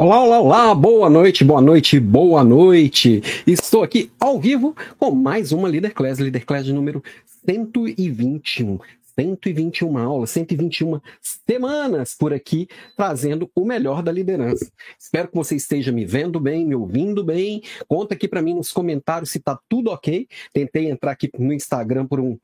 Olá, 0.00 0.22
olá, 0.22 0.38
olá, 0.38 0.74
boa 0.76 1.10
noite, 1.10 1.42
boa 1.42 1.60
noite, 1.60 1.98
boa 1.98 2.44
noite. 2.44 3.20
Estou 3.44 3.82
aqui 3.82 4.12
ao 4.20 4.38
vivo 4.38 4.72
com 4.96 5.10
mais 5.10 5.50
uma 5.50 5.66
Leader 5.66 5.92
Class, 5.92 6.20
Leader 6.20 6.46
Class 6.46 6.68
número 6.68 7.02
121. 7.44 8.78
121 9.18 9.98
aulas, 9.98 10.30
121 10.30 11.00
semanas 11.20 12.14
por 12.14 12.32
aqui, 12.32 12.68
trazendo 12.96 13.50
o 13.52 13.64
melhor 13.64 14.00
da 14.00 14.12
liderança. 14.12 14.70
Espero 14.96 15.26
que 15.26 15.34
você 15.34 15.56
esteja 15.56 15.90
me 15.90 16.04
vendo 16.04 16.38
bem, 16.38 16.64
me 16.64 16.76
ouvindo 16.76 17.24
bem. 17.24 17.60
Conta 17.88 18.14
aqui 18.14 18.28
para 18.28 18.40
mim 18.40 18.54
nos 18.54 18.70
comentários 18.70 19.32
se 19.32 19.38
está 19.38 19.58
tudo 19.68 19.90
ok. 19.90 20.28
Tentei 20.52 20.88
entrar 20.88 21.10
aqui 21.10 21.28
no 21.36 21.52
Instagram 21.52 22.06
por 22.06 22.20
um, 22.20 22.38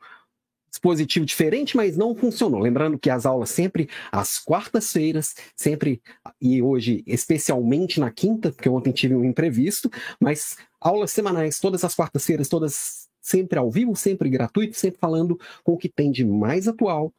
dispositivo 0.75 1.25
diferente, 1.25 1.77
mas 1.77 1.97
não 1.97 2.15
funcionou. 2.15 2.61
Lembrando 2.61 2.99
que 2.99 3.09
as 3.09 3.25
aulas 3.25 3.51
sempre 3.51 3.89
às 4.11 4.39
quartas-feiras, 4.39 5.35
sempre 5.57 6.03
e 6.41 6.61
hoje 6.61 7.05
especialmente 7.07 8.01
na 8.01 8.11
quinta, 8.11 8.51
porque 8.51 8.69
ontem 8.69 8.93
tive 8.93 9.15
um 9.15 9.25
imprevisto, 9.25 9.91
mas 10.21 10.57
aulas 10.81 11.13
semanais 11.13 11.61
todas 11.61 11.85
as 11.85 11.95
quartas-feiras, 11.95 12.49
todas 12.49 13.09
sempre 13.21 13.59
ao 13.59 13.71
vivo, 13.71 13.95
sempre 13.95 14.29
gratuito, 14.29 14.77
sempre 14.77 14.99
falando 14.99 15.39
com 15.63 15.73
o 15.73 15.79
que 15.79 15.89
tem 15.89 16.11
de 16.11 16.25
mais 16.25 16.67
atual 16.67 17.13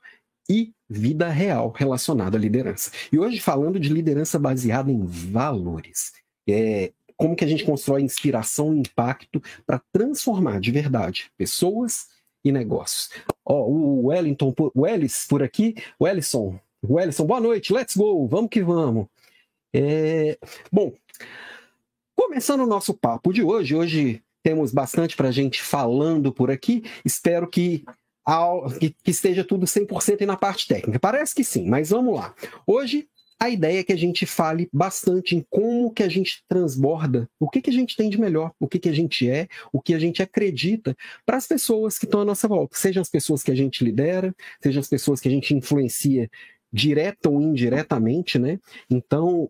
e 0.50 0.74
vida 0.88 1.30
real 1.30 1.74
relacionada 1.76 2.38
à 2.38 2.40
liderança. 2.40 2.92
E 3.12 3.18
hoje 3.18 3.40
falando 3.40 3.80
de 3.80 3.90
liderança 3.90 4.38
baseada 4.38 4.92
em 4.92 5.04
valores. 5.04 6.12
É, 6.48 6.92
como 7.18 7.36
que 7.36 7.46
a 7.46 7.48
gente 7.48 7.64
constrói 7.64 8.02
inspiração 8.02 8.76
e 8.76 8.80
impacto 8.80 9.42
para 9.66 9.82
transformar 9.92 10.60
de 10.60 10.70
verdade 10.70 11.32
pessoas 11.38 12.08
e 12.46 12.52
negócios. 12.52 13.10
Ó, 13.44 13.66
o 13.66 14.06
Wellington, 14.06 14.54
o 14.76 14.88
Ellis 14.88 15.26
por 15.28 15.42
aqui, 15.42 15.76
o 16.00 16.08
Ellison, 16.08 16.60
o 16.88 17.00
Ellison, 17.00 17.26
boa 17.26 17.42
noite, 17.42 17.74
let's 17.74 17.98
go, 17.98 18.28
vamos 18.28 18.52
que 18.52 18.62
vamos. 18.62 19.08
É, 19.74 20.38
bom, 20.72 20.94
começando 22.16 22.62
o 22.62 22.68
nosso 22.68 22.94
papo 22.94 23.34
de 23.34 23.44
hoje, 23.44 23.76
hoje 23.76 24.24
temos 24.44 24.72
bastante 24.72 25.18
para 25.18 25.32
gente 25.32 25.62
falando 25.62 26.32
por 26.32 26.52
aqui, 26.52 26.84
espero 27.04 27.50
que 27.50 27.84
que, 28.80 29.12
esteja 29.12 29.44
tudo 29.44 29.66
100% 29.66 30.26
na 30.26 30.36
parte 30.36 30.68
técnica. 30.68 31.00
Parece 31.00 31.36
que 31.36 31.44
sim, 31.44 31.68
mas 31.68 31.92
vamos 31.92 32.16
lá. 32.16 32.34
Hoje 32.66 33.08
a 33.40 33.50
ideia 33.50 33.80
é 33.80 33.84
que 33.84 33.94
a 33.94 33.98
gente 33.98 34.26
fale 34.26 34.70
bastante 34.72 35.36
em 35.36 35.46
como 35.50 35.92
que 35.92 36.04
a 36.04 36.10
gente 36.10 36.44
transborda, 36.48 37.30
o 37.40 37.50
que, 37.50 37.62
que 37.62 37.70
a 37.70 37.74
gente 37.74 37.96
tem 37.96 38.10
de 38.10 38.20
melhor, 38.20 38.52
o 38.60 38.68
que, 38.68 38.80
que 38.80 38.90
a 38.90 38.94
gente 38.94 39.30
é, 39.30 39.48
o 39.74 39.82
que 39.82 39.94
a 39.94 40.00
gente 40.00 40.24
acredita 40.24 40.96
para 41.26 41.38
as 41.38 41.46
pessoas 41.46 41.98
que 41.98 42.06
estão 42.06 42.22
à 42.22 42.26
nossa 42.26 42.48
volta, 42.48 42.78
sejam 42.78 43.02
as 43.02 43.10
pessoas 43.10 43.44
que 43.44 43.52
a 43.52 43.56
gente 43.56 43.84
lidera, 43.84 44.34
sejam 44.62 44.80
as 44.80 44.88
pessoas 44.88 45.20
que 45.20 45.28
a 45.28 45.32
gente 45.32 45.54
influencia 45.54 46.30
direta 46.72 47.30
ou 47.30 47.42
indiretamente, 47.42 48.40
né? 48.40 48.60
Então, 48.90 49.50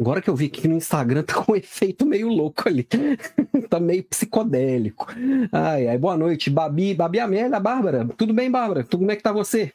Agora 0.00 0.22
que 0.22 0.30
eu 0.30 0.34
vi 0.34 0.48
que 0.48 0.66
no 0.66 0.76
Instagram 0.76 1.22
tá 1.22 1.34
com 1.34 1.52
um 1.52 1.56
efeito 1.56 2.06
meio 2.06 2.28
louco 2.28 2.66
ali. 2.66 2.84
tá 3.68 3.78
meio 3.78 4.02
psicodélico. 4.04 5.06
Ai, 5.52 5.88
ai, 5.88 5.98
boa 5.98 6.16
noite, 6.16 6.48
Babi, 6.48 6.94
Babi 6.94 7.20
Amélia, 7.20 7.60
Bárbara. 7.60 8.08
Tudo 8.16 8.32
bem, 8.32 8.50
Bárbara? 8.50 8.82
Tudo 8.82 9.00
como 9.00 9.10
é 9.10 9.16
que 9.16 9.22
tá 9.22 9.30
você? 9.30 9.74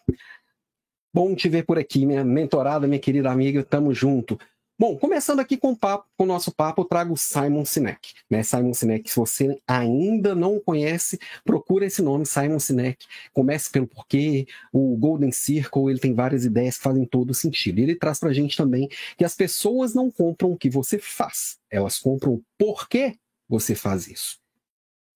Bom 1.16 1.34
te 1.34 1.48
ver 1.48 1.64
por 1.64 1.80
aqui, 1.80 2.06
minha 2.06 2.26
mentorada, 2.26 2.86
minha 2.88 3.00
querida 3.00 3.32
amiga, 3.32 3.64
tamo 3.64 3.94
junto. 3.94 4.38
Bom, 4.78 4.98
começando 4.98 5.40
aqui 5.40 5.56
com 5.56 5.72
o, 5.72 5.78
papo, 5.78 6.06
com 6.18 6.26
o 6.26 6.28
nosso 6.28 6.54
papo, 6.54 6.82
eu 6.82 6.86
trago 6.86 7.16
Simon 7.16 7.64
Sinek. 7.64 8.12
Né? 8.30 8.44
Simon 8.44 8.74
Sinek, 8.74 9.10
se 9.10 9.16
você 9.16 9.58
ainda 9.66 10.36
não 10.36 10.60
conhece, 10.60 11.18
procura 11.46 11.86
esse 11.86 12.02
nome, 12.02 12.26
Simon 12.26 12.60
Sinek. 12.60 13.06
Comece 13.32 13.72
pelo 13.72 13.88
porquê, 13.88 14.46
o 14.74 14.98
Golden 14.98 15.32
Circle, 15.32 15.90
ele 15.90 16.00
tem 16.00 16.14
várias 16.14 16.44
ideias 16.44 16.76
que 16.76 16.84
fazem 16.84 17.06
todo 17.06 17.34
sentido. 17.34 17.80
Ele 17.80 17.96
traz 17.96 18.20
pra 18.20 18.34
gente 18.34 18.58
também 18.58 18.90
que 19.18 19.24
as 19.24 19.36
pessoas 19.36 19.94
não 19.94 20.12
compram 20.12 20.52
o 20.52 20.58
que 20.58 20.70
você 20.70 21.00
faz, 21.00 21.58
elas 21.72 21.98
compram 21.98 22.34
o 22.34 22.44
porquê 22.58 23.16
você 23.48 23.74
faz 23.74 24.10
isso. 24.10 24.38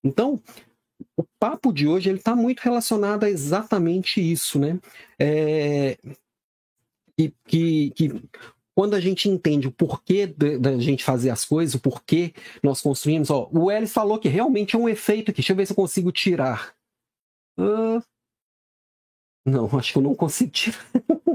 Então, 0.01 0.41
o 1.15 1.23
papo 1.39 1.71
de 1.71 1.87
hoje 1.87 2.09
ele 2.09 2.17
está 2.17 2.35
muito 2.35 2.59
relacionado 2.59 3.23
a 3.23 3.29
exatamente 3.29 4.19
isso, 4.19 4.59
né? 4.59 4.79
É, 5.17 5.97
e 7.17 7.33
que, 7.45 7.91
que 7.91 8.21
quando 8.75 8.93
a 8.93 8.99
gente 8.99 9.27
entende 9.27 9.67
o 9.67 9.71
porquê 9.71 10.25
da 10.25 10.77
gente 10.77 11.03
fazer 11.03 11.29
as 11.29 11.43
coisas, 11.43 11.75
o 11.75 11.79
porquê 11.81 12.33
nós 12.63 12.81
construímos, 12.81 13.29
ó, 13.29 13.49
o 13.51 13.69
Ellis 13.69 13.91
falou 13.91 14.17
que 14.17 14.29
realmente 14.29 14.75
é 14.75 14.79
um 14.79 14.87
efeito 14.87 15.31
aqui. 15.31 15.41
Deixa 15.41 15.51
eu 15.51 15.57
ver 15.57 15.65
se 15.65 15.73
eu 15.73 15.75
consigo 15.75 16.11
tirar. 16.11 16.73
Uh, 17.57 18.01
não, 19.45 19.65
acho 19.77 19.91
que 19.91 19.97
eu 19.97 20.01
não 20.01 20.15
consigo 20.15 20.51
tirar. 20.51 20.79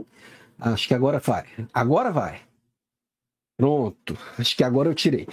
acho 0.58 0.88
que 0.88 0.94
agora 0.94 1.18
vai. 1.18 1.46
Agora 1.72 2.10
vai. 2.10 2.40
Pronto, 3.56 4.18
acho 4.36 4.56
que 4.56 4.64
agora 4.64 4.88
eu 4.88 4.94
tirei. 4.94 5.28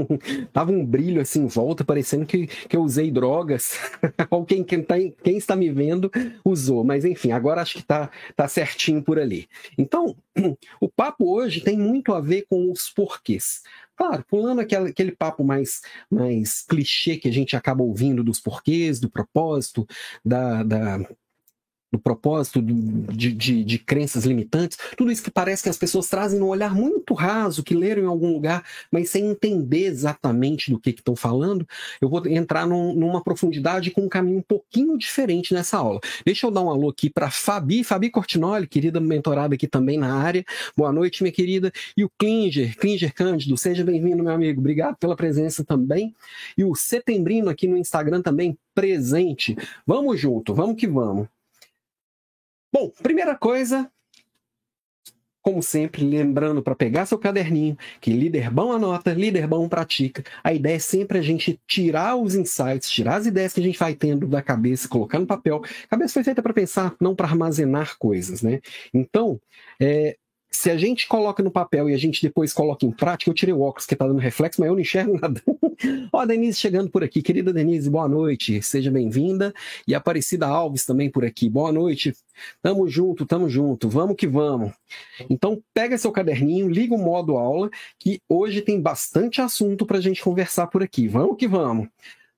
Tava 0.50 0.72
um 0.72 0.84
brilho 0.84 1.20
assim 1.20 1.42
em 1.42 1.46
volta, 1.46 1.84
parecendo 1.84 2.24
que, 2.24 2.46
que 2.46 2.74
eu 2.74 2.80
usei 2.80 3.10
drogas. 3.10 3.78
Ou 4.30 4.46
quem, 4.46 4.64
quem, 4.64 4.82
tá, 4.82 4.94
quem 5.22 5.36
está 5.36 5.54
me 5.54 5.70
vendo 5.70 6.10
usou, 6.42 6.82
mas 6.82 7.04
enfim, 7.04 7.32
agora 7.32 7.60
acho 7.60 7.74
que 7.74 7.82
tá, 7.82 8.10
tá 8.34 8.48
certinho 8.48 9.02
por 9.02 9.18
ali. 9.18 9.46
Então, 9.76 10.16
o 10.80 10.88
papo 10.88 11.30
hoje 11.30 11.60
tem 11.60 11.76
muito 11.76 12.14
a 12.14 12.20
ver 12.20 12.46
com 12.48 12.72
os 12.72 12.88
porquês. 12.88 13.62
Claro, 13.94 14.24
pulando 14.26 14.60
aquele, 14.60 14.88
aquele 14.90 15.12
papo 15.12 15.44
mais, 15.44 15.82
mais 16.10 16.62
clichê 16.62 17.16
que 17.16 17.28
a 17.28 17.32
gente 17.32 17.56
acaba 17.56 17.82
ouvindo 17.82 18.24
dos 18.24 18.40
porquês, 18.40 18.98
do 19.00 19.10
propósito, 19.10 19.86
da, 20.24 20.62
da 20.62 20.98
do 21.92 21.98
propósito, 21.98 22.60
de, 22.60 23.32
de, 23.32 23.64
de, 23.64 23.78
crenças 23.78 24.24
limitantes, 24.24 24.78
tudo 24.96 25.10
isso 25.10 25.22
que 25.22 25.30
parece 25.30 25.62
que 25.62 25.68
as 25.68 25.76
pessoas 25.76 26.08
trazem 26.08 26.38
num 26.38 26.48
olhar 26.48 26.74
muito 26.74 27.14
raso, 27.14 27.62
que 27.62 27.74
leram 27.74 28.02
em 28.02 28.06
algum 28.06 28.32
lugar, 28.32 28.64
mas 28.90 29.10
sem 29.10 29.26
entender 29.26 29.86
exatamente 29.86 30.70
do 30.70 30.78
que 30.78 30.90
estão 30.90 31.14
falando, 31.14 31.66
eu 32.00 32.08
vou 32.08 32.26
entrar 32.26 32.66
num, 32.66 32.92
numa 32.94 33.22
profundidade 33.22 33.90
com 33.90 34.02
um 34.02 34.08
caminho 34.08 34.38
um 34.38 34.42
pouquinho 34.42 34.98
diferente 34.98 35.54
nessa 35.54 35.78
aula. 35.78 36.00
Deixa 36.24 36.46
eu 36.46 36.50
dar 36.50 36.62
um 36.62 36.70
alô 36.70 36.88
aqui 36.88 37.08
para 37.08 37.30
Fabi, 37.30 37.84
Fabi 37.84 38.10
Cortinoli, 38.10 38.66
querida 38.66 39.00
mentorada 39.00 39.54
aqui 39.54 39.68
também 39.68 39.96
na 39.96 40.14
área. 40.14 40.44
Boa 40.76 40.92
noite, 40.92 41.22
minha 41.22 41.32
querida. 41.32 41.72
E 41.96 42.04
o 42.04 42.10
Klinger, 42.18 42.76
Klinger 42.76 43.14
Cândido, 43.14 43.56
seja 43.56 43.84
bem-vindo, 43.84 44.22
meu 44.22 44.32
amigo. 44.32 44.60
Obrigado 44.60 44.96
pela 44.96 45.16
presença 45.16 45.64
também. 45.64 46.14
E 46.58 46.64
o 46.64 46.74
Setembrino 46.74 47.48
aqui 47.48 47.68
no 47.68 47.76
Instagram 47.76 48.22
também 48.22 48.58
presente. 48.74 49.56
Vamos 49.86 50.20
junto, 50.20 50.54
vamos 50.54 50.76
que 50.76 50.86
vamos. 50.86 51.28
Bom, 52.78 52.92
primeira 53.02 53.34
coisa, 53.34 53.90
como 55.40 55.62
sempre, 55.62 56.04
lembrando 56.04 56.62
para 56.62 56.74
pegar 56.74 57.06
seu 57.06 57.16
caderninho, 57.16 57.74
que 58.02 58.12
líder 58.12 58.50
bom 58.50 58.70
anota, 58.70 59.14
líder 59.14 59.46
bom 59.46 59.66
pratica. 59.66 60.22
A 60.44 60.52
ideia 60.52 60.76
é 60.76 60.78
sempre 60.78 61.18
a 61.18 61.22
gente 61.22 61.58
tirar 61.66 62.16
os 62.16 62.34
insights, 62.34 62.90
tirar 62.90 63.16
as 63.16 63.24
ideias 63.24 63.54
que 63.54 63.60
a 63.60 63.62
gente 63.62 63.78
vai 63.78 63.94
tendo 63.94 64.26
da 64.26 64.42
cabeça, 64.42 64.86
colocar 64.88 65.18
no 65.18 65.26
papel. 65.26 65.62
A 65.84 65.88
cabeça 65.88 66.12
foi 66.12 66.22
feita 66.24 66.42
para 66.42 66.52
pensar, 66.52 66.94
não 67.00 67.16
para 67.16 67.26
armazenar 67.26 67.96
coisas, 67.96 68.42
né? 68.42 68.60
Então, 68.92 69.40
é, 69.80 70.18
se 70.50 70.70
a 70.70 70.76
gente 70.76 71.06
coloca 71.06 71.42
no 71.42 71.50
papel 71.50 71.90
e 71.90 71.94
a 71.94 71.98
gente 71.98 72.22
depois 72.22 72.52
coloca 72.52 72.86
em 72.86 72.90
prática, 72.90 73.30
eu 73.30 73.34
tirei 73.34 73.52
o 73.52 73.60
óculos 73.60 73.86
que 73.86 73.94
está 73.94 74.06
dando 74.06 74.18
reflexo, 74.18 74.60
mas 74.60 74.68
eu 74.68 74.74
não 74.74 74.80
enxergo 74.80 75.18
nada. 75.20 75.42
Ó, 76.12 76.20
a 76.20 76.24
Denise 76.24 76.58
chegando 76.58 76.90
por 76.90 77.04
aqui. 77.04 77.20
Querida 77.20 77.52
Denise, 77.52 77.90
boa 77.90 78.08
noite. 78.08 78.62
Seja 78.62 78.90
bem-vinda. 78.90 79.52
E 79.86 79.94
a 79.94 79.98
Aparecida 79.98 80.46
Alves 80.46 80.84
também 80.84 81.10
por 81.10 81.24
aqui. 81.24 81.48
Boa 81.48 81.70
noite. 81.70 82.14
Tamo 82.62 82.88
junto, 82.88 83.26
tamo 83.26 83.48
junto. 83.48 83.88
Vamos 83.88 84.16
que 84.16 84.26
vamos. 84.26 84.72
Então, 85.28 85.60
pega 85.74 85.98
seu 85.98 86.12
caderninho, 86.12 86.68
liga 86.68 86.94
o 86.94 86.98
modo 86.98 87.36
aula, 87.36 87.68
que 87.98 88.20
hoje 88.28 88.62
tem 88.62 88.80
bastante 88.80 89.40
assunto 89.40 89.84
para 89.84 89.98
a 89.98 90.00
gente 90.00 90.22
conversar 90.22 90.68
por 90.68 90.82
aqui. 90.82 91.08
Vamos 91.08 91.36
que 91.36 91.46
vamos. 91.46 91.88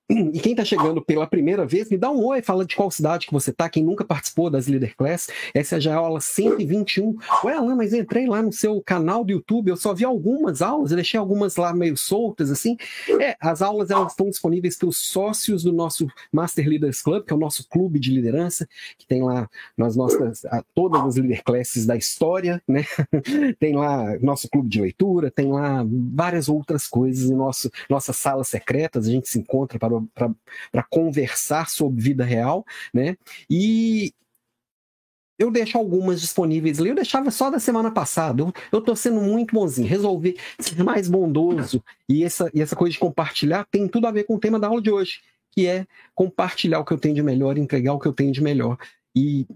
E 0.09 0.39
quem 0.39 0.53
está 0.53 0.65
chegando 0.65 1.03
pela 1.03 1.27
primeira 1.27 1.67
vez, 1.67 1.87
me 1.87 1.95
dá 1.95 2.09
um 2.09 2.25
oi, 2.25 2.41
fala 2.41 2.65
de 2.65 2.75
qual 2.75 2.89
cidade 2.89 3.27
que 3.27 3.33
você 3.33 3.51
está, 3.51 3.69
quem 3.69 3.83
nunca 3.83 4.03
participou 4.03 4.49
das 4.49 4.65
Leader 4.65 4.95
Class. 4.97 5.29
Essa 5.53 5.79
já 5.79 5.91
é 5.91 5.93
a 5.93 5.97
aula 5.97 6.19
121. 6.19 7.15
Ué, 7.43 7.53
Alan, 7.53 7.75
mas 7.75 7.93
entrei 7.93 8.25
lá 8.25 8.41
no 8.41 8.51
seu 8.51 8.81
canal 8.81 9.23
do 9.23 9.31
YouTube, 9.31 9.69
eu 9.69 9.77
só 9.77 9.93
vi 9.93 10.03
algumas 10.03 10.63
aulas, 10.63 10.89
eu 10.89 10.95
deixei 10.95 11.19
algumas 11.19 11.57
lá 11.57 11.71
meio 11.75 11.95
soltas, 11.95 12.49
assim. 12.49 12.75
É, 13.21 13.37
as 13.39 13.61
aulas 13.61 13.91
elas 13.91 14.13
estão 14.13 14.31
disponíveis 14.31 14.75
para 14.75 14.89
os 14.89 14.97
sócios 14.97 15.61
do 15.61 15.71
nosso 15.71 16.07
Master 16.31 16.67
Leaders 16.67 17.03
Club, 17.03 17.23
que 17.23 17.31
é 17.31 17.35
o 17.35 17.39
nosso 17.39 17.67
clube 17.69 17.99
de 17.99 18.11
liderança, 18.11 18.67
que 18.97 19.05
tem 19.05 19.21
lá 19.21 19.47
nas 19.77 19.95
nossas, 19.95 20.41
todas 20.73 21.03
as 21.03 21.15
Leader 21.17 21.43
Classes 21.43 21.85
da 21.85 21.95
história, 21.95 22.59
né? 22.67 22.83
tem 23.59 23.75
lá 23.75 24.17
nosso 24.19 24.49
clube 24.49 24.69
de 24.69 24.81
leitura, 24.81 25.29
tem 25.29 25.51
lá 25.51 25.85
várias 25.87 26.49
outras 26.49 26.87
coisas, 26.87 27.29
nosso, 27.29 27.69
nossas 27.87 28.17
salas 28.17 28.47
secretas, 28.47 29.07
a 29.07 29.11
gente 29.11 29.29
se 29.29 29.37
encontra 29.37 29.77
para 29.77 29.98
para 30.13 30.83
conversar 30.89 31.69
sobre 31.69 32.01
vida 32.01 32.23
real, 32.23 32.65
né? 32.93 33.15
E 33.49 34.13
eu 35.39 35.49
deixo 35.49 35.77
algumas 35.77 36.19
disponíveis 36.19 36.79
ali. 36.79 36.89
Eu 36.89 36.95
deixava 36.95 37.31
só 37.31 37.49
da 37.49 37.59
semana 37.59 37.89
passada. 37.89 38.41
Eu, 38.41 38.53
eu 38.73 38.81
tô 38.81 38.93
sendo 38.95 39.21
muito 39.21 39.55
bonzinho. 39.55 39.87
Resolvi 39.87 40.37
ser 40.59 40.83
mais 40.83 41.07
bondoso. 41.07 41.81
E 42.09 42.25
essa, 42.25 42.51
e 42.53 42.61
essa 42.61 42.75
coisa 42.75 42.91
de 42.91 42.99
compartilhar 42.99 43.65
tem 43.71 43.87
tudo 43.87 44.05
a 44.05 44.11
ver 44.11 44.25
com 44.25 44.35
o 44.35 44.39
tema 44.39 44.59
da 44.59 44.67
aula 44.67 44.81
de 44.81 44.91
hoje, 44.91 45.21
que 45.51 45.65
é 45.65 45.87
compartilhar 46.13 46.79
o 46.79 46.85
que 46.85 46.91
eu 46.91 46.97
tenho 46.97 47.15
de 47.15 47.23
melhor, 47.23 47.57
entregar 47.57 47.93
o 47.93 47.99
que 47.99 48.07
eu 48.07 48.13
tenho 48.13 48.33
de 48.33 48.43
melhor. 48.43 48.77
E 49.15 49.47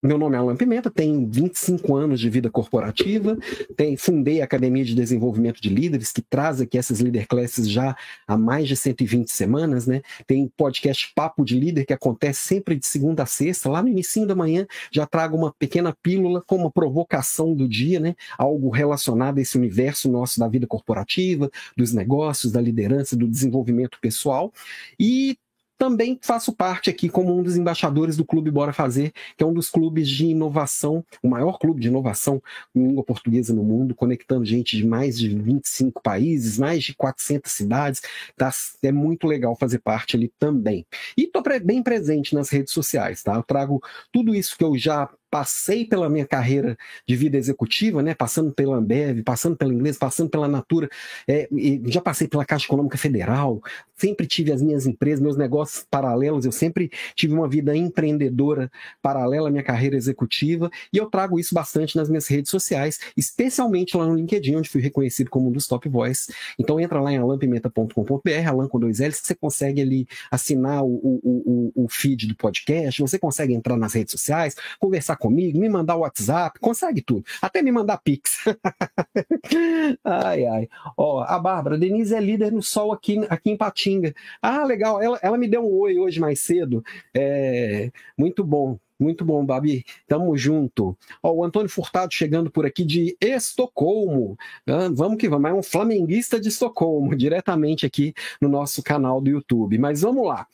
Meu 0.00 0.16
nome 0.16 0.36
é 0.36 0.38
Alan 0.38 0.54
Pimenta, 0.54 0.88
tenho 0.88 1.28
25 1.28 1.96
anos 1.96 2.20
de 2.20 2.30
vida 2.30 2.48
corporativa, 2.48 3.36
tem, 3.76 3.96
fundei 3.96 4.40
a 4.40 4.44
Academia 4.44 4.84
de 4.84 4.94
Desenvolvimento 4.94 5.60
de 5.60 5.68
Líderes, 5.68 6.12
que 6.12 6.22
traz 6.22 6.60
aqui 6.60 6.78
essas 6.78 7.00
Leader 7.00 7.26
Classes 7.26 7.68
já 7.68 7.96
há 8.24 8.38
mais 8.38 8.68
de 8.68 8.76
120 8.76 9.28
semanas, 9.32 9.88
né? 9.88 10.00
Tem 10.24 10.48
podcast 10.56 11.12
Papo 11.16 11.44
de 11.44 11.58
Líder, 11.58 11.84
que 11.84 11.92
acontece 11.92 12.46
sempre 12.46 12.76
de 12.76 12.86
segunda 12.86 13.24
a 13.24 13.26
sexta, 13.26 13.68
lá 13.68 13.82
no 13.82 13.88
início 13.88 14.24
da 14.24 14.36
manhã, 14.36 14.68
já 14.92 15.04
trago 15.04 15.36
uma 15.36 15.52
pequena 15.58 15.92
pílula 16.00 16.44
com 16.46 16.58
uma 16.58 16.70
provocação 16.70 17.52
do 17.52 17.68
dia, 17.68 17.98
né? 17.98 18.14
Algo 18.38 18.70
relacionado 18.70 19.38
a 19.38 19.42
esse 19.42 19.58
universo 19.58 20.08
nosso 20.08 20.38
da 20.38 20.46
vida 20.46 20.68
corporativa, 20.68 21.50
dos 21.76 21.92
negócios, 21.92 22.52
da 22.52 22.60
liderança, 22.60 23.16
do 23.16 23.26
desenvolvimento 23.26 23.98
pessoal. 24.00 24.52
E 24.96 25.36
também 25.78 26.18
faço 26.20 26.52
parte 26.52 26.90
aqui 26.90 27.08
como 27.08 27.38
um 27.38 27.42
dos 27.42 27.56
embaixadores 27.56 28.16
do 28.16 28.24
Clube 28.24 28.50
Bora 28.50 28.72
Fazer, 28.72 29.12
que 29.36 29.44
é 29.44 29.46
um 29.46 29.52
dos 29.52 29.70
clubes 29.70 30.08
de 30.08 30.26
inovação, 30.26 31.04
o 31.22 31.28
maior 31.28 31.58
clube 31.58 31.80
de 31.80 31.88
inovação 31.88 32.42
em 32.74 32.88
língua 32.88 33.04
portuguesa 33.04 33.54
no 33.54 33.62
mundo, 33.62 33.94
conectando 33.94 34.44
gente 34.44 34.76
de 34.76 34.84
mais 34.84 35.18
de 35.18 35.28
25 35.28 36.02
países, 36.02 36.58
mais 36.58 36.82
de 36.82 36.94
400 36.94 37.50
cidades. 37.50 38.02
Tá? 38.36 38.50
É 38.82 38.90
muito 38.90 39.26
legal 39.26 39.54
fazer 39.56 39.78
parte 39.78 40.16
ali 40.16 40.32
também. 40.38 40.84
E 41.16 41.22
estou 41.22 41.42
bem 41.62 41.82
presente 41.82 42.34
nas 42.34 42.50
redes 42.50 42.72
sociais, 42.72 43.22
tá? 43.22 43.34
Eu 43.34 43.42
trago 43.42 43.80
tudo 44.12 44.34
isso 44.34 44.58
que 44.58 44.64
eu 44.64 44.76
já 44.76 45.08
passei 45.30 45.84
pela 45.84 46.08
minha 46.08 46.26
carreira 46.26 46.76
de 47.06 47.16
vida 47.16 47.36
executiva, 47.36 48.02
né, 48.02 48.14
passando 48.14 48.52
pela 48.52 48.76
Ambev, 48.76 49.22
passando 49.22 49.56
pela 49.56 49.72
Inglês, 49.72 49.98
passando 49.98 50.30
pela 50.30 50.48
Natura, 50.48 50.88
é, 51.26 51.48
já 51.86 52.00
passei 52.00 52.26
pela 52.26 52.44
Caixa 52.44 52.66
Econômica 52.66 52.96
Federal, 52.96 53.62
sempre 53.96 54.26
tive 54.26 54.52
as 54.52 54.62
minhas 54.62 54.86
empresas, 54.86 55.20
meus 55.20 55.36
negócios 55.36 55.84
paralelos, 55.90 56.44
eu 56.44 56.52
sempre 56.52 56.90
tive 57.14 57.34
uma 57.34 57.48
vida 57.48 57.76
empreendedora 57.76 58.70
paralela 59.02 59.48
à 59.48 59.50
minha 59.50 59.62
carreira 59.62 59.96
executiva, 59.96 60.70
e 60.92 60.96
eu 60.96 61.06
trago 61.06 61.38
isso 61.38 61.54
bastante 61.54 61.96
nas 61.96 62.08
minhas 62.08 62.26
redes 62.26 62.50
sociais, 62.50 62.98
especialmente 63.16 63.96
lá 63.96 64.06
no 64.06 64.14
LinkedIn, 64.14 64.56
onde 64.56 64.68
fui 64.68 64.80
reconhecido 64.80 65.28
como 65.28 65.48
um 65.48 65.52
dos 65.52 65.66
top 65.66 65.88
voice. 65.88 66.32
Então 66.58 66.80
entra 66.80 67.00
lá 67.00 67.12
em 67.12 67.18
alampimenta.com.br, 67.18 68.48
alan 68.48 68.68
com 68.68 68.78
dois 68.78 69.00
L's, 69.00 69.20
você 69.22 69.34
consegue 69.34 69.82
ali 69.82 70.06
assinar 70.30 70.82
o, 70.82 70.88
o, 70.88 71.72
o, 71.74 71.84
o 71.84 71.88
feed 71.88 72.26
do 72.26 72.36
podcast, 72.36 73.00
você 73.00 73.18
consegue 73.18 73.52
entrar 73.52 73.76
nas 73.76 73.92
redes 73.92 74.12
sociais, 74.12 74.54
conversar 74.78 75.17
comigo, 75.18 75.58
me 75.58 75.68
mandar 75.68 75.96
o 75.96 76.00
WhatsApp, 76.00 76.58
consegue 76.60 77.02
tudo. 77.02 77.24
Até 77.42 77.62
me 77.62 77.72
mandar 77.72 77.98
Pix. 77.98 78.44
ai, 80.04 80.46
ai. 80.46 80.68
Ó, 80.96 81.22
a 81.22 81.38
Bárbara, 81.38 81.78
Denise 81.78 82.14
é 82.14 82.20
líder 82.20 82.52
no 82.52 82.62
sol 82.62 82.92
aqui, 82.92 83.18
aqui 83.28 83.50
em 83.50 83.56
Patinga. 83.56 84.14
Ah, 84.40 84.64
legal. 84.64 85.00
Ela, 85.02 85.18
ela 85.22 85.38
me 85.38 85.48
deu 85.48 85.62
um 85.62 85.74
oi 85.78 85.98
hoje 85.98 86.20
mais 86.20 86.40
cedo. 86.40 86.82
É, 87.14 87.90
muito 88.16 88.44
bom. 88.44 88.78
Muito 88.98 89.24
bom, 89.24 89.44
Babi. 89.46 89.84
Tamo 90.08 90.36
junto. 90.36 90.98
Ó, 91.22 91.32
o 91.32 91.44
Antônio 91.44 91.68
Furtado 91.68 92.12
chegando 92.12 92.50
por 92.50 92.66
aqui 92.66 92.84
de 92.84 93.16
Estocolmo. 93.20 94.36
Ah, 94.66 94.88
vamos 94.92 95.18
que 95.18 95.28
vamos. 95.28 95.48
É 95.48 95.54
um 95.54 95.62
flamenguista 95.62 96.40
de 96.40 96.48
Estocolmo, 96.48 97.14
diretamente 97.14 97.86
aqui 97.86 98.12
no 98.40 98.48
nosso 98.48 98.82
canal 98.82 99.20
do 99.20 99.30
YouTube. 99.30 99.78
Mas 99.78 100.00
vamos 100.00 100.26
lá. 100.26 100.48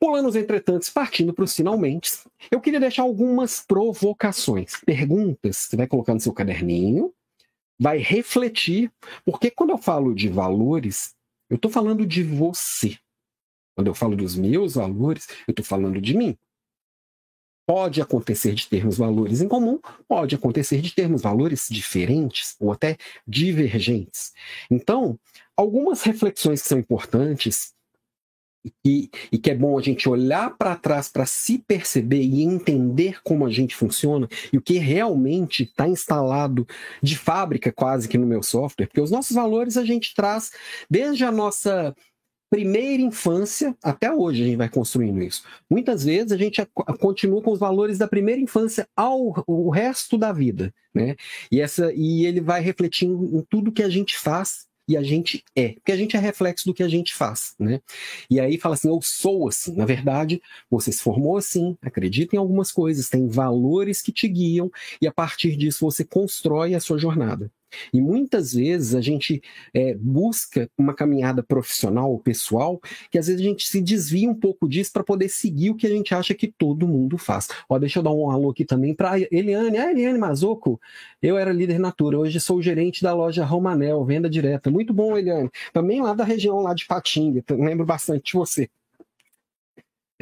Pulando 0.00 0.28
os 0.28 0.36
entretantos, 0.36 0.88
partindo 0.88 1.32
para 1.32 1.44
os 1.44 1.54
finalmente, 1.54 2.10
eu 2.50 2.60
queria 2.60 2.80
deixar 2.80 3.02
algumas 3.02 3.64
provocações, 3.64 4.80
perguntas. 4.84 5.56
Você 5.56 5.76
vai 5.76 5.86
colocar 5.86 6.14
no 6.14 6.20
seu 6.20 6.32
caderninho, 6.32 7.12
vai 7.78 7.98
refletir, 7.98 8.90
porque 9.24 9.50
quando 9.50 9.70
eu 9.70 9.78
falo 9.78 10.14
de 10.14 10.28
valores, 10.28 11.14
eu 11.50 11.56
estou 11.56 11.70
falando 11.70 12.06
de 12.06 12.22
você. 12.22 12.96
Quando 13.74 13.88
eu 13.88 13.94
falo 13.94 14.16
dos 14.16 14.36
meus 14.36 14.74
valores, 14.74 15.28
eu 15.46 15.52
estou 15.52 15.64
falando 15.64 16.00
de 16.00 16.16
mim. 16.16 16.36
Pode 17.66 18.00
acontecer 18.00 18.54
de 18.54 18.68
termos 18.68 18.98
valores 18.98 19.40
em 19.40 19.48
comum, 19.48 19.78
pode 20.08 20.34
acontecer 20.34 20.80
de 20.80 20.94
termos 20.94 21.22
valores 21.22 21.68
diferentes 21.70 22.56
ou 22.58 22.72
até 22.72 22.96
divergentes. 23.26 24.32
Então, 24.70 25.18
algumas 25.56 26.02
reflexões 26.02 26.60
que 26.60 26.68
são 26.68 26.78
importantes 26.78 27.74
e, 28.84 29.10
e, 29.30 29.38
que 29.38 29.50
é 29.50 29.54
bom 29.54 29.76
a 29.78 29.82
gente 29.82 30.08
olhar 30.08 30.56
para 30.56 30.76
trás 30.76 31.08
para 31.08 31.26
se 31.26 31.58
perceber 31.58 32.22
e 32.22 32.42
entender 32.42 33.20
como 33.22 33.44
a 33.44 33.50
gente 33.50 33.74
funciona 33.74 34.28
e 34.52 34.58
o 34.58 34.62
que 34.62 34.78
realmente 34.78 35.64
está 35.64 35.88
instalado 35.88 36.66
de 37.02 37.16
fábrica 37.16 37.72
quase 37.72 38.08
que 38.08 38.18
no 38.18 38.26
meu 38.26 38.42
software, 38.42 38.86
porque 38.86 39.00
os 39.00 39.10
nossos 39.10 39.34
valores 39.34 39.76
a 39.76 39.84
gente 39.84 40.14
traz 40.14 40.52
desde 40.88 41.24
a 41.24 41.32
nossa 41.32 41.94
primeira 42.52 43.02
infância 43.02 43.74
até 43.82 44.12
hoje 44.12 44.42
a 44.42 44.46
gente 44.46 44.56
vai 44.56 44.68
construindo 44.68 45.22
isso. 45.22 45.42
Muitas 45.70 46.04
vezes 46.04 46.32
a 46.32 46.36
gente 46.36 46.60
continua 47.00 47.40
com 47.40 47.50
os 47.50 47.58
valores 47.58 47.96
da 47.96 48.06
primeira 48.06 48.40
infância 48.40 48.86
ao 48.94 49.32
o 49.46 49.70
resto 49.70 50.18
da 50.18 50.32
vida, 50.32 50.72
né? 50.94 51.16
E 51.50 51.60
essa 51.60 51.90
e 51.94 52.26
ele 52.26 52.42
vai 52.42 52.60
refletindo 52.60 53.24
em 53.38 53.42
tudo 53.48 53.72
que 53.72 53.82
a 53.82 53.88
gente 53.88 54.18
faz 54.18 54.66
e 54.88 54.96
a 54.96 55.02
gente 55.02 55.44
é, 55.56 55.70
porque 55.70 55.92
a 55.92 55.96
gente 55.96 56.16
é 56.16 56.20
reflexo 56.20 56.66
do 56.66 56.74
que 56.74 56.82
a 56.82 56.88
gente 56.88 57.14
faz, 57.14 57.54
né? 57.58 57.80
E 58.28 58.40
aí 58.40 58.58
fala 58.58 58.74
assim, 58.74 58.88
eu 58.88 59.00
sou 59.02 59.48
assim. 59.48 59.74
Na 59.74 59.86
verdade, 59.86 60.42
você 60.70 60.92
se 60.92 61.02
formou 61.02 61.36
assim, 61.36 61.76
acredita 61.82 62.36
em 62.36 62.38
algumas 62.38 62.72
coisas, 62.72 63.08
tem 63.08 63.28
valores 63.28 64.02
que 64.02 64.12
te 64.12 64.28
guiam 64.28 64.70
e 65.00 65.06
a 65.06 65.12
partir 65.12 65.56
disso 65.56 65.84
você 65.84 66.04
constrói 66.04 66.74
a 66.74 66.80
sua 66.80 66.98
jornada. 66.98 67.50
E 67.92 68.00
muitas 68.00 68.54
vezes 68.54 68.94
a 68.94 69.00
gente 69.00 69.42
é, 69.74 69.94
busca 69.94 70.68
uma 70.76 70.94
caminhada 70.94 71.42
profissional 71.42 72.10
ou 72.10 72.18
pessoal 72.18 72.80
que 73.10 73.18
às 73.18 73.26
vezes 73.26 73.40
a 73.40 73.44
gente 73.44 73.66
se 73.68 73.80
desvia 73.80 74.28
um 74.28 74.34
pouco 74.34 74.68
disso 74.68 74.92
para 74.92 75.04
poder 75.04 75.28
seguir 75.28 75.70
o 75.70 75.74
que 75.74 75.86
a 75.86 75.90
gente 75.90 76.14
acha 76.14 76.34
que 76.34 76.48
todo 76.48 76.86
mundo 76.86 77.18
faz. 77.18 77.48
Ó, 77.68 77.78
deixa 77.78 77.98
eu 77.98 78.02
dar 78.02 78.12
um 78.12 78.30
alô 78.30 78.50
aqui 78.50 78.64
também 78.64 78.94
para 78.94 79.18
Eliane. 79.30 79.78
Ah, 79.78 79.90
Eliane 79.90 80.18
Mazoco, 80.18 80.80
eu 81.20 81.36
era 81.36 81.52
líder 81.52 81.78
Natura, 81.78 82.18
hoje 82.18 82.40
sou 82.40 82.62
gerente 82.62 83.02
da 83.02 83.14
loja 83.14 83.44
Romanel, 83.44 84.04
venda 84.04 84.28
direta. 84.28 84.70
Muito 84.70 84.92
bom, 84.92 85.16
Eliane. 85.16 85.50
Também 85.72 86.00
lá 86.00 86.14
da 86.14 86.24
região 86.24 86.60
lá 86.60 86.74
de 86.74 86.86
Patinga, 86.86 87.42
lembro 87.50 87.86
bastante 87.86 88.32
de 88.32 88.38
você 88.38 88.68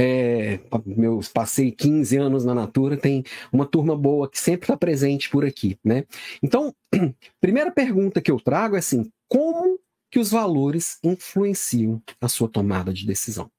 é, 0.02 0.59
meus 0.87 1.28
passei 1.28 1.71
15 1.71 2.16
anos 2.16 2.42
na 2.42 2.54
Natura, 2.54 2.97
tem 2.97 3.23
uma 3.52 3.66
turma 3.66 3.95
boa 3.95 4.30
que 4.30 4.40
sempre 4.40 4.64
está 4.64 4.75
presente 4.75 5.28
por 5.28 5.45
aqui, 5.45 5.78
né? 5.85 6.07
Então, 6.42 6.75
primeira 7.38 7.71
pergunta 7.71 8.23
que 8.23 8.30
eu 8.30 8.40
trago 8.40 8.76
é 8.76 8.78
assim, 8.78 9.12
como 9.28 9.78
que 10.11 10.19
os 10.19 10.30
valores 10.30 10.99
influenciam 11.04 12.02
a 12.19 12.28
sua 12.28 12.49
tomada 12.49 12.95
de 12.95 13.07
decisão? 13.07 13.50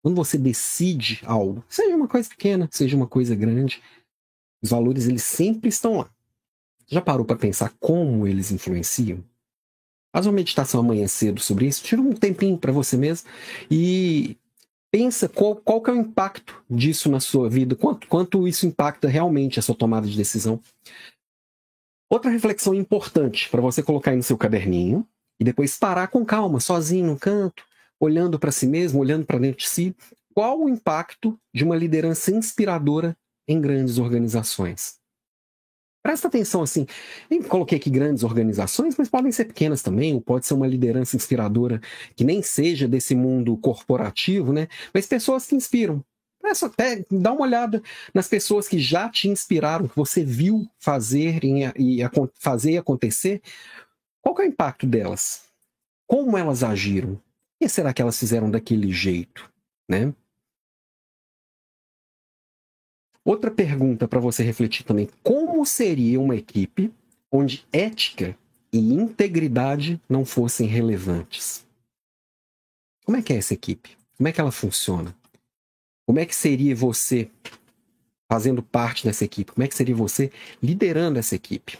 Quando 0.00 0.14
você 0.14 0.38
decide 0.38 1.20
algo, 1.24 1.64
seja 1.68 1.96
uma 1.96 2.06
coisa 2.06 2.28
pequena, 2.28 2.68
seja 2.70 2.96
uma 2.96 3.08
coisa 3.08 3.34
grande, 3.34 3.82
os 4.62 4.70
valores 4.70 5.08
eles 5.08 5.24
sempre 5.24 5.70
estão 5.70 5.98
lá. 5.98 6.10
Já 6.86 7.00
parou 7.00 7.26
para 7.26 7.36
pensar 7.36 7.74
como 7.80 8.28
eles 8.28 8.52
influenciam? 8.52 9.24
Faz 10.12 10.26
uma 10.26 10.32
meditação 10.32 10.80
amanhã 10.80 11.08
cedo 11.08 11.40
sobre 11.40 11.66
isso, 11.66 11.82
tira 11.82 12.00
um 12.00 12.12
tempinho 12.12 12.56
para 12.56 12.72
você 12.72 12.96
mesmo 12.96 13.28
e 13.68 14.36
pensa 14.90 15.28
qual, 15.28 15.56
qual 15.56 15.80
que 15.80 15.90
é 15.90 15.92
o 15.92 15.96
impacto 15.96 16.62
disso 16.68 17.10
na 17.10 17.20
sua 17.20 17.48
vida, 17.48 17.74
quanto, 17.76 18.06
quanto 18.08 18.48
isso 18.48 18.66
impacta 18.66 19.08
realmente 19.08 19.58
a 19.58 19.62
sua 19.62 19.74
tomada 19.74 20.06
de 20.06 20.16
decisão. 20.16 20.60
Outra 22.08 22.30
reflexão 22.30 22.74
importante 22.74 23.48
para 23.48 23.60
você 23.60 23.82
colocar 23.82 24.10
aí 24.10 24.16
no 24.16 24.22
seu 24.22 24.36
caderninho 24.36 25.06
e 25.38 25.44
depois 25.44 25.78
parar 25.78 26.08
com 26.08 26.24
calma, 26.24 26.60
sozinho 26.60 27.06
no 27.06 27.18
canto, 27.18 27.64
olhando 28.00 28.38
para 28.38 28.50
si 28.50 28.66
mesmo, 28.66 29.00
olhando 29.00 29.24
para 29.24 29.38
dentro 29.38 29.58
de 29.58 29.68
si, 29.68 29.94
qual 30.34 30.60
o 30.60 30.68
impacto 30.68 31.38
de 31.54 31.64
uma 31.64 31.76
liderança 31.76 32.30
inspiradora 32.30 33.16
em 33.46 33.60
grandes 33.60 33.98
organizações. 33.98 34.99
Presta 36.02 36.28
atenção 36.28 36.62
assim, 36.62 36.86
eu 37.30 37.42
coloquei 37.44 37.76
aqui 37.76 37.90
grandes 37.90 38.24
organizações, 38.24 38.96
mas 38.96 39.08
podem 39.08 39.30
ser 39.30 39.44
pequenas 39.44 39.82
também, 39.82 40.14
ou 40.14 40.20
pode 40.20 40.46
ser 40.46 40.54
uma 40.54 40.66
liderança 40.66 41.14
inspiradora 41.14 41.80
que 42.16 42.24
nem 42.24 42.42
seja 42.42 42.88
desse 42.88 43.14
mundo 43.14 43.54
corporativo, 43.58 44.50
né? 44.52 44.66
Mas 44.94 45.06
pessoas 45.06 45.46
que 45.46 45.54
inspiram. 45.54 46.02
Presta 46.40 46.66
até, 46.66 47.04
dá 47.10 47.32
uma 47.32 47.42
olhada 47.42 47.82
nas 48.14 48.26
pessoas 48.26 48.66
que 48.66 48.78
já 48.78 49.10
te 49.10 49.28
inspiraram, 49.28 49.86
que 49.86 49.96
você 49.96 50.24
viu 50.24 50.66
fazer 50.78 51.40
e, 51.44 52.00
fazer 52.38 52.78
acontecer. 52.78 53.42
Qual 54.22 54.34
é 54.38 54.44
o 54.44 54.46
impacto 54.46 54.86
delas? 54.86 55.42
Como 56.06 56.38
elas 56.38 56.64
agiram? 56.64 57.20
Que 57.60 57.68
será 57.68 57.92
que 57.92 58.00
elas 58.00 58.18
fizeram 58.18 58.50
daquele 58.50 58.90
jeito, 58.90 59.50
né? 59.86 60.14
Outra 63.30 63.48
pergunta 63.48 64.08
para 64.08 64.18
você 64.18 64.42
refletir 64.42 64.82
também: 64.82 65.08
como 65.22 65.64
seria 65.64 66.20
uma 66.20 66.34
equipe 66.34 66.92
onde 67.30 67.64
ética 67.72 68.36
e 68.72 68.78
integridade 68.92 70.00
não 70.08 70.24
fossem 70.24 70.66
relevantes? 70.66 71.64
Como 73.04 73.16
é 73.16 73.22
que 73.22 73.32
é 73.32 73.36
essa 73.36 73.54
equipe? 73.54 73.96
Como 74.16 74.28
é 74.28 74.32
que 74.32 74.40
ela 74.40 74.50
funciona? 74.50 75.14
Como 76.04 76.18
é 76.18 76.26
que 76.26 76.34
seria 76.34 76.74
você 76.74 77.30
fazendo 78.28 78.64
parte 78.64 79.04
dessa 79.04 79.24
equipe? 79.24 79.52
Como 79.52 79.64
é 79.64 79.68
que 79.68 79.76
seria 79.76 79.94
você 79.94 80.32
liderando 80.60 81.16
essa 81.16 81.36
equipe? 81.36 81.78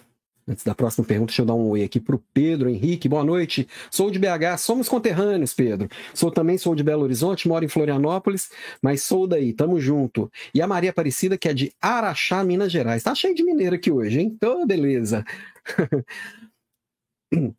Antes 0.50 0.64
da 0.64 0.74
próxima 0.74 1.06
pergunta, 1.06 1.28
deixa 1.28 1.42
eu 1.42 1.46
dar 1.46 1.54
um 1.54 1.68
oi 1.68 1.84
aqui 1.84 2.00
para 2.00 2.16
o 2.16 2.18
Pedro 2.34 2.68
Henrique. 2.68 3.08
Boa 3.08 3.22
noite. 3.22 3.68
Sou 3.88 4.10
de 4.10 4.18
BH, 4.18 4.58
somos 4.58 4.88
conterrâneos, 4.88 5.54
Pedro. 5.54 5.88
Sou 6.12 6.28
também 6.28 6.58
sou 6.58 6.74
de 6.74 6.82
Belo 6.82 7.04
Horizonte, 7.04 7.46
moro 7.46 7.64
em 7.64 7.68
Florianópolis, 7.68 8.50
mas 8.82 9.04
sou 9.04 9.28
daí, 9.28 9.52
tamo 9.52 9.78
junto. 9.78 10.28
E 10.52 10.60
a 10.60 10.66
Maria 10.66 10.90
Aparecida, 10.90 11.38
que 11.38 11.48
é 11.48 11.54
de 11.54 11.72
Araxá, 11.80 12.42
Minas 12.42 12.72
Gerais. 12.72 13.04
Tá 13.04 13.14
cheio 13.14 13.32
de 13.32 13.44
mineiro 13.44 13.76
aqui 13.76 13.92
hoje, 13.92 14.18
hein? 14.18 14.32
Então, 14.34 14.66
beleza. 14.66 15.24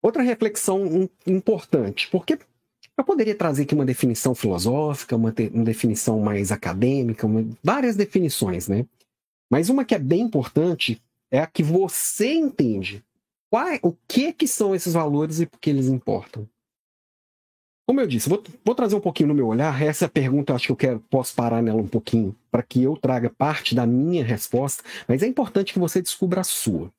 Outra 0.00 0.22
reflexão 0.22 1.10
importante, 1.26 2.08
porque 2.10 2.38
eu 2.96 3.04
poderia 3.04 3.34
trazer 3.34 3.64
aqui 3.64 3.74
uma 3.74 3.84
definição 3.84 4.34
filosófica, 4.34 5.14
uma, 5.14 5.34
uma 5.52 5.64
definição 5.64 6.20
mais 6.20 6.50
acadêmica, 6.50 7.26
uma, 7.26 7.46
várias 7.62 7.96
definições, 7.96 8.66
né? 8.66 8.86
Mas 9.50 9.68
uma 9.68 9.84
que 9.84 9.94
é 9.94 9.98
bem 9.98 10.22
importante 10.22 10.98
é 11.32 11.40
a 11.40 11.46
que 11.46 11.62
você 11.62 12.34
entende. 12.34 13.02
Qual, 13.50 13.66
o 13.82 13.96
que 14.06 14.32
que 14.32 14.46
são 14.46 14.74
esses 14.74 14.92
valores 14.92 15.40
e 15.40 15.46
por 15.46 15.58
que 15.58 15.70
eles 15.70 15.86
importam? 15.86 16.46
Como 17.88 18.00
eu 18.00 18.06
disse, 18.06 18.28
vou, 18.28 18.42
vou 18.64 18.74
trazer 18.74 18.94
um 18.94 19.00
pouquinho 19.00 19.30
no 19.30 19.34
meu 19.34 19.48
olhar. 19.48 19.82
Essa 19.82 20.08
pergunta 20.08 20.52
eu 20.52 20.56
acho 20.56 20.66
que 20.66 20.72
eu 20.72 20.76
quero, 20.76 21.00
posso 21.10 21.34
parar 21.34 21.62
nela 21.62 21.80
um 21.80 21.88
pouquinho 21.88 22.36
para 22.50 22.62
que 22.62 22.82
eu 22.82 22.96
traga 22.96 23.28
parte 23.28 23.74
da 23.74 23.86
minha 23.86 24.24
resposta, 24.24 24.84
mas 25.08 25.22
é 25.22 25.26
importante 25.26 25.72
que 25.72 25.78
você 25.78 26.00
descubra 26.00 26.42
a 26.42 26.44
sua. 26.44 26.92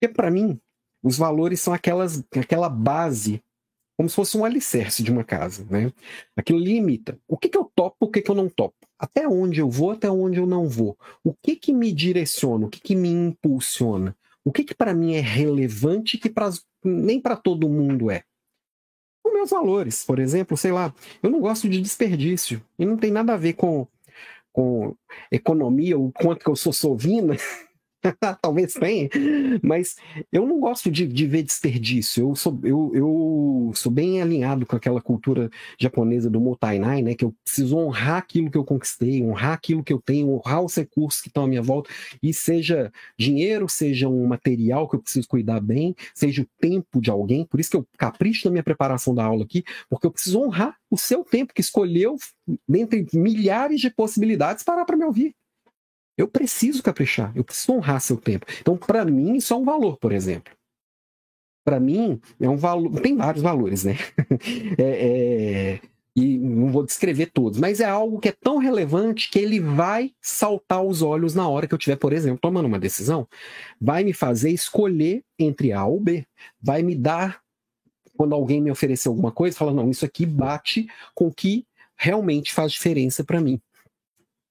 Porque 0.00 0.12
para 0.14 0.30
mim, 0.30 0.58
os 1.02 1.18
valores 1.18 1.60
são 1.60 1.74
aquelas, 1.74 2.24
aquela 2.36 2.68
base, 2.68 3.42
como 3.96 4.08
se 4.08 4.14
fosse 4.14 4.36
um 4.36 4.44
alicerce 4.44 5.02
de 5.02 5.10
uma 5.10 5.24
casa, 5.24 5.66
né? 5.70 5.92
Aquilo 6.36 6.58
limita. 6.58 7.18
O 7.26 7.36
que, 7.36 7.48
que 7.48 7.56
eu 7.56 7.70
topo, 7.74 7.96
o 8.00 8.10
que, 8.10 8.20
que 8.20 8.30
eu 8.30 8.34
não 8.34 8.48
topo? 8.48 8.86
até 8.98 9.28
onde 9.28 9.60
eu 9.60 9.68
vou, 9.68 9.90
até 9.90 10.10
onde 10.10 10.38
eu 10.38 10.46
não 10.46 10.68
vou. 10.68 10.96
O 11.22 11.34
que 11.34 11.56
que 11.56 11.72
me 11.72 11.92
direciona, 11.92 12.66
o 12.66 12.70
que 12.70 12.80
que 12.80 12.96
me 12.96 13.08
impulsiona? 13.08 14.16
O 14.44 14.52
que 14.52 14.64
que 14.64 14.74
para 14.74 14.94
mim 14.94 15.14
é 15.14 15.20
relevante 15.20 16.18
que 16.18 16.30
pra, 16.30 16.50
nem 16.82 17.20
para 17.20 17.36
todo 17.36 17.68
mundo 17.68 18.10
é? 18.10 18.22
Os 19.24 19.32
meus 19.32 19.50
valores, 19.50 20.04
por 20.04 20.18
exemplo, 20.18 20.56
sei 20.56 20.72
lá, 20.72 20.94
eu 21.22 21.30
não 21.30 21.40
gosto 21.40 21.68
de 21.68 21.80
desperdício 21.80 22.62
e 22.78 22.86
não 22.86 22.96
tem 22.96 23.10
nada 23.10 23.34
a 23.34 23.36
ver 23.36 23.54
com 23.54 23.86
com 24.52 24.96
economia, 25.30 25.98
o 25.98 26.10
quanto 26.10 26.42
que 26.42 26.48
eu 26.48 26.56
sou 26.56 26.72
sovina, 26.72 27.36
Talvez 28.40 28.74
tenha, 28.74 29.08
mas 29.62 29.96
eu 30.32 30.46
não 30.46 30.60
gosto 30.60 30.90
de, 30.90 31.06
de 31.06 31.26
ver 31.26 31.42
desperdício. 31.42 32.28
Eu 32.28 32.34
sou, 32.34 32.58
eu, 32.62 32.92
eu 32.94 33.72
sou 33.74 33.90
bem 33.90 34.20
alinhado 34.22 34.66
com 34.66 34.76
aquela 34.76 35.00
cultura 35.00 35.50
japonesa 35.78 36.30
do 36.30 36.40
Motainai, 36.40 37.02
né? 37.02 37.14
Que 37.14 37.24
eu 37.24 37.34
preciso 37.44 37.76
honrar 37.76 38.18
aquilo 38.18 38.50
que 38.50 38.58
eu 38.58 38.64
conquistei, 38.64 39.22
honrar 39.22 39.52
aquilo 39.52 39.82
que 39.82 39.92
eu 39.92 40.00
tenho, 40.00 40.30
honrar 40.30 40.62
os 40.62 40.74
recursos 40.74 41.20
que 41.20 41.28
estão 41.28 41.44
à 41.44 41.48
minha 41.48 41.62
volta, 41.62 41.90
e 42.22 42.32
seja 42.32 42.92
dinheiro, 43.18 43.68
seja 43.68 44.08
um 44.08 44.26
material 44.26 44.88
que 44.88 44.96
eu 44.96 45.02
preciso 45.02 45.28
cuidar 45.28 45.60
bem, 45.60 45.94
seja 46.14 46.42
o 46.42 46.48
tempo 46.60 47.00
de 47.00 47.10
alguém. 47.10 47.44
Por 47.44 47.60
isso 47.60 47.70
que 47.70 47.76
eu 47.76 47.86
capricho 47.98 48.46
na 48.46 48.52
minha 48.52 48.62
preparação 48.62 49.14
da 49.14 49.24
aula 49.24 49.44
aqui, 49.44 49.64
porque 49.88 50.06
eu 50.06 50.10
preciso 50.10 50.40
honrar 50.40 50.76
o 50.90 50.96
seu 50.96 51.24
tempo 51.24 51.52
que 51.52 51.60
escolheu, 51.60 52.16
dentre 52.68 53.06
milhares 53.12 53.80
de 53.80 53.90
possibilidades, 53.90 54.62
parar 54.62 54.84
para 54.84 54.96
me 54.96 55.04
ouvir. 55.04 55.34
Eu 56.16 56.26
preciso 56.26 56.82
caprichar, 56.82 57.32
eu 57.36 57.44
preciso 57.44 57.72
honrar 57.72 58.00
seu 58.00 58.16
tempo. 58.16 58.46
Então, 58.60 58.76
para 58.76 59.04
mim, 59.04 59.36
isso 59.36 59.52
é 59.52 59.56
um 59.56 59.64
valor, 59.64 59.98
por 59.98 60.12
exemplo. 60.12 60.54
Para 61.64 61.78
mim, 61.78 62.20
é 62.40 62.48
um 62.48 62.56
valor. 62.56 63.00
Tem 63.00 63.16
vários 63.16 63.42
valores, 63.42 63.84
né? 63.84 63.96
é, 64.78 65.80
é, 65.80 65.80
e 66.16 66.38
não 66.38 66.68
vou 66.68 66.82
descrever 66.82 67.26
todos, 67.26 67.58
mas 67.58 67.78
é 67.78 67.84
algo 67.84 68.18
que 68.18 68.30
é 68.30 68.32
tão 68.32 68.56
relevante 68.56 69.28
que 69.28 69.38
ele 69.38 69.60
vai 69.60 70.12
saltar 70.18 70.82
os 70.82 71.02
olhos 71.02 71.34
na 71.34 71.46
hora 71.46 71.66
que 71.68 71.74
eu 71.74 71.76
estiver, 71.76 71.96
por 71.96 72.14
exemplo, 72.14 72.38
tomando 72.40 72.64
uma 72.64 72.78
decisão. 72.78 73.28
Vai 73.78 74.02
me 74.02 74.14
fazer 74.14 74.50
escolher 74.50 75.22
entre 75.38 75.72
A 75.72 75.84
ou 75.84 76.00
B. 76.00 76.24
Vai 76.58 76.82
me 76.82 76.94
dar, 76.94 77.42
quando 78.16 78.34
alguém 78.34 78.62
me 78.62 78.70
oferecer 78.70 79.08
alguma 79.08 79.30
coisa, 79.30 79.58
fala: 79.58 79.74
não, 79.74 79.90
isso 79.90 80.06
aqui 80.06 80.24
bate 80.24 80.88
com 81.14 81.26
o 81.26 81.34
que 81.34 81.66
realmente 81.94 82.54
faz 82.54 82.72
diferença 82.72 83.22
para 83.22 83.40
mim. 83.40 83.60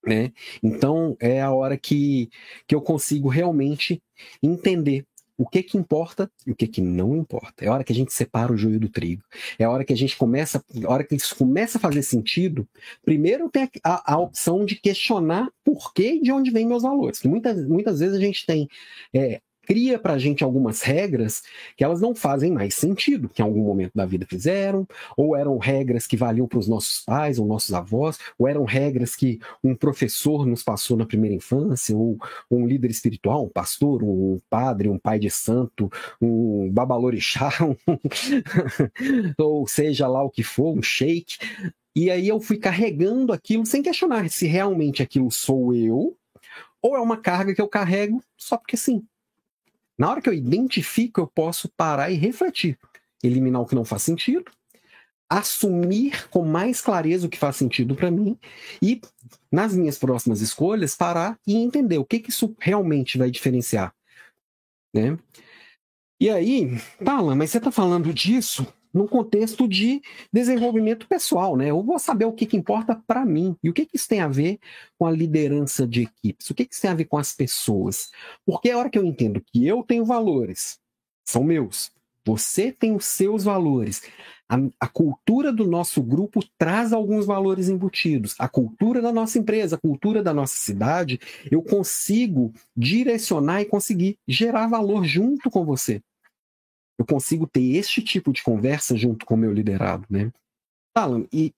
Né? 0.05 0.31
Então 0.61 1.17
é 1.19 1.41
a 1.41 1.51
hora 1.51 1.77
que, 1.77 2.29
que 2.67 2.75
eu 2.75 2.81
consigo 2.81 3.27
realmente 3.27 4.01
entender 4.41 5.05
o 5.37 5.45
que 5.47 5.61
que 5.61 5.77
importa 5.77 6.31
e 6.45 6.51
o 6.51 6.55
que 6.55 6.67
que 6.67 6.81
não 6.81 7.15
importa. 7.15 7.65
É 7.65 7.67
a 7.67 7.73
hora 7.73 7.83
que 7.83 7.91
a 7.91 7.95
gente 7.95 8.13
separa 8.13 8.53
o 8.53 8.57
joio 8.57 8.79
do 8.79 8.89
trigo. 8.89 9.23
É 9.59 9.65
a 9.65 9.69
hora 9.69 9.83
que 9.83 9.93
a 9.93 9.97
gente 9.97 10.15
começa, 10.15 10.63
a 10.83 10.91
hora 10.91 11.03
que 11.03 11.15
isso 11.15 11.35
começa 11.35 11.77
a 11.77 11.81
fazer 11.81 12.03
sentido. 12.03 12.67
Primeiro 13.03 13.49
tem 13.49 13.69
a, 13.83 14.13
a 14.13 14.17
opção 14.17 14.63
de 14.63 14.75
questionar 14.75 15.49
por 15.63 15.93
que 15.93 16.13
e 16.13 16.21
de 16.21 16.31
onde 16.31 16.51
vêm 16.51 16.65
meus 16.65 16.83
valores. 16.83 17.21
muitas, 17.23 17.65
muitas 17.67 17.99
vezes 17.99 18.15
a 18.15 18.19
gente 18.19 18.45
tem 18.45 18.67
é, 19.13 19.41
cria 19.65 19.97
para 19.97 20.13
a 20.13 20.17
gente 20.17 20.43
algumas 20.43 20.81
regras 20.81 21.43
que 21.75 21.83
elas 21.83 22.01
não 22.01 22.13
fazem 22.13 22.51
mais 22.51 22.75
sentido, 22.75 23.29
que 23.29 23.41
em 23.41 23.45
algum 23.45 23.63
momento 23.63 23.93
da 23.95 24.05
vida 24.05 24.25
fizeram, 24.29 24.87
ou 25.17 25.35
eram 25.35 25.57
regras 25.57 26.05
que 26.05 26.15
valiam 26.15 26.47
para 26.47 26.59
os 26.59 26.67
nossos 26.67 27.03
pais 27.03 27.39
ou 27.39 27.47
nossos 27.47 27.73
avós, 27.73 28.17
ou 28.37 28.47
eram 28.47 28.63
regras 28.63 29.15
que 29.15 29.39
um 29.63 29.75
professor 29.75 30.45
nos 30.45 30.63
passou 30.63 30.95
na 30.95 31.05
primeira 31.05 31.35
infância, 31.35 31.95
ou 31.95 32.17
um 32.49 32.67
líder 32.67 32.91
espiritual, 32.91 33.45
um 33.45 33.49
pastor, 33.49 34.03
um 34.03 34.39
padre, 34.49 34.89
um 34.89 34.99
pai 34.99 35.19
de 35.19 35.29
santo, 35.29 35.89
um 36.21 36.69
babalorixá, 36.71 37.49
um 37.63 37.75
ou 39.37 39.67
seja 39.67 40.07
lá 40.07 40.23
o 40.23 40.29
que 40.29 40.43
for, 40.43 40.77
um 40.77 40.81
sheik. 40.81 41.37
E 41.95 42.11
aí 42.11 42.27
eu 42.27 42.39
fui 42.39 42.57
carregando 42.57 43.31
aquilo 43.31 43.65
sem 43.65 43.81
questionar 43.81 44.29
se 44.29 44.45
realmente 44.45 45.01
aquilo 45.01 45.31
sou 45.31 45.73
eu, 45.73 46.17
ou 46.81 46.95
é 46.95 46.99
uma 46.99 47.17
carga 47.17 47.55
que 47.55 47.61
eu 47.61 47.67
carrego 47.67 48.21
só 48.37 48.57
porque 48.57 48.77
sim. 48.77 49.03
Na 49.97 50.09
hora 50.09 50.21
que 50.21 50.29
eu 50.29 50.33
identifico, 50.33 51.21
eu 51.21 51.27
posso 51.27 51.69
parar 51.69 52.11
e 52.11 52.15
refletir, 52.15 52.77
eliminar 53.23 53.61
o 53.61 53.65
que 53.65 53.75
não 53.75 53.85
faz 53.85 54.03
sentido, 54.03 54.51
assumir 55.29 56.29
com 56.29 56.45
mais 56.45 56.81
clareza 56.81 57.25
o 57.27 57.29
que 57.29 57.37
faz 57.37 57.55
sentido 57.55 57.95
para 57.95 58.11
mim 58.11 58.37
e, 58.81 59.01
nas 59.51 59.75
minhas 59.75 59.97
próximas 59.97 60.41
escolhas, 60.41 60.95
parar 60.95 61.39
e 61.47 61.55
entender 61.55 61.97
o 61.97 62.05
que, 62.05 62.19
que 62.19 62.29
isso 62.29 62.55
realmente 62.59 63.17
vai 63.17 63.31
diferenciar. 63.31 63.93
Né? 64.93 65.17
E 66.19 66.29
aí, 66.29 66.77
Tala, 67.03 67.35
mas 67.35 67.51
você 67.51 67.57
está 67.57 67.71
falando 67.71 68.13
disso 68.13 68.65
num 68.95 69.05
contexto 69.05 69.67
de 69.67 70.01
desenvolvimento 70.31 71.05
pessoal, 71.05 71.57
né? 71.57 71.69
Eu 71.69 71.83
vou 71.83 71.99
saber 71.99 72.23
o 72.23 72.31
que, 72.31 72.45
que 72.45 72.55
importa 72.55 72.95
para 73.05 73.25
mim 73.25 73.53
e 73.61 73.69
o 73.69 73.73
que, 73.73 73.85
que 73.85 73.97
isso 73.97 74.07
tem 74.07 74.21
a 74.21 74.27
ver 74.29 74.57
com 74.97 75.05
a 75.05 75.11
liderança 75.11 75.85
de 75.85 76.03
equipes, 76.03 76.49
o 76.49 76.55
que, 76.55 76.63
que 76.63 76.73
isso 76.73 76.81
tem 76.81 76.91
a 76.91 76.95
ver 76.95 77.03
com 77.03 77.17
as 77.17 77.33
pessoas. 77.33 78.09
Porque 78.45 78.71
a 78.71 78.77
hora 78.77 78.89
que 78.89 78.97
eu 78.97 79.03
entendo 79.03 79.41
que 79.41 79.67
eu 79.67 79.83
tenho 79.83 80.05
valores, 80.05 80.79
são 81.25 81.43
meus, 81.43 81.91
você 82.25 82.71
tem 82.71 82.95
os 82.95 83.03
seus 83.03 83.43
valores. 83.43 84.01
A, 84.47 84.57
a, 84.79 84.87
cultura 84.87 85.51
do 85.51 85.67
nosso 85.67 86.01
grupo 86.01 86.39
traz 86.57 86.93
alguns 86.93 87.25
valores 87.25 87.67
embutidos. 87.67 88.33
A 88.39 88.47
cultura 88.47 89.01
da 89.01 89.11
nossa 89.11 89.37
empresa, 89.37 89.75
a 89.75 89.79
cultura 89.79 90.23
da 90.23 90.33
nossa 90.33 90.55
cidade, 90.55 91.19
eu 91.51 91.61
consigo 91.61 92.53
direcionar 92.77 93.61
e 93.61 93.65
conseguir 93.65 94.17
gerar 94.25 94.67
valor 94.67 95.03
junto 95.03 95.49
com 95.51 95.65
você 95.65 96.01
eu 96.97 97.05
consigo 97.05 97.45
ter 97.47 97.75
este 97.75 98.01
tipo 98.01 98.31
de 98.31 98.41
conversa 98.43 98.95
junto 98.95 99.25
com 99.25 99.33
o 99.33 99.37
meu 99.37 99.51
liderado, 99.51 100.05
né? 100.09 100.31
Alan, 100.95 101.25
e 101.31 101.53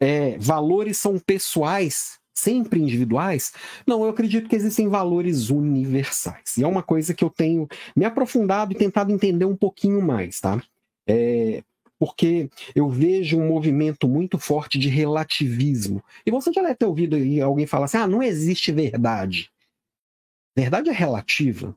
é, 0.00 0.38
valores 0.38 0.96
são 0.98 1.18
pessoais, 1.18 2.18
sempre 2.34 2.80
individuais? 2.80 3.52
Não, 3.86 4.04
eu 4.04 4.10
acredito 4.10 4.48
que 4.48 4.54
existem 4.54 4.88
valores 4.88 5.50
universais. 5.50 6.56
E 6.56 6.62
é 6.62 6.66
uma 6.66 6.82
coisa 6.82 7.12
que 7.12 7.24
eu 7.24 7.30
tenho 7.30 7.66
me 7.96 8.04
aprofundado 8.04 8.72
e 8.72 8.76
tentado 8.76 9.12
entender 9.12 9.44
um 9.44 9.56
pouquinho 9.56 10.00
mais, 10.00 10.40
tá? 10.40 10.62
É, 11.08 11.62
porque 11.98 12.48
eu 12.74 12.88
vejo 12.88 13.38
um 13.38 13.48
movimento 13.48 14.06
muito 14.06 14.38
forte 14.38 14.78
de 14.78 14.88
relativismo. 14.88 16.02
E 16.24 16.30
você 16.30 16.52
já 16.52 16.62
deve 16.62 16.76
ter 16.76 16.86
ouvido 16.86 17.16
alguém 17.42 17.66
falar 17.66 17.86
assim: 17.86 17.98
ah, 17.98 18.06
não 18.06 18.22
existe 18.22 18.70
verdade. 18.70 19.50
Verdade 20.56 20.90
é 20.90 20.92
relativa. 20.92 21.76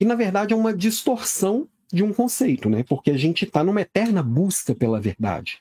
E, 0.00 0.04
na 0.04 0.14
verdade, 0.14 0.52
é 0.52 0.56
uma 0.56 0.74
distorção 0.74 1.68
de 1.92 2.02
um 2.02 2.12
conceito, 2.12 2.68
né? 2.68 2.84
Porque 2.88 3.10
a 3.10 3.16
gente 3.16 3.44
está 3.44 3.62
numa 3.62 3.80
eterna 3.80 4.22
busca 4.22 4.74
pela 4.74 5.00
verdade. 5.00 5.60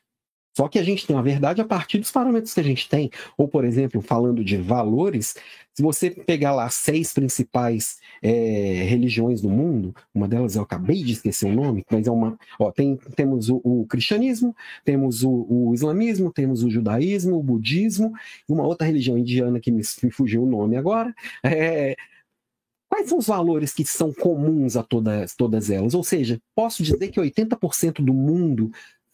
Só 0.55 0.69
que 0.69 0.79
a 0.79 0.83
gente 0.83 1.05
tem 1.05 1.17
a 1.17 1.21
verdade 1.21 1.59
a 1.59 1.65
partir 1.65 1.99
dos 1.99 2.11
parâmetros 2.11 2.53
que 2.53 2.61
a 2.61 2.63
gente 2.63 2.87
tem. 2.87 3.11
Ou, 3.37 3.45
por 3.45 3.65
exemplo, 3.65 4.01
falando 4.01 4.41
de 4.41 4.55
valores, 4.55 5.35
se 5.73 5.83
você 5.83 6.09
pegar 6.09 6.55
lá 6.55 6.69
seis 6.69 7.11
principais 7.11 7.97
é, 8.23 8.85
religiões 8.87 9.41
do 9.41 9.49
mundo, 9.49 9.93
uma 10.13 10.29
delas 10.29 10.55
eu 10.55 10.61
acabei 10.61 11.03
de 11.03 11.11
esquecer 11.11 11.45
o 11.45 11.53
nome, 11.53 11.83
mas 11.91 12.07
é 12.07 12.11
uma. 12.11 12.39
Ó, 12.57 12.71
tem, 12.71 12.95
temos 13.17 13.49
o, 13.49 13.59
o 13.65 13.85
cristianismo, 13.85 14.55
temos 14.85 15.23
o, 15.23 15.45
o, 15.49 15.73
islamismo, 15.73 16.31
temos 16.31 16.63
o 16.63 16.69
judaísmo, 16.69 17.37
o 17.37 17.43
budismo, 17.43 18.13
e 18.47 18.53
uma 18.53 18.65
outra 18.65 18.87
religião 18.87 19.17
indiana 19.17 19.59
que 19.59 19.71
me, 19.71 19.81
me 20.01 20.11
fugiu 20.11 20.43
o 20.43 20.49
nome 20.49 20.77
agora. 20.77 21.13
É, 21.57 21.95
Quais 22.95 23.09
são 23.09 23.17
os 23.17 23.27
valores 23.27 23.73
que 23.73 23.85
são 23.85 24.13
comuns 24.13 24.77
a 24.77 24.81
todas, 24.81 25.35
todas 25.35 25.69
elas? 25.69 25.93
Ou 25.93 26.01
seja, 26.01 26.39
posso 26.55 26.81
dizer 26.81 27.09
que 27.09 27.19
80% 27.19 27.95
do 27.95 28.13
mundo 28.13 28.71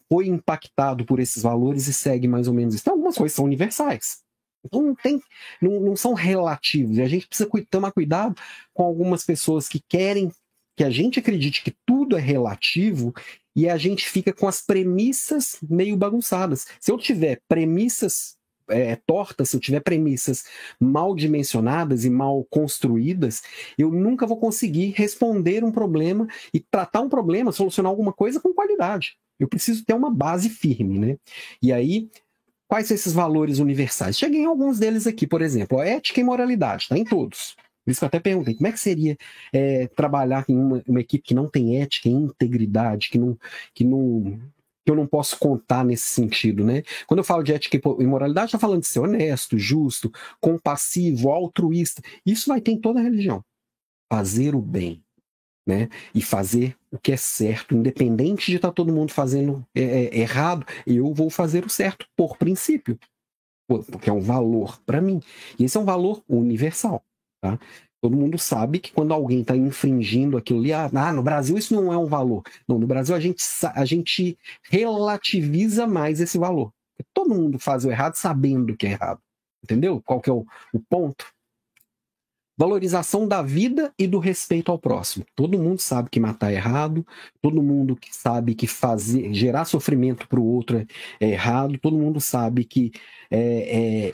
foi 0.08 0.28
impactado 0.28 1.04
por 1.04 1.18
esses 1.18 1.42
valores 1.42 1.88
e 1.88 1.92
segue 1.92 2.28
mais 2.28 2.46
ou 2.46 2.54
menos 2.54 2.74
isso. 2.74 2.84
Então, 2.84 2.94
algumas 2.94 3.16
coisas 3.16 3.34
são 3.34 3.44
universais. 3.44 4.20
Então 4.64 4.82
não 4.82 4.94
tem, 4.94 5.20
não, 5.60 5.80
não 5.80 5.96
são 5.96 6.14
relativos. 6.14 6.96
E 6.96 7.02
a 7.02 7.08
gente 7.08 7.26
precisa 7.26 7.50
tomar 7.68 7.90
cuidado 7.90 8.40
com 8.72 8.84
algumas 8.84 9.24
pessoas 9.24 9.68
que 9.68 9.82
querem 9.88 10.30
que 10.76 10.84
a 10.84 10.90
gente 10.90 11.18
acredite 11.18 11.64
que 11.64 11.74
tudo 11.84 12.16
é 12.16 12.20
relativo 12.20 13.12
e 13.54 13.68
a 13.68 13.76
gente 13.76 14.08
fica 14.08 14.32
com 14.32 14.46
as 14.46 14.62
premissas 14.62 15.56
meio 15.60 15.96
bagunçadas. 15.96 16.68
Se 16.78 16.92
eu 16.92 16.96
tiver 16.96 17.40
premissas 17.48 18.36
é, 18.68 18.96
tortas, 18.96 19.50
se 19.50 19.56
eu 19.56 19.60
tiver 19.60 19.80
premissas 19.80 20.44
mal 20.80 21.14
dimensionadas 21.14 22.04
e 22.04 22.10
mal 22.10 22.44
construídas, 22.50 23.42
eu 23.78 23.90
nunca 23.90 24.26
vou 24.26 24.36
conseguir 24.38 24.94
responder 24.96 25.64
um 25.64 25.72
problema 25.72 26.26
e 26.52 26.60
tratar 26.60 27.00
um 27.00 27.08
problema, 27.08 27.52
solucionar 27.52 27.90
alguma 27.90 28.12
coisa 28.12 28.40
com 28.40 28.52
qualidade. 28.52 29.16
Eu 29.38 29.48
preciso 29.48 29.84
ter 29.84 29.94
uma 29.94 30.10
base 30.10 30.48
firme, 30.48 30.98
né? 30.98 31.16
E 31.60 31.72
aí, 31.72 32.08
quais 32.68 32.86
são 32.86 32.94
esses 32.94 33.12
valores 33.12 33.58
universais? 33.58 34.18
Cheguei 34.18 34.42
em 34.42 34.46
alguns 34.46 34.78
deles 34.78 35.06
aqui, 35.06 35.26
por 35.26 35.42
exemplo, 35.42 35.80
a 35.80 35.86
ética 35.86 36.20
e 36.20 36.24
moralidade, 36.24 36.84
está 36.84 36.96
em 36.96 37.04
todos. 37.04 37.56
Por 37.84 37.90
isso 37.90 38.00
que 38.00 38.04
eu 38.04 38.08
até 38.08 38.20
perguntei, 38.20 38.54
como 38.54 38.68
é 38.68 38.72
que 38.72 38.78
seria 38.78 39.16
é, 39.52 39.88
trabalhar 39.88 40.44
em 40.48 40.56
uma, 40.56 40.82
uma, 40.86 41.00
equipe 41.00 41.24
que 41.24 41.34
não 41.34 41.48
tem 41.48 41.82
ética 41.82 42.08
e 42.08 42.12
integridade, 42.12 43.10
que 43.10 43.18
não, 43.18 43.36
que 43.74 43.82
não 43.82 44.40
que 44.84 44.90
eu 44.90 44.96
não 44.96 45.06
posso 45.06 45.38
contar 45.38 45.84
nesse 45.84 46.08
sentido, 46.08 46.64
né? 46.64 46.82
Quando 47.06 47.18
eu 47.18 47.24
falo 47.24 47.42
de 47.42 47.52
ética 47.52 47.80
e 47.98 48.06
moralidade, 48.06 48.46
estou 48.46 48.60
falando 48.60 48.80
de 48.80 48.88
ser 48.88 49.00
honesto, 49.00 49.58
justo, 49.58 50.12
compassivo, 50.40 51.30
altruísta. 51.30 52.02
Isso 52.26 52.48
vai 52.48 52.60
ter 52.60 52.72
em 52.72 52.80
toda 52.80 53.00
religião. 53.00 53.44
Fazer 54.12 54.54
o 54.54 54.60
bem, 54.60 55.02
né? 55.66 55.88
E 56.14 56.20
fazer 56.20 56.76
o 56.90 56.98
que 56.98 57.12
é 57.12 57.16
certo, 57.16 57.74
independente 57.74 58.50
de 58.50 58.56
estar 58.56 58.68
tá 58.68 58.74
todo 58.74 58.92
mundo 58.92 59.12
fazendo 59.12 59.66
é, 59.74 59.82
é, 59.82 60.18
errado, 60.18 60.66
eu 60.86 61.12
vou 61.14 61.30
fazer 61.30 61.64
o 61.64 61.70
certo 61.70 62.06
por 62.16 62.36
princípio, 62.36 62.98
porque 63.66 64.10
é 64.10 64.12
um 64.12 64.20
valor 64.20 64.80
para 64.84 65.00
mim. 65.00 65.20
E 65.58 65.64
esse 65.64 65.76
é 65.76 65.80
um 65.80 65.84
valor 65.84 66.22
universal, 66.28 67.04
tá? 67.40 67.58
Todo 68.02 68.16
mundo 68.16 68.36
sabe 68.36 68.80
que 68.80 68.90
quando 68.92 69.14
alguém 69.14 69.42
está 69.42 69.56
infringindo 69.56 70.36
aquilo 70.36 70.58
ali, 70.58 70.72
ah, 70.72 70.90
ah, 70.92 71.12
no 71.12 71.22
Brasil 71.22 71.56
isso 71.56 71.72
não 71.72 71.92
é 71.92 71.96
um 71.96 72.06
valor. 72.06 72.42
Não, 72.66 72.76
no 72.76 72.86
Brasil 72.86 73.14
a 73.14 73.20
gente, 73.20 73.40
a 73.62 73.84
gente 73.84 74.36
relativiza 74.64 75.86
mais 75.86 76.20
esse 76.20 76.36
valor. 76.36 76.72
Todo 77.14 77.32
mundo 77.32 77.60
faz 77.60 77.84
o 77.84 77.90
errado 77.92 78.14
sabendo 78.16 78.76
que 78.76 78.88
é 78.88 78.90
errado. 78.90 79.20
Entendeu? 79.62 80.02
Qual 80.04 80.20
que 80.20 80.28
é 80.28 80.32
o, 80.32 80.44
o 80.74 80.80
ponto? 80.80 81.24
Valorização 82.58 83.28
da 83.28 83.40
vida 83.40 83.94
e 83.96 84.08
do 84.08 84.18
respeito 84.18 84.72
ao 84.72 84.80
próximo. 84.80 85.24
Todo 85.36 85.56
mundo 85.56 85.80
sabe 85.80 86.10
que 86.10 86.18
matar 86.18 86.50
é 86.52 86.56
errado, 86.56 87.06
todo 87.40 87.62
mundo 87.62 87.94
que 87.94 88.12
sabe 88.14 88.56
que 88.56 88.66
fazer, 88.66 89.32
gerar 89.32 89.64
sofrimento 89.64 90.26
para 90.26 90.40
o 90.40 90.44
outro 90.44 90.76
é, 90.78 90.86
é, 91.20 91.30
errado, 91.30 91.78
todo 91.78 91.96
mundo 91.96 92.20
sabe 92.20 92.64
que 92.64 92.90
é, 93.30 94.08
é 94.08 94.12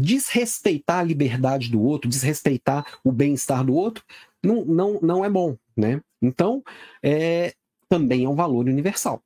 desrespeitar 0.00 1.00
a 1.00 1.04
liberdade 1.04 1.70
do 1.70 1.80
outro, 1.82 2.08
desrespeitar 2.08 2.84
o 3.04 3.12
bem-estar 3.12 3.64
do 3.64 3.74
outro, 3.74 4.04
não, 4.42 4.64
não, 4.64 5.00
não 5.00 5.24
é 5.24 5.30
bom, 5.30 5.56
né? 5.76 6.00
Então, 6.22 6.62
é, 7.02 7.54
também 7.88 8.24
é 8.24 8.28
um 8.28 8.34
valor 8.34 8.66
universal. 8.66 9.22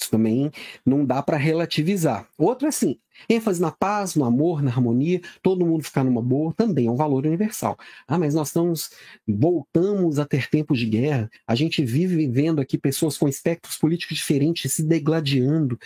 Isso 0.00 0.10
também 0.10 0.50
não 0.86 1.04
dá 1.04 1.20
para 1.20 1.36
relativizar. 1.36 2.28
Outro 2.38 2.66
é 2.66 2.68
assim, 2.68 3.00
ênfase 3.28 3.60
na 3.60 3.72
paz, 3.72 4.14
no 4.14 4.24
amor, 4.24 4.62
na 4.62 4.70
harmonia, 4.70 5.20
todo 5.42 5.66
mundo 5.66 5.82
ficar 5.82 6.04
numa 6.04 6.22
boa, 6.22 6.54
também 6.54 6.86
é 6.86 6.90
um 6.90 6.96
valor 6.96 7.26
universal. 7.26 7.76
Ah, 8.06 8.16
mas 8.16 8.32
nós 8.32 8.48
estamos 8.48 8.90
voltamos 9.26 10.20
a 10.20 10.24
ter 10.24 10.48
tempos 10.48 10.78
de 10.78 10.86
guerra. 10.86 11.28
A 11.46 11.54
gente 11.56 11.84
vive 11.84 12.14
vivendo 12.14 12.60
aqui 12.60 12.78
pessoas 12.78 13.18
com 13.18 13.28
espectros 13.28 13.76
políticos 13.76 14.16
diferentes 14.16 14.72
se 14.72 14.84
degladiando. 14.84 15.76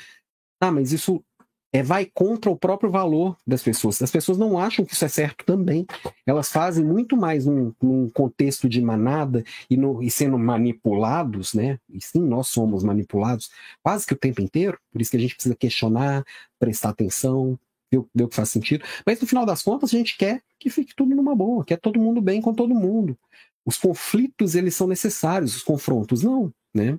Ah, 0.60 0.70
mas 0.70 0.92
isso 0.92 1.24
é, 1.72 1.82
vai 1.82 2.04
contra 2.04 2.50
o 2.50 2.56
próprio 2.56 2.90
valor 2.90 3.36
das 3.46 3.62
pessoas. 3.62 4.00
As 4.02 4.10
pessoas 4.10 4.36
não 4.36 4.58
acham 4.58 4.84
que 4.84 4.92
isso 4.92 5.04
é 5.04 5.08
certo 5.08 5.44
também. 5.44 5.86
Elas 6.26 6.50
fazem 6.50 6.84
muito 6.84 7.16
mais 7.16 7.46
num, 7.46 7.72
num 7.80 8.10
contexto 8.10 8.68
de 8.68 8.82
manada 8.82 9.42
e, 9.70 9.76
no, 9.76 10.02
e, 10.02 10.10
sendo 10.10 10.38
manipulados, 10.38 11.54
né? 11.54 11.78
E 11.88 12.00
sim, 12.00 12.20
nós 12.20 12.48
somos 12.48 12.84
manipulados 12.84 13.50
quase 13.82 14.06
que 14.06 14.12
o 14.12 14.18
tempo 14.18 14.42
inteiro. 14.42 14.78
Por 14.92 15.00
isso 15.00 15.10
que 15.10 15.16
a 15.16 15.20
gente 15.20 15.34
precisa 15.34 15.56
questionar, 15.56 16.22
prestar 16.58 16.90
atenção, 16.90 17.58
ver, 17.90 18.22
o 18.22 18.28
que 18.28 18.36
faz 18.36 18.50
sentido. 18.50 18.84
Mas 19.06 19.18
no 19.18 19.26
final 19.26 19.46
das 19.46 19.62
contas, 19.62 19.94
a 19.94 19.96
gente 19.96 20.18
quer 20.18 20.42
que 20.58 20.68
fique 20.68 20.94
tudo 20.94 21.14
numa 21.14 21.34
boa, 21.34 21.64
quer 21.64 21.78
todo 21.78 21.98
mundo 21.98 22.20
bem 22.20 22.42
com 22.42 22.52
todo 22.52 22.74
mundo. 22.74 23.16
Os 23.64 23.78
conflitos, 23.78 24.54
eles 24.54 24.74
são 24.74 24.86
necessários, 24.86 25.56
os 25.56 25.62
confrontos 25.62 26.22
não, 26.22 26.52
né? 26.74 26.98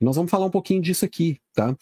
E 0.00 0.04
nós 0.04 0.16
vamos 0.16 0.30
falar 0.30 0.46
um 0.46 0.50
pouquinho 0.50 0.80
disso 0.80 1.04
aqui, 1.04 1.38
tá? 1.54 1.76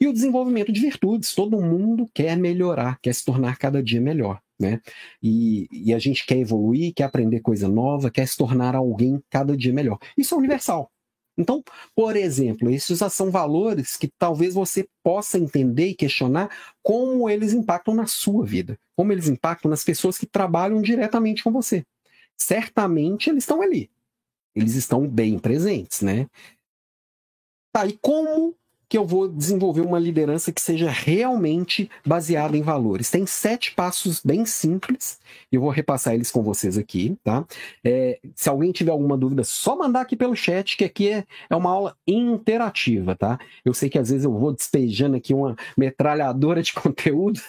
E 0.00 0.06
o 0.06 0.12
desenvolvimento 0.12 0.72
de 0.72 0.80
virtudes. 0.80 1.34
Todo 1.34 1.60
mundo 1.60 2.10
quer 2.14 2.36
melhorar, 2.36 2.98
quer 3.00 3.14
se 3.14 3.24
tornar 3.24 3.58
cada 3.58 3.82
dia 3.82 4.00
melhor. 4.00 4.40
Né? 4.58 4.80
E, 5.22 5.68
e, 5.70 5.92
a 5.92 5.98
gente 5.98 6.24
quer 6.24 6.38
evoluir, 6.38 6.94
quer 6.94 7.04
aprender 7.04 7.40
coisa 7.40 7.68
nova, 7.68 8.10
quer 8.10 8.26
se 8.26 8.36
tornar 8.36 8.76
alguém 8.76 9.20
cada 9.28 9.56
dia 9.56 9.72
melhor. 9.72 9.98
Isso 10.16 10.34
é 10.34 10.38
universal. 10.38 10.90
Então, 11.36 11.62
por 11.94 12.16
exemplo, 12.16 12.70
esses 12.70 13.00
são 13.12 13.30
valores 13.30 13.96
que 13.96 14.08
talvez 14.18 14.54
você 14.54 14.88
possa 15.02 15.38
entender 15.38 15.88
e 15.88 15.94
questionar 15.94 16.48
como 16.82 17.28
eles 17.28 17.52
impactam 17.52 17.92
na 17.92 18.06
sua 18.06 18.46
vida, 18.46 18.78
como 18.96 19.12
eles 19.12 19.28
impactam 19.28 19.68
nas 19.68 19.82
pessoas 19.82 20.16
que 20.16 20.26
trabalham 20.26 20.80
diretamente 20.80 21.42
com 21.42 21.50
você. 21.50 21.84
Certamente 22.36 23.30
eles 23.30 23.42
estão 23.42 23.60
ali, 23.60 23.90
eles 24.54 24.74
estão 24.76 25.08
bem 25.08 25.38
presentes, 25.38 26.02
né? 26.02 26.28
Tá, 27.72 27.84
e 27.86 27.98
como 28.00 28.54
que 28.88 28.98
eu 28.98 29.06
vou 29.06 29.28
desenvolver 29.28 29.80
uma 29.80 29.98
liderança 29.98 30.52
que 30.52 30.60
seja 30.60 30.90
realmente 30.90 31.90
baseada 32.04 32.56
em 32.56 32.62
valores. 32.62 33.10
Tem 33.10 33.26
sete 33.26 33.74
passos 33.74 34.20
bem 34.24 34.44
simples, 34.46 35.18
e 35.50 35.56
eu 35.56 35.60
vou 35.60 35.70
repassar 35.70 36.14
eles 36.14 36.30
com 36.30 36.42
vocês 36.42 36.76
aqui, 36.78 37.16
tá? 37.22 37.44
É, 37.82 38.18
se 38.34 38.48
alguém 38.48 38.72
tiver 38.72 38.90
alguma 38.90 39.16
dúvida, 39.16 39.44
só 39.44 39.76
mandar 39.76 40.02
aqui 40.02 40.16
pelo 40.16 40.34
chat, 40.34 40.76
que 40.76 40.84
aqui 40.84 41.10
é, 41.10 41.24
é 41.48 41.56
uma 41.56 41.70
aula 41.70 41.96
interativa, 42.06 43.14
tá? 43.14 43.38
Eu 43.64 43.74
sei 43.74 43.88
que 43.88 43.98
às 43.98 44.10
vezes 44.10 44.24
eu 44.24 44.32
vou 44.32 44.52
despejando 44.52 45.16
aqui 45.16 45.32
uma 45.32 45.56
metralhadora 45.76 46.62
de 46.62 46.72
conteúdo 46.74 47.40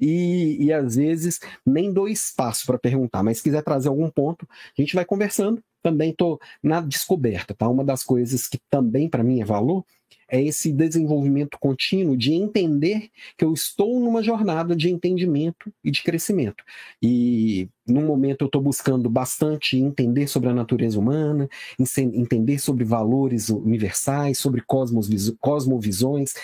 e, 0.00 0.64
e 0.64 0.72
às 0.72 0.96
vezes 0.96 1.40
nem 1.64 1.92
dou 1.92 2.08
espaço 2.08 2.66
para 2.66 2.78
perguntar, 2.78 3.22
mas 3.22 3.38
se 3.38 3.42
quiser 3.42 3.62
trazer 3.62 3.88
algum 3.88 4.10
ponto, 4.10 4.46
a 4.76 4.80
gente 4.80 4.94
vai 4.94 5.04
conversando. 5.04 5.62
Também 5.80 6.10
estou 6.10 6.40
na 6.60 6.80
descoberta, 6.80 7.54
tá? 7.54 7.68
Uma 7.68 7.84
das 7.84 8.02
coisas 8.02 8.48
que 8.48 8.58
também 8.68 9.08
para 9.08 9.22
mim 9.22 9.40
é 9.40 9.44
valor 9.44 9.84
é 10.30 10.42
esse 10.42 10.72
desenvolvimento 10.72 11.58
contínuo 11.58 12.16
de 12.16 12.34
entender 12.34 13.10
que 13.36 13.44
eu 13.44 13.52
estou 13.52 13.98
numa 13.98 14.22
jornada 14.22 14.76
de 14.76 14.90
entendimento 14.90 15.72
e 15.82 15.90
de 15.90 16.02
crescimento. 16.02 16.62
E 17.02 17.68
no 17.86 18.02
momento 18.02 18.42
eu 18.42 18.46
estou 18.46 18.60
buscando 18.60 19.08
bastante 19.08 19.78
entender 19.78 20.26
sobre 20.26 20.50
a 20.50 20.54
natureza 20.54 20.98
humana, 20.98 21.48
entender 21.96 22.58
sobre 22.58 22.84
valores 22.84 23.48
universais, 23.48 24.38
sobre 24.38 24.62
cosmovisões, 24.62 26.34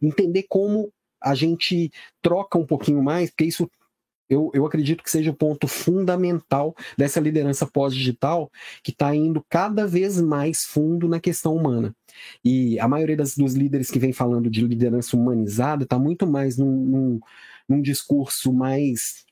entender 0.00 0.44
como 0.48 0.92
a 1.20 1.34
gente 1.34 1.90
troca 2.20 2.58
um 2.58 2.66
pouquinho 2.66 3.02
mais, 3.02 3.30
porque 3.30 3.44
isso 3.44 3.70
eu, 4.32 4.50
eu 4.54 4.64
acredito 4.64 5.02
que 5.02 5.10
seja 5.10 5.30
o 5.30 5.34
ponto 5.34 5.68
fundamental 5.68 6.74
dessa 6.96 7.20
liderança 7.20 7.66
pós-digital, 7.66 8.50
que 8.82 8.90
está 8.90 9.14
indo 9.14 9.44
cada 9.48 9.86
vez 9.86 10.18
mais 10.20 10.64
fundo 10.64 11.06
na 11.06 11.20
questão 11.20 11.54
humana. 11.54 11.94
E 12.42 12.80
a 12.80 12.88
maioria 12.88 13.16
das, 13.16 13.36
dos 13.36 13.52
líderes 13.52 13.90
que 13.90 13.98
vem 13.98 14.12
falando 14.12 14.48
de 14.48 14.66
liderança 14.66 15.16
humanizada 15.16 15.84
está 15.84 15.98
muito 15.98 16.26
mais 16.26 16.56
num, 16.56 16.70
num, 16.70 17.20
num 17.68 17.82
discurso 17.82 18.52
mais, 18.54 19.26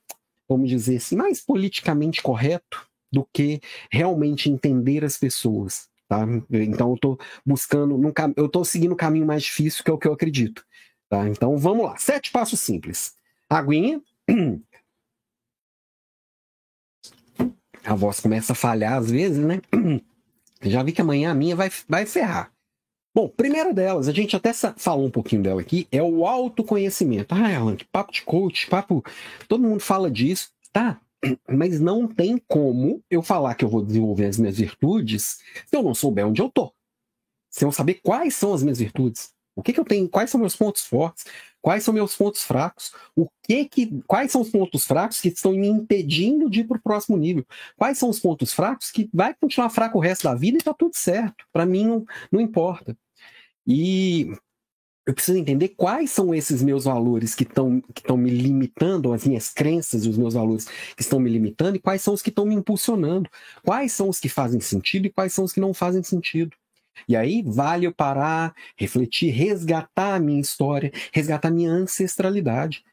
vamos 0.47 0.69
dizer 0.69 0.97
assim, 0.97 1.17
mais 1.17 1.41
politicamente 1.41 2.21
correto 2.21 2.87
do 3.11 3.27
que 3.33 3.61
realmente 3.91 4.51
entender 4.51 5.03
as 5.03 5.17
pessoas. 5.17 5.89
Tá? 6.07 6.27
Então 6.51 6.91
eu 6.91 6.95
estou 6.95 7.19
buscando, 7.47 7.97
num, 7.97 8.13
eu 8.37 8.47
estou 8.47 8.65
seguindo 8.67 8.93
o 8.93 8.97
caminho 8.97 9.27
mais 9.27 9.45
difícil, 9.45 9.83
que 9.83 9.91
é 9.91 9.95
o 9.95 9.99
que 9.99 10.07
eu 10.07 10.13
acredito. 10.13 10.63
Tá? 11.09 11.27
Então 11.27 11.57
vamos 11.57 11.87
lá, 11.87 11.97
sete 11.97 12.31
passos 12.31 12.61
simples. 12.61 13.15
Aguinha, 13.49 14.01
a 17.85 17.95
voz 17.95 18.21
começa 18.21 18.53
a 18.53 18.57
falhar 18.57 18.95
às 18.95 19.11
vezes, 19.11 19.39
né? 19.39 19.61
Já 20.63 20.83
vi 20.83 20.93
que 20.93 21.01
amanhã 21.01 21.31
a 21.31 21.35
minha 21.35 21.57
vai, 21.57 21.71
vai 21.89 22.07
ferrar. 22.07 22.53
Bom, 23.13 23.29
primeira 23.29 23.75
delas, 23.75 24.07
a 24.07 24.13
gente 24.13 24.37
até 24.37 24.53
falou 24.53 25.07
um 25.07 25.11
pouquinho 25.11 25.43
dela 25.43 25.61
aqui, 25.61 25.89
é 25.91 26.03
o 26.03 26.27
autoconhecimento. 26.27 27.35
Ah, 27.35 27.57
Alan, 27.57 27.75
que 27.75 27.85
papo 27.85 28.13
de 28.13 28.23
coach, 28.23 28.69
papo. 28.69 29.05
Todo 29.49 29.63
mundo 29.63 29.81
fala 29.81 30.11
disso, 30.11 30.51
tá? 30.73 31.01
Mas 31.49 31.81
não 31.81 32.07
tem 32.07 32.41
como 32.47 33.03
eu 33.11 33.23
falar 33.23 33.55
que 33.55 33.65
eu 33.65 33.69
vou 33.69 33.85
desenvolver 33.85 34.27
as 34.27 34.39
minhas 34.39 34.59
virtudes 34.59 35.41
se 35.67 35.77
eu 35.77 35.83
não 35.83 35.95
souber 35.95 36.27
onde 36.27 36.41
eu 36.41 36.49
tô. 36.49 36.73
Se 37.51 37.65
eu 37.65 37.67
não 37.67 37.73
saber 37.73 37.95
quais 37.95 38.35
são 38.35 38.55
as 38.55 38.63
minhas 38.63 38.79
virtudes. 38.79 39.33
O 39.61 39.63
que, 39.63 39.73
que 39.73 39.81
eu 39.81 39.85
tenho? 39.85 40.09
Quais 40.09 40.31
são 40.31 40.41
meus 40.41 40.57
pontos 40.57 40.83
fortes? 40.83 41.25
Quais 41.61 41.85
são 41.85 41.93
meus 41.93 42.17
pontos 42.17 42.43
fracos? 42.43 42.93
O 43.15 43.29
que 43.43 43.67
que, 43.67 44.01
quais 44.07 44.33
são 44.33 44.41
os 44.41 44.49
pontos 44.49 44.85
fracos 44.87 45.21
que 45.21 45.29
estão 45.29 45.53
me 45.53 45.69
impedindo 45.69 46.49
de 46.49 46.61
ir 46.61 46.65
para 46.65 46.79
o 46.79 46.83
próximo 46.83 47.17
nível? 47.19 47.45
Quais 47.77 47.99
são 47.99 48.09
os 48.09 48.19
pontos 48.19 48.55
fracos 48.55 48.91
que 48.91 49.09
vai 49.13 49.35
continuar 49.35 49.69
fraco 49.69 49.99
o 49.99 50.01
resto 50.01 50.25
da 50.25 50.35
vida 50.35 50.57
e 50.57 50.61
está 50.61 50.73
tudo 50.73 50.97
certo? 50.97 51.45
Para 51.53 51.67
mim 51.67 51.87
não, 51.87 52.07
não 52.33 52.41
importa. 52.41 52.97
E 53.67 54.33
eu 55.07 55.15
preciso 55.15 55.39
entender 55.39 55.69
quais 55.71 56.11
são 56.11 56.35
esses 56.35 56.63
meus 56.63 56.85
valores 56.85 57.35
que 57.35 57.43
estão 57.43 57.83
que 57.95 58.13
me 58.13 58.31
limitando, 58.31 59.13
as 59.13 59.27
minhas 59.27 59.51
crenças 59.51 60.05
e 60.05 60.09
os 60.09 60.17
meus 60.17 60.35
valores 60.35 60.67
que 60.97 61.03
estão 61.03 61.19
me 61.19 61.29
limitando, 61.29 61.77
e 61.77 61.81
quais 61.81 62.01
são 62.01 62.15
os 62.15 62.23
que 62.23 62.31
estão 62.31 62.47
me 62.47 62.55
impulsionando. 62.55 63.29
Quais 63.63 63.93
são 63.93 64.09
os 64.09 64.19
que 64.19 64.29
fazem 64.29 64.61
sentido 64.61 65.07
e 65.07 65.11
quais 65.11 65.33
são 65.35 65.45
os 65.45 65.53
que 65.53 65.61
não 65.61 65.75
fazem 65.75 66.03
sentido. 66.03 66.57
E 67.09 67.17
aí 67.17 67.43
vale 67.47 67.87
eu 67.87 67.95
parar, 67.95 68.55
refletir, 68.77 69.31
resgatar 69.31 70.15
a 70.15 70.21
minha 70.21 70.41
história, 70.41 70.93
resgatar 71.13 71.49
a 71.49 71.51
minha 71.51 71.71
ancestralidade. 71.71 72.85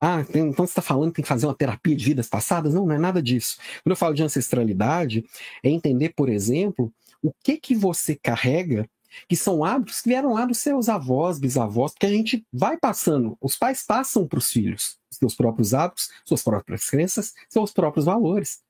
Ah, 0.00 0.20
então 0.20 0.66
você 0.66 0.72
está 0.72 0.82
falando 0.82 1.10
que 1.10 1.16
tem 1.16 1.22
que 1.22 1.28
fazer 1.28 1.46
uma 1.46 1.54
terapia 1.54 1.96
de 1.96 2.04
vidas 2.04 2.28
passadas? 2.28 2.74
Não, 2.74 2.84
não 2.84 2.94
é 2.94 2.98
nada 2.98 3.22
disso. 3.22 3.56
Quando 3.82 3.92
eu 3.92 3.96
falo 3.96 4.14
de 4.14 4.22
ancestralidade, 4.22 5.24
é 5.62 5.70
entender, 5.70 6.10
por 6.10 6.28
exemplo, 6.28 6.92
o 7.22 7.32
que 7.42 7.56
que 7.56 7.74
você 7.74 8.14
carrega 8.14 8.88
que 9.28 9.36
são 9.36 9.64
hábitos 9.64 10.02
que 10.02 10.10
vieram 10.10 10.34
lá 10.34 10.44
dos 10.44 10.58
seus 10.58 10.88
avós, 10.88 11.38
bisavós, 11.38 11.92
porque 11.92 12.06
a 12.06 12.10
gente 12.10 12.44
vai 12.52 12.76
passando, 12.76 13.36
os 13.40 13.56
pais 13.56 13.82
passam 13.82 14.26
para 14.28 14.38
os 14.38 14.50
filhos 14.50 14.98
seus 15.18 15.34
próprios 15.34 15.74
hábitos, 15.74 16.10
suas 16.24 16.42
próprias 16.42 16.88
crenças, 16.88 17.34
seus 17.48 17.72
próprios 17.72 18.04
valores. 18.04 18.60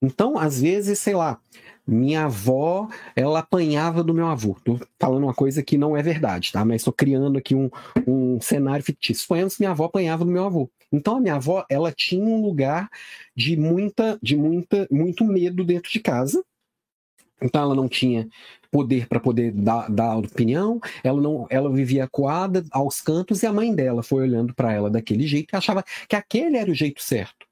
Então, 0.00 0.38
às 0.38 0.60
vezes, 0.60 0.98
sei 0.98 1.14
lá, 1.14 1.40
minha 1.86 2.24
avó, 2.24 2.88
ela 3.16 3.40
apanhava 3.40 4.04
do 4.04 4.14
meu 4.14 4.26
avô. 4.26 4.56
Tô 4.64 4.78
falando 5.00 5.24
uma 5.24 5.34
coisa 5.34 5.62
que 5.62 5.78
não 5.78 5.96
é 5.96 6.02
verdade, 6.02 6.52
tá? 6.52 6.64
Mas 6.64 6.82
estou 6.82 6.92
criando 6.92 7.38
aqui 7.38 7.54
um, 7.54 7.70
um 8.06 8.40
cenário 8.40 8.84
fictício. 8.84 9.22
Suponhamos 9.22 9.56
que 9.56 9.62
minha 9.62 9.70
avó 9.70 9.84
apanhava 9.84 10.24
do 10.24 10.30
meu 10.30 10.44
avô. 10.44 10.70
Então, 10.92 11.16
a 11.16 11.20
minha 11.20 11.34
avó, 11.34 11.64
ela 11.68 11.92
tinha 11.92 12.24
um 12.24 12.42
lugar 12.42 12.88
de 13.34 13.56
muita, 13.56 14.18
de 14.22 14.36
muita, 14.36 14.86
muito 14.90 15.24
medo 15.24 15.64
dentro 15.64 15.90
de 15.90 16.00
casa. 16.00 16.44
Então, 17.40 17.62
ela 17.62 17.74
não 17.74 17.88
tinha 17.88 18.28
poder 18.70 19.08
para 19.08 19.20
poder 19.20 19.52
dar, 19.52 19.90
dar 19.90 20.18
opinião, 20.18 20.80
ela 21.02 21.20
não, 21.20 21.46
ela 21.48 21.72
vivia 21.72 22.06
coada 22.06 22.64
aos 22.70 23.00
cantos 23.00 23.42
e 23.42 23.46
a 23.46 23.52
mãe 23.52 23.74
dela 23.74 24.02
foi 24.02 24.22
olhando 24.22 24.54
para 24.54 24.72
ela 24.72 24.90
daquele 24.90 25.26
jeito 25.26 25.54
e 25.54 25.56
achava 25.56 25.82
que 26.06 26.14
aquele 26.14 26.56
era 26.56 26.70
o 26.70 26.74
jeito 26.74 27.02
certo. 27.02 27.47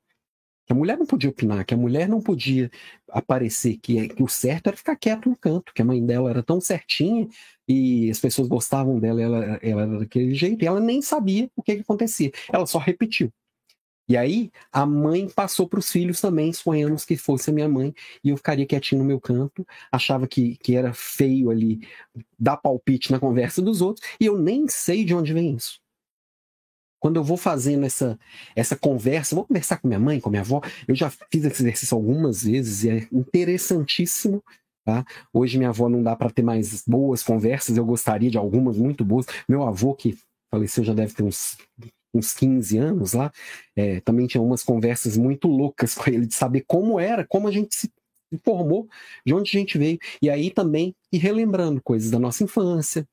Que 0.67 0.73
a 0.73 0.77
mulher 0.77 0.99
não 0.99 1.07
podia 1.07 1.31
opinar, 1.31 1.65
que 1.65 1.75
a 1.75 1.77
mulher 1.77 2.09
não 2.09 2.21
podia 2.21 2.71
aparecer, 3.09 3.79
que, 3.79 4.09
que 4.09 4.23
o 4.23 4.29
certo 4.29 4.67
era 4.67 4.77
ficar 4.77 4.97
quieto 4.97 5.29
no 5.29 5.37
canto, 5.37 5.73
que 5.73 5.81
a 5.81 5.85
mãe 5.85 6.05
dela 6.05 6.29
era 6.29 6.43
tão 6.43 6.61
certinha 6.61 7.29
e 7.69 8.11
as 8.11 8.19
pessoas 8.21 8.49
gostavam 8.49 8.99
dela, 8.99 9.23
ela, 9.23 9.59
ela 9.63 9.83
era 9.83 9.99
daquele 10.01 10.35
jeito, 10.35 10.63
e 10.63 10.67
ela 10.67 10.81
nem 10.81 11.01
sabia 11.03 11.51
o 11.57 11.63
que, 11.63 11.77
que 11.77 11.83
acontecia. 11.83 12.33
Ela 12.53 12.67
só 12.67 12.79
repetiu. 12.79 13.33
E 14.09 14.17
aí 14.17 14.53
a 14.73 14.87
mãe 14.87 15.29
passou 15.29 15.69
para 15.69 15.81
os 15.81 15.91
filhos 15.91 16.21
também, 16.21 16.53
sonhamos 16.53 17.05
que 17.05 17.17
fosse 17.17 17.51
a 17.51 17.53
minha 17.53 17.69
mãe, 17.69 17.93
e 18.23 18.31
eu 18.31 18.37
ficaria 18.37 18.67
quietinho 18.67 19.01
no 19.03 19.07
meu 19.07 19.21
canto, 19.21 19.67
achava 19.91 20.29
que, 20.29 20.57
que 20.59 20.77
era 20.77 20.93
feio 20.93 21.51
ali 21.51 21.81
dar 22.39 22.57
palpite 22.57 23.11
na 23.11 23.19
conversa 23.19 23.61
dos 23.61 23.81
outros, 23.81 24.07
e 24.21 24.27
eu 24.27 24.39
nem 24.39 24.69
sei 24.69 25.05
de 25.05 25.15
onde 25.15 25.33
vem 25.33 25.55
isso. 25.57 25.81
Quando 27.07 27.19
eu 27.19 27.23
vou 27.23 27.37
fazendo 27.37 27.87
essa, 27.87 28.19
essa 28.57 28.75
conversa, 28.75 29.37
vou 29.37 29.45
conversar 29.45 29.77
com 29.77 29.87
minha 29.87 30.01
mãe, 30.01 30.19
com 30.19 30.29
minha 30.29 30.43
avó, 30.43 30.61
eu 30.89 30.95
já 30.97 31.09
fiz 31.09 31.45
esse 31.45 31.63
exercício 31.63 31.97
algumas 31.97 32.43
vezes 32.43 32.83
e 32.83 32.91
é 32.91 33.09
interessantíssimo. 33.13 34.43
Tá? 34.85 35.05
Hoje 35.33 35.57
minha 35.57 35.71
avó 35.71 35.89
não 35.89 36.03
dá 36.03 36.17
para 36.17 36.31
ter 36.31 36.43
mais 36.43 36.83
boas 36.85 37.23
conversas, 37.23 37.77
eu 37.77 37.85
gostaria 37.85 38.29
de 38.29 38.37
algumas 38.37 38.77
muito 38.77 39.05
boas. 39.05 39.25
Meu 39.49 39.63
avô, 39.63 39.95
que 39.95 40.19
faleceu 40.51 40.83
já 40.83 40.93
deve 40.93 41.15
ter 41.15 41.23
uns 41.23 41.57
uns 42.13 42.33
15 42.33 42.77
anos 42.77 43.13
lá, 43.13 43.31
é, 43.77 44.01
também 44.01 44.27
tinha 44.27 44.43
umas 44.43 44.65
conversas 44.65 45.17
muito 45.17 45.47
loucas 45.47 45.95
com 45.95 46.11
ele, 46.11 46.27
de 46.27 46.35
saber 46.35 46.65
como 46.67 46.99
era, 46.99 47.25
como 47.25 47.47
a 47.47 47.53
gente 47.53 47.73
se 47.73 47.89
formou, 48.43 48.89
de 49.25 49.33
onde 49.33 49.57
a 49.57 49.61
gente 49.61 49.79
veio. 49.79 49.99
E 50.21 50.29
aí 50.29 50.51
também 50.51 50.93
ir 51.13 51.19
relembrando 51.19 51.81
coisas 51.81 52.11
da 52.11 52.19
nossa 52.19 52.43
infância, 52.43 53.07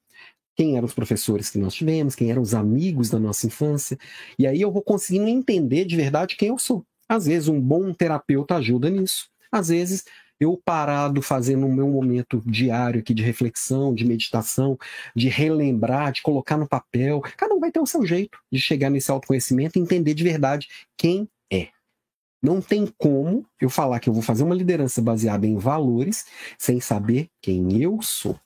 quem 0.56 0.78
eram 0.78 0.86
os 0.86 0.94
professores 0.94 1.50
que 1.50 1.58
nós 1.58 1.74
tivemos, 1.74 2.16
quem 2.16 2.32
eram 2.32 2.42
os 2.42 2.54
amigos 2.54 3.10
da 3.10 3.20
nossa 3.20 3.48
infância. 3.48 3.98
E 4.38 4.46
aí 4.46 4.62
eu 4.62 4.72
vou 4.72 4.82
conseguindo 4.82 5.28
entender 5.28 5.86
de 5.86 5.96
verdade 5.96 6.36
quem 6.36 6.50
eu 6.50 6.58
sou. 6.58 6.86
Às 7.08 7.26
vezes 7.26 7.48
um 7.48 7.60
bom 7.60 7.94
terapeuta 7.94 8.56
ajuda 8.56 8.90
nisso. 8.90 9.30
Às 9.52 9.70
vezes 9.70 10.06
eu 10.40 10.60
parado 10.64 11.22
fazendo 11.22 11.66
o 11.66 11.74
meu 11.74 11.88
momento 11.88 12.42
diário 12.46 13.00
aqui 13.00 13.14
de 13.14 13.24
reflexão, 13.24 13.94
de 13.94 14.06
meditação, 14.06 14.78
de 15.16 15.30
relembrar, 15.30 16.12
de 16.12 16.22
colocar 16.22 16.58
no 16.58 16.68
papel. 16.68 17.22
Cada 17.38 17.54
um 17.54 17.60
vai 17.60 17.72
ter 17.72 17.80
o 17.80 17.86
seu 17.86 18.06
jeito 18.06 18.38
de 18.52 18.60
chegar 18.60 18.90
nesse 18.90 19.12
autoconhecimento 19.12 19.78
e 19.78 19.82
entender 19.82 20.14
de 20.14 20.24
verdade 20.24 20.68
quem 20.98 21.30
é. 21.52 21.70
Não 22.42 22.62
tem 22.62 22.92
como 22.98 23.46
eu 23.62 23.70
falar 23.70 24.00
que 24.00 24.10
eu 24.10 24.14
vou 24.14 24.22
fazer 24.22 24.44
uma 24.44 24.56
liderança 24.56 25.02
baseada 25.02 25.48
em 25.48 25.58
valores 25.58 26.26
sem 26.58 26.82
saber 26.82 27.30
quem 27.42 27.82
eu 27.82 28.02
sou. 28.02 28.38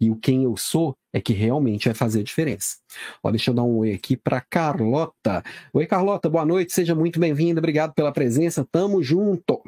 E 0.00 0.10
o 0.10 0.16
quem 0.16 0.44
eu 0.44 0.56
sou 0.56 0.96
é 1.12 1.20
que 1.20 1.32
realmente 1.32 1.86
vai 1.86 1.94
fazer 1.94 2.20
a 2.20 2.24
diferença. 2.24 2.76
Ó, 3.22 3.30
deixa 3.30 3.50
eu 3.50 3.54
dar 3.54 3.62
um 3.62 3.78
oi 3.78 3.92
aqui 3.92 4.16
para 4.16 4.40
Carlota. 4.40 5.42
Oi, 5.72 5.86
Carlota, 5.86 6.28
boa 6.28 6.44
noite, 6.44 6.72
seja 6.72 6.94
muito 6.94 7.20
bem-vinda, 7.20 7.60
obrigado 7.60 7.92
pela 7.94 8.12
presença, 8.12 8.66
tamo 8.70 9.02
junto. 9.02 9.62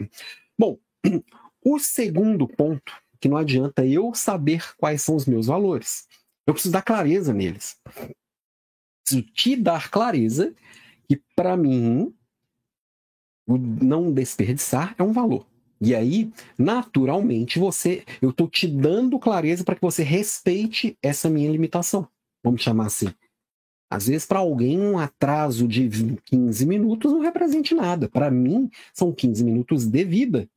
Bom, 0.59 0.79
o 1.65 1.79
segundo 1.79 2.49
ponto, 2.49 2.93
que 3.21 3.29
não 3.29 3.37
adianta 3.37 3.87
eu 3.87 4.15
saber 4.15 4.75
quais 4.77 5.03
são 5.03 5.17
os 5.17 5.27
meus 5.27 5.47
valores. 5.47 6.07
Eu 6.47 6.55
preciso 6.55 6.73
dar 6.73 6.83
clareza 6.83 7.33
neles. 7.33 7.77
Preciso 9.03 9.23
te 9.33 9.57
dar 9.57 9.91
clareza 9.91 10.55
que, 11.09 11.23
para 11.35 11.57
mim, 11.57 12.15
o 13.47 13.57
não 13.59 14.13
desperdiçar 14.13 14.95
é 14.99 15.03
um 15.03 15.13
valor. 15.13 15.47
E 15.85 15.95
aí, 15.95 16.33
naturalmente, 16.57 17.59
você, 17.59 18.05
eu 18.23 18.31
estou 18.31 18.49
te 18.49 18.67
dando 18.67 19.19
clareza 19.19 19.63
para 19.63 19.75
que 19.75 19.83
você 19.83 20.03
respeite 20.03 20.97
essa 21.03 21.29
minha 21.29 21.51
limitação. 21.51 22.09
Vamos 22.43 22.63
chamar 22.63 22.87
assim. 22.87 23.13
Às 23.91 24.07
vezes, 24.07 24.27
para 24.27 24.39
alguém, 24.39 24.81
um 24.81 24.99
atraso 24.99 25.69
de 25.69 25.89
15 26.25 26.65
minutos 26.65 27.13
não 27.13 27.21
representa 27.21 27.75
nada. 27.75 28.09
Para 28.09 28.31
mim, 28.31 28.71
são 28.95 29.13
15 29.13 29.45
minutos 29.45 29.87
de 29.87 30.05
vida 30.05 30.49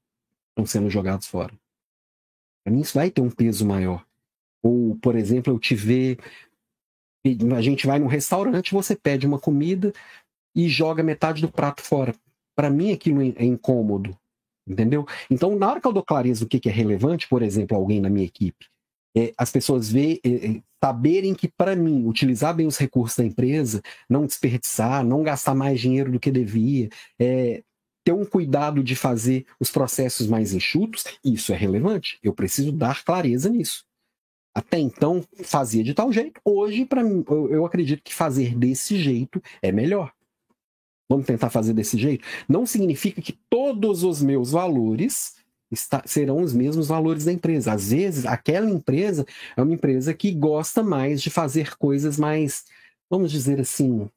estão 0.52 0.66
sendo 0.66 0.90
jogados 0.90 1.28
fora. 1.28 1.54
Para 2.64 2.74
mim, 2.74 2.80
isso 2.80 2.96
vai 2.96 3.12
ter 3.12 3.22
um 3.22 3.30
peso 3.30 3.66
maior. 3.66 4.06
Ou, 4.64 4.96
por 4.96 5.16
exemplo, 5.16 5.54
eu 5.54 5.60
te 5.60 5.76
ver. 5.76 6.18
A 7.56 7.62
gente 7.62 7.86
vai 7.86 8.00
num 8.00 8.08
restaurante, 8.08 8.74
você 8.74 8.96
pede 8.96 9.28
uma 9.28 9.38
comida 9.38 9.92
e 10.56 10.70
joga 10.70 11.04
metade 11.04 11.42
do 11.42 11.52
prato 11.52 11.82
fora. 11.82 12.16
Para 12.56 12.70
mim, 12.70 12.94
aquilo 12.94 13.22
é 13.22 13.44
incômodo. 13.44 14.18
Entendeu? 14.68 15.06
Então, 15.30 15.56
na 15.56 15.70
hora 15.70 15.82
que 15.82 15.88
eu 15.88 15.94
dou 15.94 16.04
clareza 16.04 16.44
do 16.44 16.48
que 16.48 16.68
é 16.68 16.72
relevante, 16.72 17.28
por 17.28 17.42
exemplo, 17.42 17.78
alguém 17.78 18.02
na 18.02 18.10
minha 18.10 18.26
equipe, 18.26 18.66
é, 19.16 19.34
as 19.38 19.50
pessoas 19.50 19.90
vê, 19.90 20.20
é, 20.24 20.30
é 20.30 20.62
saberem 20.84 21.34
que, 21.34 21.48
para 21.48 21.76
mim, 21.76 22.06
utilizar 22.06 22.54
bem 22.54 22.68
os 22.68 22.78
recursos 22.78 23.18
da 23.18 23.26
empresa, 23.26 23.82
não 24.10 24.26
desperdiçar, 24.26 25.04
não 25.04 25.24
gastar 25.24 25.56
mais 25.56 25.80
dinheiro 25.80 26.12
do 26.12 26.20
que 26.20 26.30
devia, 26.30 26.90
é, 27.20 27.64
ter 28.04 28.12
um 28.14 28.26
cuidado 28.26 28.84
de 28.84 28.96
fazer 28.96 29.46
os 29.60 29.72
processos 29.72 30.28
mais 30.28 30.54
enxutos, 30.54 31.04
isso 31.24 31.52
é 31.52 31.56
relevante. 31.56 32.20
Eu 32.22 32.34
preciso 32.34 32.72
dar 32.72 33.04
clareza 33.04 33.50
nisso. 33.50 33.84
Até 34.56 34.80
então 34.80 35.24
fazia 35.44 35.84
de 35.84 35.94
tal 35.94 36.12
jeito, 36.12 36.42
hoje 36.44 36.84
para 36.84 37.04
mim 37.04 37.24
eu 37.28 37.64
acredito 37.64 38.02
que 38.02 38.14
fazer 38.14 38.56
desse 38.56 38.98
jeito 38.98 39.40
é 39.62 39.72
melhor. 39.72 40.12
Vamos 41.10 41.26
tentar 41.26 41.50
fazer 41.50 41.74
desse 41.74 41.98
jeito. 41.98 42.26
Não 42.48 42.66
significa 42.66 43.22
que 43.22 43.38
todos 43.50 44.04
os 44.04 44.22
meus 44.22 44.52
valores 44.52 45.36
está, 45.72 46.04
serão 46.06 46.42
os 46.42 46.54
mesmos 46.54 46.88
valores 46.88 47.26
da 47.26 47.32
empresa. 47.32 47.74
Às 47.74 47.92
vezes, 47.92 48.26
aquela 48.26 48.70
empresa 48.70 49.26
é 49.56 49.62
uma 49.62 49.74
empresa 49.74 50.14
que 50.14 50.32
gosta 50.32 50.84
mais 50.84 51.22
de 51.22 51.30
fazer 51.30 51.78
coisas 51.78 52.18
mais, 52.18 52.66
vamos 53.10 53.32
dizer 53.32 53.60
assim, 53.60 54.10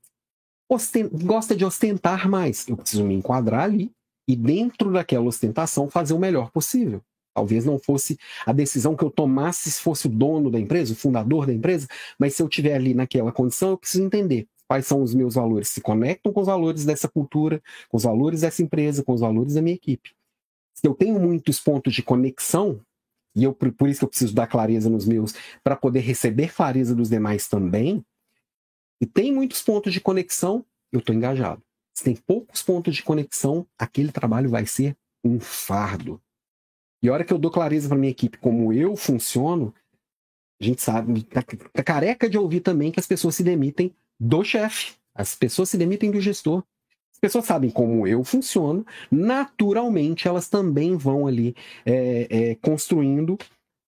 gosta 1.24 1.56
de 1.56 1.64
ostentar 1.64 2.28
mais. 2.28 2.68
Eu 2.68 2.76
preciso 2.76 3.04
me 3.04 3.14
enquadrar 3.14 3.64
ali 3.64 3.90
e, 4.26 4.36
dentro 4.36 4.92
daquela 4.92 5.24
ostentação, 5.24 5.88
fazer 5.88 6.14
o 6.14 6.18
melhor 6.18 6.50
possível. 6.50 7.00
Talvez 7.32 7.64
não 7.64 7.78
fosse 7.78 8.18
a 8.44 8.52
decisão 8.52 8.96
que 8.96 9.04
eu 9.04 9.10
tomasse 9.10 9.70
se 9.70 9.80
fosse 9.80 10.06
o 10.06 10.10
dono 10.10 10.50
da 10.50 10.58
empresa, 10.58 10.92
o 10.92 10.96
fundador 10.96 11.46
da 11.46 11.52
empresa, 11.52 11.86
mas 12.18 12.34
se 12.34 12.42
eu 12.42 12.48
estiver 12.48 12.74
ali 12.74 12.92
naquela 12.92 13.30
condição, 13.30 13.70
eu 13.70 13.78
preciso 13.78 14.04
entender 14.04 14.48
quais 14.70 14.86
são 14.86 15.02
os 15.02 15.12
meus 15.12 15.34
valores, 15.34 15.68
se 15.68 15.80
conectam 15.80 16.32
com 16.32 16.40
os 16.40 16.46
valores 16.46 16.84
dessa 16.84 17.08
cultura, 17.08 17.60
com 17.88 17.96
os 17.96 18.04
valores 18.04 18.42
dessa 18.42 18.62
empresa, 18.62 19.02
com 19.02 19.12
os 19.12 19.20
valores 19.20 19.54
da 19.54 19.60
minha 19.60 19.74
equipe. 19.74 20.14
Se 20.72 20.86
eu 20.86 20.94
tenho 20.94 21.18
muitos 21.18 21.58
pontos 21.58 21.92
de 21.92 22.04
conexão, 22.04 22.80
e 23.34 23.42
eu, 23.42 23.52
por 23.52 23.88
isso 23.88 23.98
que 23.98 24.04
eu 24.04 24.08
preciso 24.08 24.32
dar 24.32 24.46
clareza 24.46 24.88
nos 24.88 25.04
meus, 25.04 25.34
para 25.64 25.74
poder 25.74 25.98
receber 25.98 26.54
clareza 26.54 26.94
dos 26.94 27.08
demais 27.08 27.48
também, 27.48 28.04
e 29.00 29.06
tem 29.06 29.34
muitos 29.34 29.60
pontos 29.60 29.92
de 29.92 30.00
conexão, 30.00 30.64
eu 30.92 31.00
estou 31.00 31.16
engajado. 31.16 31.60
Se 31.92 32.04
tem 32.04 32.14
poucos 32.14 32.62
pontos 32.62 32.94
de 32.94 33.02
conexão, 33.02 33.66
aquele 33.76 34.12
trabalho 34.12 34.48
vai 34.48 34.66
ser 34.66 34.96
um 35.24 35.40
fardo. 35.40 36.22
E 37.02 37.08
a 37.08 37.12
hora 37.12 37.24
que 37.24 37.32
eu 37.32 37.38
dou 37.38 37.50
clareza 37.50 37.88
para 37.88 37.98
minha 37.98 38.12
equipe 38.12 38.38
como 38.38 38.72
eu 38.72 38.94
funciono, 38.94 39.74
a 40.60 40.64
gente 40.64 40.80
sabe, 40.80 41.24
tá, 41.24 41.42
tá 41.72 41.82
careca 41.82 42.30
de 42.30 42.38
ouvir 42.38 42.60
também 42.60 42.92
que 42.92 43.00
as 43.00 43.06
pessoas 43.08 43.34
se 43.34 43.42
demitem 43.42 43.92
do 44.20 44.44
chefe. 44.44 44.92
As 45.14 45.34
pessoas 45.34 45.70
se 45.70 45.78
demitem 45.78 46.10
do 46.10 46.20
gestor. 46.20 46.62
As 47.12 47.18
pessoas 47.18 47.46
sabem 47.46 47.70
como 47.70 48.06
eu 48.06 48.24
funciono, 48.24 48.86
naturalmente 49.10 50.26
elas 50.26 50.48
também 50.48 50.96
vão 50.96 51.26
ali 51.26 51.54
é, 51.84 52.26
é, 52.30 52.54
construindo 52.54 53.36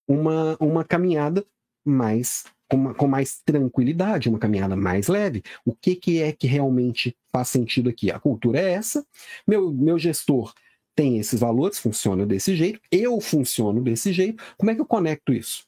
uma, 0.06 0.56
uma 0.60 0.84
caminhada 0.84 1.44
mais 1.82 2.44
com, 2.68 2.92
com, 2.94 3.06
mais 3.06 3.40
tranquilidade, 3.42 4.28
uma 4.28 4.38
caminhada 4.38 4.76
mais 4.76 5.08
leve. 5.08 5.42
O 5.64 5.74
que, 5.74 5.94
que 5.94 6.20
é 6.20 6.32
que 6.32 6.46
realmente 6.46 7.16
faz 7.32 7.48
sentido 7.48 7.88
aqui? 7.88 8.10
A 8.10 8.18
cultura 8.18 8.60
é 8.60 8.72
essa, 8.72 9.06
meu, 9.46 9.72
meu 9.72 9.98
gestor 9.98 10.52
tem 10.94 11.18
esses 11.18 11.40
valores, 11.40 11.78
funciona 11.78 12.26
desse 12.26 12.54
jeito, 12.54 12.80
eu 12.90 13.18
funciono 13.20 13.82
desse 13.82 14.12
jeito. 14.12 14.42
Como 14.58 14.70
é 14.70 14.74
que 14.74 14.80
eu 14.80 14.86
conecto 14.86 15.32
isso? 15.32 15.64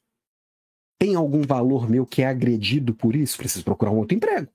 Tem 1.04 1.16
algum 1.16 1.42
valor 1.42 1.86
meu 1.86 2.06
que 2.06 2.22
é 2.22 2.26
agredido 2.26 2.94
por 2.94 3.14
isso? 3.14 3.36
Preciso 3.36 3.62
procurar 3.62 3.90
um 3.90 3.98
outro 3.98 4.16
emprego. 4.16 4.48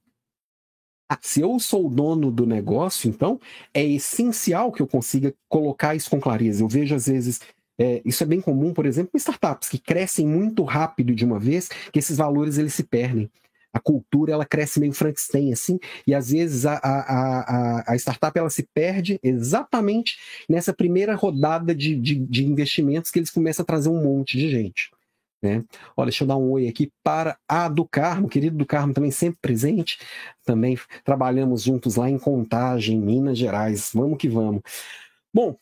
Ah, 1.08 1.20
se 1.22 1.42
eu 1.42 1.60
sou 1.60 1.86
o 1.86 1.90
dono 1.92 2.32
do 2.32 2.48
negócio, 2.48 3.08
então 3.08 3.40
é 3.72 3.86
essencial 3.86 4.72
que 4.72 4.82
eu 4.82 4.88
consiga 4.88 5.32
colocar 5.48 5.94
isso 5.94 6.10
com 6.10 6.20
clareza. 6.20 6.64
Eu 6.64 6.68
vejo, 6.68 6.96
às 6.96 7.06
vezes, 7.06 7.40
é, 7.80 8.02
isso 8.04 8.24
é 8.24 8.26
bem 8.26 8.42
comum, 8.42 8.74
por 8.74 8.88
exemplo, 8.88 9.12
em 9.14 9.20
startups 9.20 9.70
que 9.70 9.78
crescem 9.78 10.26
muito 10.26 10.64
rápido 10.64 11.14
de 11.14 11.24
uma 11.24 11.38
vez, 11.38 11.70
que 11.94 12.00
esses 12.00 12.18
valores 12.18 12.58
eles 12.58 12.74
se 12.74 12.82
perdem. 12.82 13.30
A 13.72 13.80
cultura 13.80 14.34
ela 14.34 14.44
cresce 14.44 14.80
meio 14.80 14.92
Frankenstein 14.92 15.54
assim, 15.54 15.78
e 16.08 16.16
às 16.16 16.32
vezes 16.32 16.66
a, 16.66 16.78
a, 16.78 17.84
a, 17.84 17.94
a 17.94 17.96
startup 17.96 18.36
ela 18.36 18.50
se 18.50 18.68
perde 18.74 19.20
exatamente 19.22 20.18
nessa 20.50 20.74
primeira 20.74 21.14
rodada 21.14 21.76
de, 21.76 21.96
de, 21.96 22.16
de 22.16 22.44
investimentos 22.44 23.12
que 23.12 23.20
eles 23.20 23.30
começam 23.30 23.62
a 23.62 23.68
trazer 23.68 23.90
um 23.90 24.02
monte 24.02 24.36
de 24.36 24.50
gente. 24.50 24.90
Né? 25.41 25.63
Olha, 25.95 26.08
deixa 26.08 26.23
eu 26.23 26.28
dar 26.28 26.38
um 26.38 26.52
oi 26.52 26.67
aqui 26.67 26.91
para 27.02 27.38
a 27.47 27.69
do 27.69 27.86
Carmo, 27.86 28.28
querido 28.28 28.58
do 28.58 28.65
Carmo, 28.65 28.93
também 28.93 29.12
sempre 29.12 29.39
presente. 29.41 29.99
Também 30.45 30.78
trabalhamos 31.04 31.63
juntos 31.63 31.95
lá 31.95 32.10
em 32.10 32.19
Contagem, 32.19 32.99
Minas 32.99 33.38
Gerais. 33.38 33.91
Vamos 33.93 34.17
que 34.17 34.28
vamos. 34.28 34.62
Bom, 35.34 35.56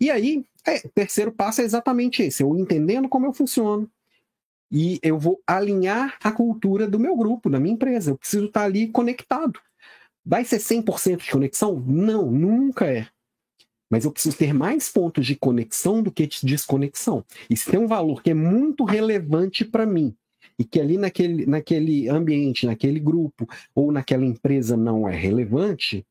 e 0.00 0.10
aí, 0.10 0.44
é, 0.66 0.80
terceiro 0.88 1.32
passo 1.32 1.60
é 1.60 1.64
exatamente 1.64 2.22
esse: 2.22 2.42
eu 2.42 2.56
entendendo 2.56 3.08
como 3.08 3.26
eu 3.26 3.32
funciono. 3.32 3.88
E 4.74 4.98
eu 5.02 5.18
vou 5.18 5.38
alinhar 5.46 6.16
a 6.24 6.32
cultura 6.32 6.88
do 6.88 6.98
meu 6.98 7.14
grupo, 7.14 7.50
da 7.50 7.60
minha 7.60 7.74
empresa. 7.74 8.10
Eu 8.10 8.18
preciso 8.18 8.46
estar 8.46 8.62
ali 8.62 8.88
conectado. 8.88 9.60
Vai 10.24 10.44
ser 10.44 10.58
100% 10.58 11.24
de 11.24 11.30
conexão? 11.30 11.78
Não, 11.86 12.30
nunca 12.30 12.86
é. 12.86 13.06
Mas 13.92 14.06
eu 14.06 14.10
preciso 14.10 14.38
ter 14.38 14.54
mais 14.54 14.88
pontos 14.88 15.26
de 15.26 15.36
conexão 15.36 16.02
do 16.02 16.10
que 16.10 16.26
de 16.26 16.46
desconexão. 16.46 17.22
E 17.50 17.54
se 17.54 17.70
tem 17.70 17.78
um 17.78 17.86
valor 17.86 18.22
que 18.22 18.30
é 18.30 18.34
muito 18.34 18.84
relevante 18.84 19.66
para 19.66 19.84
mim, 19.84 20.16
e 20.58 20.64
que 20.64 20.80
ali 20.80 20.96
naquele, 20.96 21.44
naquele 21.44 22.08
ambiente, 22.08 22.64
naquele 22.64 22.98
grupo 22.98 23.46
ou 23.74 23.92
naquela 23.92 24.24
empresa 24.24 24.78
não 24.78 25.06
é 25.06 25.14
relevante, 25.14 26.06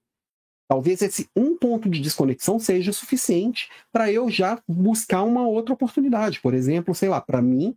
talvez 0.68 1.02
esse 1.02 1.28
um 1.36 1.58
ponto 1.58 1.90
de 1.90 2.00
desconexão 2.02 2.60
seja 2.60 2.94
suficiente 2.94 3.68
para 3.92 4.12
eu 4.12 4.30
já 4.30 4.62
buscar 4.68 5.24
uma 5.24 5.48
outra 5.48 5.74
oportunidade. 5.74 6.40
Por 6.40 6.54
exemplo, 6.54 6.94
sei 6.94 7.10
lá, 7.10 7.20
para 7.20 7.42
mim, 7.42 7.76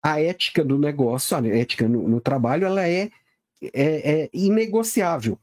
a 0.00 0.20
ética 0.20 0.64
do 0.64 0.78
negócio, 0.78 1.36
a 1.36 1.44
ética 1.48 1.88
no, 1.88 2.06
no 2.06 2.20
trabalho, 2.20 2.64
ela 2.64 2.86
é, 2.86 3.10
é, 3.60 4.22
é 4.22 4.30
inegociável 4.32 5.36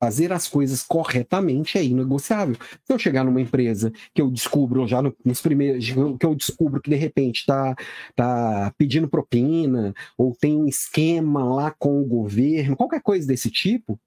fazer 0.00 0.32
as 0.32 0.48
coisas 0.48 0.82
corretamente 0.82 1.76
é 1.76 1.84
inegociável. 1.84 2.56
Se 2.84 2.92
eu 2.92 2.98
chegar 2.98 3.24
numa 3.24 3.40
empresa 3.40 3.92
que 4.14 4.22
eu 4.22 4.30
descubro 4.30 4.86
já 4.86 5.02
no, 5.02 5.14
nos 5.24 5.40
primeiros, 5.40 5.84
que 6.18 6.26
eu 6.26 6.34
descubro 6.34 6.80
que 6.80 6.90
de 6.90 6.96
repente 6.96 7.40
está 7.40 7.74
tá 8.14 8.72
pedindo 8.78 9.08
propina 9.08 9.94
ou 10.16 10.34
tem 10.34 10.56
um 10.56 10.66
esquema 10.66 11.44
lá 11.44 11.70
com 11.78 12.00
o 12.00 12.06
governo, 12.06 12.76
qualquer 12.76 13.02
coisa 13.02 13.26
desse 13.26 13.50
tipo, 13.50 13.98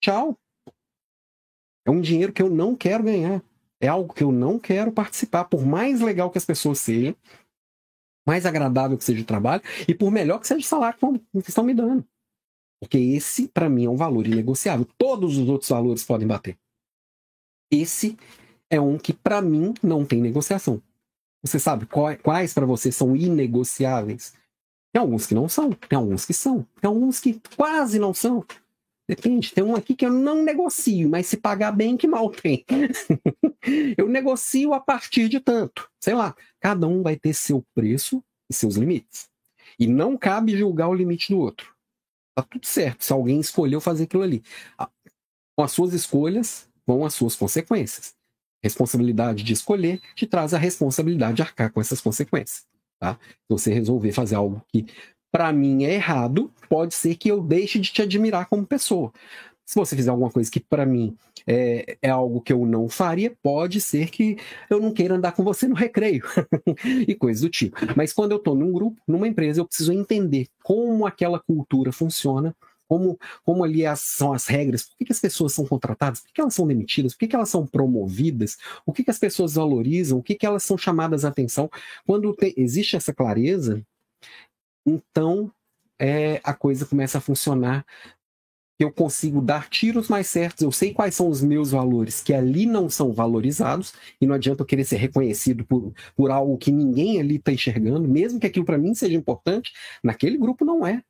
tchau. 0.00 0.38
É 1.84 1.90
um 1.90 2.00
dinheiro 2.00 2.32
que 2.32 2.42
eu 2.42 2.50
não 2.50 2.76
quero 2.76 3.04
ganhar. 3.04 3.42
É 3.80 3.88
algo 3.88 4.12
que 4.12 4.22
eu 4.22 4.30
não 4.30 4.58
quero 4.58 4.92
participar, 4.92 5.44
por 5.44 5.64
mais 5.64 6.00
legal 6.02 6.30
que 6.30 6.36
as 6.36 6.44
pessoas 6.44 6.78
sejam, 6.78 7.16
mais 8.26 8.44
agradável 8.44 8.98
que 8.98 9.04
seja 9.04 9.22
o 9.22 9.24
trabalho 9.24 9.62
e 9.88 9.94
por 9.94 10.10
melhor 10.10 10.38
que 10.38 10.46
seja 10.46 10.60
o 10.60 10.62
salário 10.62 10.98
que 10.98 11.48
estão 11.48 11.64
me 11.64 11.72
dando. 11.72 12.04
Porque 12.80 12.96
esse, 12.96 13.48
para 13.48 13.68
mim, 13.68 13.84
é 13.84 13.90
um 13.90 13.96
valor 13.96 14.26
inegociável. 14.26 14.86
Todos 14.96 15.36
os 15.36 15.48
outros 15.48 15.68
valores 15.68 16.02
podem 16.02 16.26
bater. 16.26 16.58
Esse 17.70 18.16
é 18.70 18.80
um 18.80 18.98
que, 18.98 19.12
para 19.12 19.42
mim, 19.42 19.74
não 19.82 20.04
tem 20.04 20.20
negociação. 20.20 20.82
Você 21.42 21.58
sabe 21.58 21.86
quais 21.86 22.54
para 22.54 22.66
você 22.66 22.90
são 22.90 23.14
inegociáveis? 23.14 24.34
Tem 24.92 25.00
alguns 25.00 25.26
que 25.26 25.34
não 25.34 25.48
são, 25.48 25.70
tem 25.70 25.96
alguns 25.96 26.24
que 26.24 26.32
são, 26.32 26.66
tem 26.80 26.88
alguns 26.88 27.20
que 27.20 27.40
quase 27.56 27.98
não 27.98 28.12
são. 28.12 28.44
Depende, 29.08 29.52
tem 29.52 29.64
um 29.64 29.74
aqui 29.74 29.94
que 29.94 30.06
eu 30.06 30.12
não 30.12 30.42
negocio, 30.42 31.08
mas 31.08 31.26
se 31.26 31.36
pagar 31.36 31.72
bem, 31.72 31.96
que 31.96 32.06
mal 32.06 32.30
tem. 32.30 32.64
eu 33.96 34.08
negocio 34.08 34.72
a 34.72 34.80
partir 34.80 35.28
de 35.28 35.40
tanto. 35.40 35.88
Sei 36.00 36.14
lá, 36.14 36.34
cada 36.60 36.86
um 36.86 37.02
vai 37.02 37.16
ter 37.16 37.34
seu 37.34 37.64
preço 37.74 38.22
e 38.48 38.54
seus 38.54 38.76
limites. 38.76 39.28
E 39.78 39.86
não 39.86 40.16
cabe 40.16 40.56
julgar 40.56 40.88
o 40.88 40.94
limite 40.94 41.32
do 41.32 41.40
outro. 41.40 41.74
Tá 42.34 42.42
tudo 42.42 42.66
certo 42.66 43.04
se 43.04 43.12
alguém 43.12 43.40
escolheu 43.40 43.80
fazer 43.80 44.04
aquilo 44.04 44.22
ali. 44.22 44.42
Com 45.56 45.64
as 45.64 45.72
suas 45.72 45.92
escolhas, 45.92 46.68
vão 46.86 47.04
as 47.04 47.14
suas 47.14 47.36
consequências. 47.36 48.14
Responsabilidade 48.62 49.42
de 49.42 49.52
escolher 49.52 50.00
te 50.14 50.26
traz 50.26 50.54
a 50.54 50.58
responsabilidade 50.58 51.36
de 51.36 51.42
arcar 51.42 51.72
com 51.72 51.80
essas 51.80 52.00
consequências. 52.00 52.66
Tá? 52.98 53.14
Se 53.14 53.48
você 53.48 53.72
resolver 53.72 54.12
fazer 54.12 54.34
algo 54.34 54.62
que 54.68 54.86
para 55.32 55.52
mim 55.52 55.84
é 55.84 55.94
errado, 55.94 56.52
pode 56.68 56.94
ser 56.94 57.14
que 57.14 57.30
eu 57.30 57.40
deixe 57.40 57.78
de 57.78 57.92
te 57.92 58.02
admirar 58.02 58.46
como 58.46 58.66
pessoa. 58.66 59.12
Se 59.70 59.76
você 59.76 59.94
fizer 59.94 60.10
alguma 60.10 60.32
coisa 60.32 60.50
que 60.50 60.58
para 60.58 60.84
mim 60.84 61.16
é, 61.46 61.96
é, 62.02 62.10
algo 62.10 62.40
que 62.40 62.52
eu 62.52 62.66
não 62.66 62.88
faria, 62.88 63.32
pode 63.40 63.80
ser 63.80 64.10
que 64.10 64.36
eu 64.68 64.80
não 64.80 64.92
queira 64.92 65.14
andar 65.14 65.30
com 65.30 65.44
você 65.44 65.68
no 65.68 65.76
recreio 65.76 66.24
e 67.06 67.14
coisas 67.14 67.42
do 67.42 67.48
tipo. 67.48 67.76
Mas 67.96 68.12
quando 68.12 68.32
eu 68.32 68.38
estou 68.38 68.56
num 68.56 68.72
grupo, 68.72 69.00
numa 69.06 69.28
empresa, 69.28 69.60
eu 69.60 69.64
preciso 69.64 69.92
entender 69.92 70.48
como 70.60 71.06
aquela 71.06 71.38
cultura 71.38 71.92
funciona, 71.92 72.52
como, 72.88 73.16
como 73.44 73.62
ali 73.62 73.86
as, 73.86 74.00
são 74.00 74.32
as 74.32 74.48
regras, 74.48 74.82
por 74.82 74.98
que, 74.98 75.04
que, 75.04 75.12
as 75.12 75.20
pessoas 75.20 75.52
são 75.52 75.64
contratadas, 75.64 76.18
por 76.18 76.26
que, 76.26 76.32
que 76.32 76.40
elas 76.40 76.54
são 76.54 76.66
demitidas, 76.66 77.12
por 77.12 77.20
que, 77.20 77.28
que 77.28 77.36
elas 77.36 77.48
são 77.48 77.64
promovidas, 77.64 78.58
o 78.84 78.92
que, 78.92 79.08
as 79.08 79.20
pessoas 79.20 79.54
valorizam, 79.54 80.18
o 80.18 80.22
que, 80.24 80.34
que 80.34 80.46
elas 80.46 80.64
são 80.64 80.76
chamadas 80.76 81.24
a 81.24 81.28
atenção. 81.28 81.70
Quando 82.04 82.34
te, 82.34 82.52
existe 82.56 82.96
essa 82.96 83.14
clareza, 83.14 83.80
então 84.84 85.48
é, 85.96 86.40
a 86.42 86.52
coisa 86.52 86.84
começa 86.84 87.18
a 87.18 87.20
funcionar 87.20 87.86
eu 88.84 88.92
consigo 88.92 89.40
dar 89.40 89.68
tiros 89.68 90.08
mais 90.08 90.26
certos, 90.26 90.62
eu 90.62 90.72
sei 90.72 90.92
quais 90.94 91.14
são 91.14 91.28
os 91.28 91.42
meus 91.42 91.70
valores 91.70 92.22
que 92.22 92.32
ali 92.32 92.66
não 92.66 92.88
são 92.88 93.12
valorizados, 93.12 93.92
e 94.20 94.26
não 94.26 94.34
adianta 94.34 94.62
eu 94.62 94.66
querer 94.66 94.84
ser 94.84 94.96
reconhecido 94.96 95.64
por, 95.64 95.92
por 96.16 96.30
algo 96.30 96.56
que 96.58 96.72
ninguém 96.72 97.20
ali 97.20 97.36
está 97.36 97.52
enxergando, 97.52 98.08
mesmo 98.08 98.40
que 98.40 98.46
aquilo 98.46 98.64
para 98.64 98.78
mim 98.78 98.94
seja 98.94 99.16
importante, 99.16 99.72
naquele 100.02 100.36
grupo 100.38 100.64
não 100.64 100.86
é. 100.86 101.02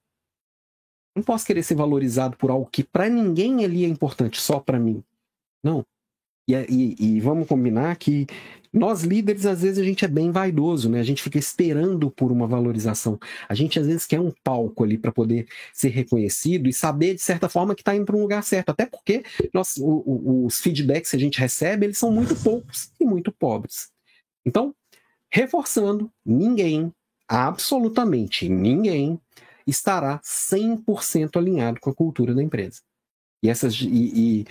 Não 1.15 1.23
posso 1.23 1.47
querer 1.47 1.63
ser 1.63 1.75
valorizado 1.75 2.37
por 2.37 2.51
algo 2.51 2.69
que 2.71 2.85
para 2.85 3.09
ninguém 3.09 3.65
ali 3.65 3.85
é 3.85 3.89
importante, 3.89 4.41
só 4.41 4.61
para 4.61 4.79
mim. 4.79 5.03
Não. 5.63 5.85
E, 6.49 6.55
e, 6.55 6.97
e, 6.99 7.21
vamos 7.21 7.47
combinar 7.47 7.97
que 7.97 8.27
nós 8.73 9.03
líderes, 9.03 9.47
às 9.47 9.63
vezes, 9.63 9.79
a 9.79 9.85
gente 9.85 10.05
é 10.05 10.09
bem 10.09 10.31
vaidoso, 10.31 10.89
né? 10.89 11.01
A 11.01 11.05
gente 11.05 11.23
fica 11.23 11.39
esperando 11.39 12.11
por 12.11 12.31
uma 12.31 12.47
valorização. 12.47 13.19
A 13.49 13.55
gente, 13.55 13.81
às 13.81 13.87
vezes, 13.87 14.07
quer 14.07 14.21
um 14.21 14.33
palco 14.45 14.85
ali 14.85 14.97
para 14.97 15.11
poder 15.11 15.49
ser 15.73 15.89
reconhecido 15.89 16.69
e 16.69 16.73
saber, 16.73 17.15
de 17.15 17.23
certa 17.23 17.49
forma, 17.49 17.75
que 17.75 17.81
está 17.83 17.97
indo 17.97 18.07
para 18.07 18.17
um 18.17 18.23
lugar 18.23 18.45
certo. 18.45 18.71
Até 18.71 18.87
porque 18.87 19.25
nós, 19.53 19.77
o, 19.77 20.03
o, 20.07 20.47
os 20.47 20.61
feedbacks 20.61 21.11
que 21.11 21.17
a 21.17 21.21
gente 21.21 21.41
recebe, 21.41 21.87
eles 21.87 21.99
são 21.99 22.13
muito 22.13 22.37
poucos 22.37 22.93
e 23.01 23.05
muito 23.05 23.33
pobres. 23.33 23.91
Então, 24.47 24.73
reforçando, 25.29 26.11
ninguém, 26.25 26.93
absolutamente 27.29 28.49
ninguém, 28.49 29.21
estará 29.67 30.21
100% 30.21 31.37
alinhado 31.37 31.81
com 31.81 31.91
a 31.91 31.95
cultura 31.95 32.35
da 32.35 32.43
empresa. 32.43 32.81
E 33.43 33.49
essas 33.49 33.75
e, 33.81 33.87
e 33.89 34.47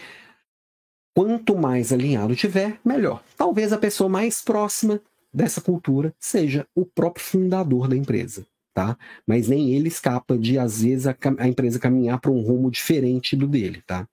Quanto 1.19 1.53
mais 1.53 1.91
alinhado 1.91 2.33
tiver, 2.33 2.79
melhor. 2.85 3.21
Talvez 3.35 3.73
a 3.73 3.77
pessoa 3.77 4.07
mais 4.07 4.41
próxima 4.41 5.01
dessa 5.33 5.59
cultura 5.59 6.15
seja 6.17 6.65
o 6.73 6.85
próprio 6.85 7.25
fundador 7.25 7.89
da 7.89 7.97
empresa, 7.97 8.47
tá? 8.73 8.97
Mas 9.27 9.49
nem 9.49 9.73
ele 9.73 9.89
escapa 9.89 10.37
de, 10.37 10.57
às 10.57 10.81
vezes, 10.81 11.07
a, 11.07 11.15
a 11.39 11.45
empresa 11.45 11.77
caminhar 11.77 12.21
para 12.21 12.31
um 12.31 12.39
rumo 12.39 12.71
diferente 12.71 13.35
do 13.35 13.49
dele, 13.49 13.83
tá? 13.85 14.07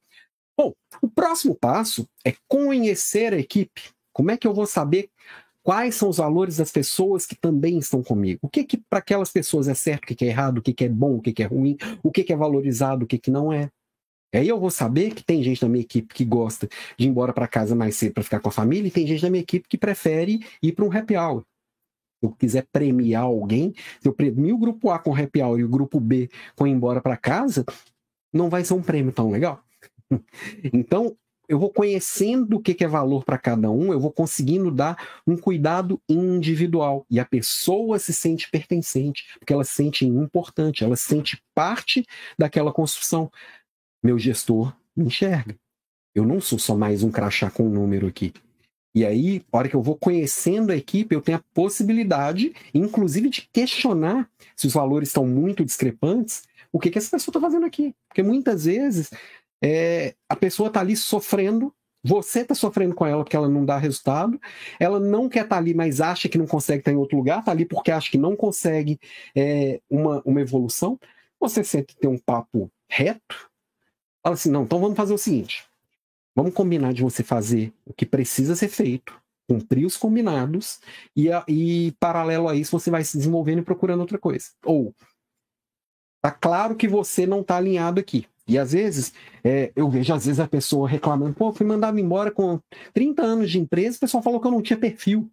Bom, 0.59 0.73
o 1.01 1.09
próximo 1.09 1.55
passo 1.55 2.09
é 2.25 2.35
conhecer 2.49 3.33
a 3.33 3.39
equipe. 3.39 3.83
Como 4.13 4.33
é 4.33 4.37
que 4.37 4.49
eu 4.49 4.53
vou 4.53 4.67
saber 4.67 5.09
quais 5.63 5.95
são 5.95 6.09
os 6.09 6.17
valores 6.17 6.57
das 6.57 6.73
pessoas 6.73 7.25
que 7.25 7.37
também 7.37 7.79
estão 7.79 8.03
comigo? 8.03 8.41
O 8.43 8.49
que 8.49 8.65
que 8.65 8.79
para 8.79 8.99
aquelas 8.99 9.31
pessoas 9.31 9.69
é 9.69 9.75
certo, 9.75 10.03
o 10.03 10.07
que, 10.09 10.17
que 10.17 10.25
é 10.25 10.29
errado, 10.31 10.59
o 10.59 10.63
que, 10.63 10.73
que 10.73 10.87
é 10.87 10.89
bom, 10.89 11.19
o 11.19 11.23
que, 11.23 11.33
que 11.33 11.45
é 11.45 11.47
ruim, 11.47 11.77
o 12.03 12.11
que, 12.11 12.25
que 12.25 12.33
é 12.33 12.37
valorizado, 12.37 13.05
o 13.05 13.07
que, 13.07 13.17
que 13.17 13.31
não 13.31 13.53
é? 13.53 13.71
Aí 14.39 14.49
eu 14.49 14.59
vou 14.59 14.71
saber 14.71 15.15
que 15.15 15.25
tem 15.25 15.43
gente 15.43 15.63
na 15.63 15.69
minha 15.69 15.83
equipe 15.83 16.15
que 16.15 16.25
gosta 16.25 16.69
de 16.99 17.07
ir 17.07 17.09
embora 17.09 17.33
para 17.33 17.47
casa 17.47 17.75
mais 17.75 17.97
cedo 17.97 18.15
para 18.15 18.23
ficar 18.23 18.41
com 18.41 18.49
a 18.49 18.53
família, 18.53 18.89
e 18.89 18.91
tem 18.91 19.07
gente 19.07 19.23
na 19.23 19.31
minha 19.31 19.43
equipe 19.43 19.69
que 19.69 19.79
prefere 19.79 20.41
ir 20.63 20.73
para 20.73 20.85
um 20.85 20.93
happy 20.93 21.17
hour. 21.17 21.45
Se 22.21 22.27
eu 22.27 22.33
quiser 22.33 22.67
premiar 22.73 23.25
alguém, 23.25 23.75
se 24.01 24.09
eu 24.09 24.13
premio 24.13 24.57
o 24.57 24.59
grupo 24.59 24.91
A 24.91 24.99
com 24.99 25.15
happy 25.15 25.43
hour 25.43 25.59
e 25.61 25.65
o 25.65 25.69
grupo 25.69 26.01
B 26.01 26.31
com 26.55 26.67
ir 26.67 26.71
embora 26.71 27.01
para 27.01 27.17
casa, 27.17 27.65
não 28.33 28.49
vai 28.49 28.65
ser 28.65 28.75
um 28.75 28.83
prêmio 28.83 29.13
tão 29.13 29.31
legal. 29.31 29.63
então, 30.73 31.17
eu 31.49 31.59
vou 31.59 31.73
conhecendo 31.73 32.57
o 32.57 32.61
que 32.61 32.83
é 32.83 32.89
valor 32.89 33.25
para 33.25 33.39
cada 33.39 33.71
um, 33.71 33.93
eu 33.93 34.01
vou 34.01 34.11
conseguindo 34.11 34.71
dar 34.71 34.97
um 35.27 35.37
cuidado 35.37 36.01
individual. 36.09 37.07
E 37.09 37.21
a 37.21 37.25
pessoa 37.25 37.99
se 37.99 38.13
sente 38.13 38.51
pertencente, 38.51 39.25
porque 39.39 39.53
ela 39.53 39.65
se 39.65 39.73
sente 39.73 40.05
importante, 40.05 40.83
ela 40.83 40.97
se 40.97 41.05
sente 41.05 41.41
parte 41.55 42.05
daquela 42.39 42.73
construção. 42.73 43.31
Meu 44.07 44.21
gestor 44.21 44.73
me 44.97 45.07
enxerga. 45.07 45.57
Eu 46.15 46.25
não 46.25 46.41
sou 46.41 46.61
só 46.61 46.77
mais 46.77 47.03
um 47.03 47.11
crachá 47.11 47.51
com 47.51 47.65
um 47.65 47.69
número 47.69 48.07
aqui. 48.07 48.33
E 48.95 49.05
aí, 49.05 49.43
a 49.51 49.59
hora 49.59 49.69
que 49.69 49.75
eu 49.75 49.83
vou 49.83 49.97
conhecendo 49.97 50.71
a 50.71 50.77
equipe, 50.77 51.13
eu 51.13 51.21
tenho 51.21 51.39
a 51.39 51.45
possibilidade, 51.53 52.55
inclusive, 52.73 53.29
de 53.29 53.49
questionar 53.53 54.31
se 54.55 54.69
os 54.69 54.73
valores 54.73 55.09
estão 55.09 55.27
muito 55.27 55.65
discrepantes, 55.65 56.45
o 56.73 56.79
que, 56.79 56.89
que 56.89 56.99
essa 56.99 57.11
pessoa 57.11 57.33
está 57.33 57.41
fazendo 57.41 57.67
aqui. 57.67 57.97
Porque 58.07 58.23
muitas 58.23 58.67
vezes 58.67 59.11
é, 59.61 60.15
a 60.29 60.37
pessoa 60.37 60.69
está 60.69 60.79
ali 60.79 60.97
sofrendo, 60.97 61.75
você 62.01 62.43
está 62.43 62.55
sofrendo 62.55 62.95
com 62.95 63.05
ela 63.05 63.25
porque 63.25 63.35
ela 63.35 63.49
não 63.49 63.65
dá 63.65 63.77
resultado, 63.77 64.41
ela 64.79 65.01
não 65.01 65.29
quer 65.29 65.43
estar 65.43 65.57
tá 65.57 65.61
ali, 65.61 65.75
mas 65.75 66.01
acha 66.01 66.29
que 66.29 66.39
não 66.39 66.47
consegue 66.47 66.79
estar 66.79 66.93
em 66.93 66.97
outro 66.97 67.19
lugar, 67.19 67.41
está 67.41 67.51
ali 67.51 67.65
porque 67.65 67.91
acha 67.91 68.09
que 68.09 68.19
não 68.19 68.37
consegue 68.37 69.01
é, 69.35 69.81
uma, 69.91 70.23
uma 70.25 70.41
evolução. 70.41 70.97
Você 71.41 71.65
sempre 71.65 71.97
tem 71.97 72.09
um 72.09 72.19
papo 72.19 72.71
reto, 72.89 73.51
fala 74.27 74.35
assim: 74.35 74.51
não, 74.51 74.65
então 74.65 74.81
vamos 74.81 74.97
fazer 74.97 75.15
o 75.15 75.19
seguinte: 75.19 75.65
vamos 76.35 76.53
combinar 76.53 76.93
de 76.93 77.03
você 77.03 77.23
fazer 77.23 77.73
o 77.85 77.93
que 77.93 78.05
precisa 78.05 78.57
ser 78.57 78.69
feito, 78.69 79.15
cumprir 79.49 79.87
os 79.87 79.97
combinados, 79.97 80.81
e, 81.17 81.29
e 81.49 81.93
paralelo 82.01 82.49
a 82.49 82.57
isso 82.57 82.79
você 82.79 82.91
vai 82.91 83.05
se 83.05 83.17
desenvolvendo 83.17 83.61
e 83.61 83.65
procurando 83.65 84.01
outra 84.01 84.19
coisa. 84.19 84.47
Ou, 84.65 84.93
tá 86.21 86.31
claro 86.31 86.75
que 86.75 86.89
você 86.89 87.27
não 87.27 87.41
está 87.41 87.57
alinhado 87.57 88.01
aqui. 88.01 88.27
E 88.49 88.59
às 88.59 88.73
vezes, 88.73 89.13
é, 89.43 89.73
eu 89.75 89.91
vejo 89.91 90.15
às 90.15 90.25
vezes 90.25 90.39
a 90.39 90.47
pessoa 90.47 90.89
reclamando, 90.89 91.35
pô, 91.35 91.53
fui 91.53 91.67
mandado 91.67 91.99
embora 91.99 92.31
com 92.31 92.61
30 92.93 93.23
anos 93.23 93.51
de 93.51 93.59
empresa, 93.59 93.97
o 93.97 94.01
pessoal 94.01 94.23
falou 94.23 94.41
que 94.41 94.47
eu 94.47 94.53
não 94.53 94.63
tinha 94.63 94.79
perfil. 94.79 95.29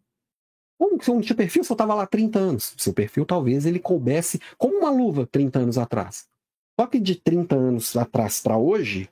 Como 0.80 0.98
que 0.98 1.06
você 1.06 1.14
não 1.14 1.22
tinha 1.22 1.36
perfil 1.36 1.64
se 1.64 1.72
eu 1.72 1.76
estava 1.76 1.94
lá 1.94 2.08
30 2.08 2.40
anos? 2.40 2.74
Seu 2.78 2.92
perfil 2.92 3.24
talvez 3.24 3.68
ele 3.68 3.80
coubesse 3.80 4.40
como 4.58 4.80
uma 4.80 4.90
luva 4.90 5.28
30 5.32 5.60
anos 5.60 5.78
atrás. 5.78 6.28
Só 6.80 6.88
que 6.88 7.00
de 7.00 7.16
30 7.16 7.56
anos 7.56 7.96
atrás 7.96 8.42
para 8.42 8.58
hoje, 8.58 9.10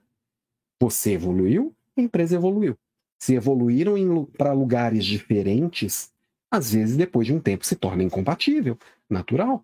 você 0.82 1.14
evoluiu, 1.14 1.76
a 1.96 2.02
empresa 2.02 2.36
evoluiu. 2.36 2.76
Se 3.20 3.36
evoluíram 3.36 4.26
para 4.38 4.52
lugares 4.52 5.06
diferentes, 5.06 6.12
às 6.50 6.72
vezes 6.74 6.98
depois 6.98 7.28
de 7.28 7.34
um 7.34 7.40
tempo 7.40 7.66
se 7.66 7.76
torna 7.76 8.04
incompatível, 8.04 8.78
natural. 9.10 9.64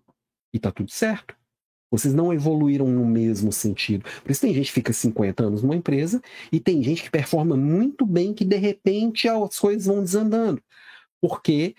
E 0.52 0.58
tá 0.58 0.70
tudo 0.70 0.90
certo. 0.90 1.36
Vocês 1.90 2.14
não 2.14 2.32
evoluíram 2.32 2.86
no 2.86 3.04
mesmo 3.04 3.50
sentido. 3.50 4.04
Por 4.22 4.30
isso 4.30 4.42
tem 4.42 4.54
gente 4.54 4.66
que 4.66 4.72
fica 4.72 4.92
50 4.92 5.44
anos 5.44 5.62
numa 5.62 5.74
empresa 5.74 6.22
e 6.52 6.60
tem 6.60 6.82
gente 6.82 7.02
que 7.02 7.10
performa 7.10 7.56
muito 7.56 8.06
bem 8.06 8.34
que 8.34 8.44
de 8.44 8.56
repente 8.56 9.28
as 9.28 9.58
coisas 9.58 9.86
vão 9.86 10.02
desandando. 10.02 10.62
Porque 11.20 11.74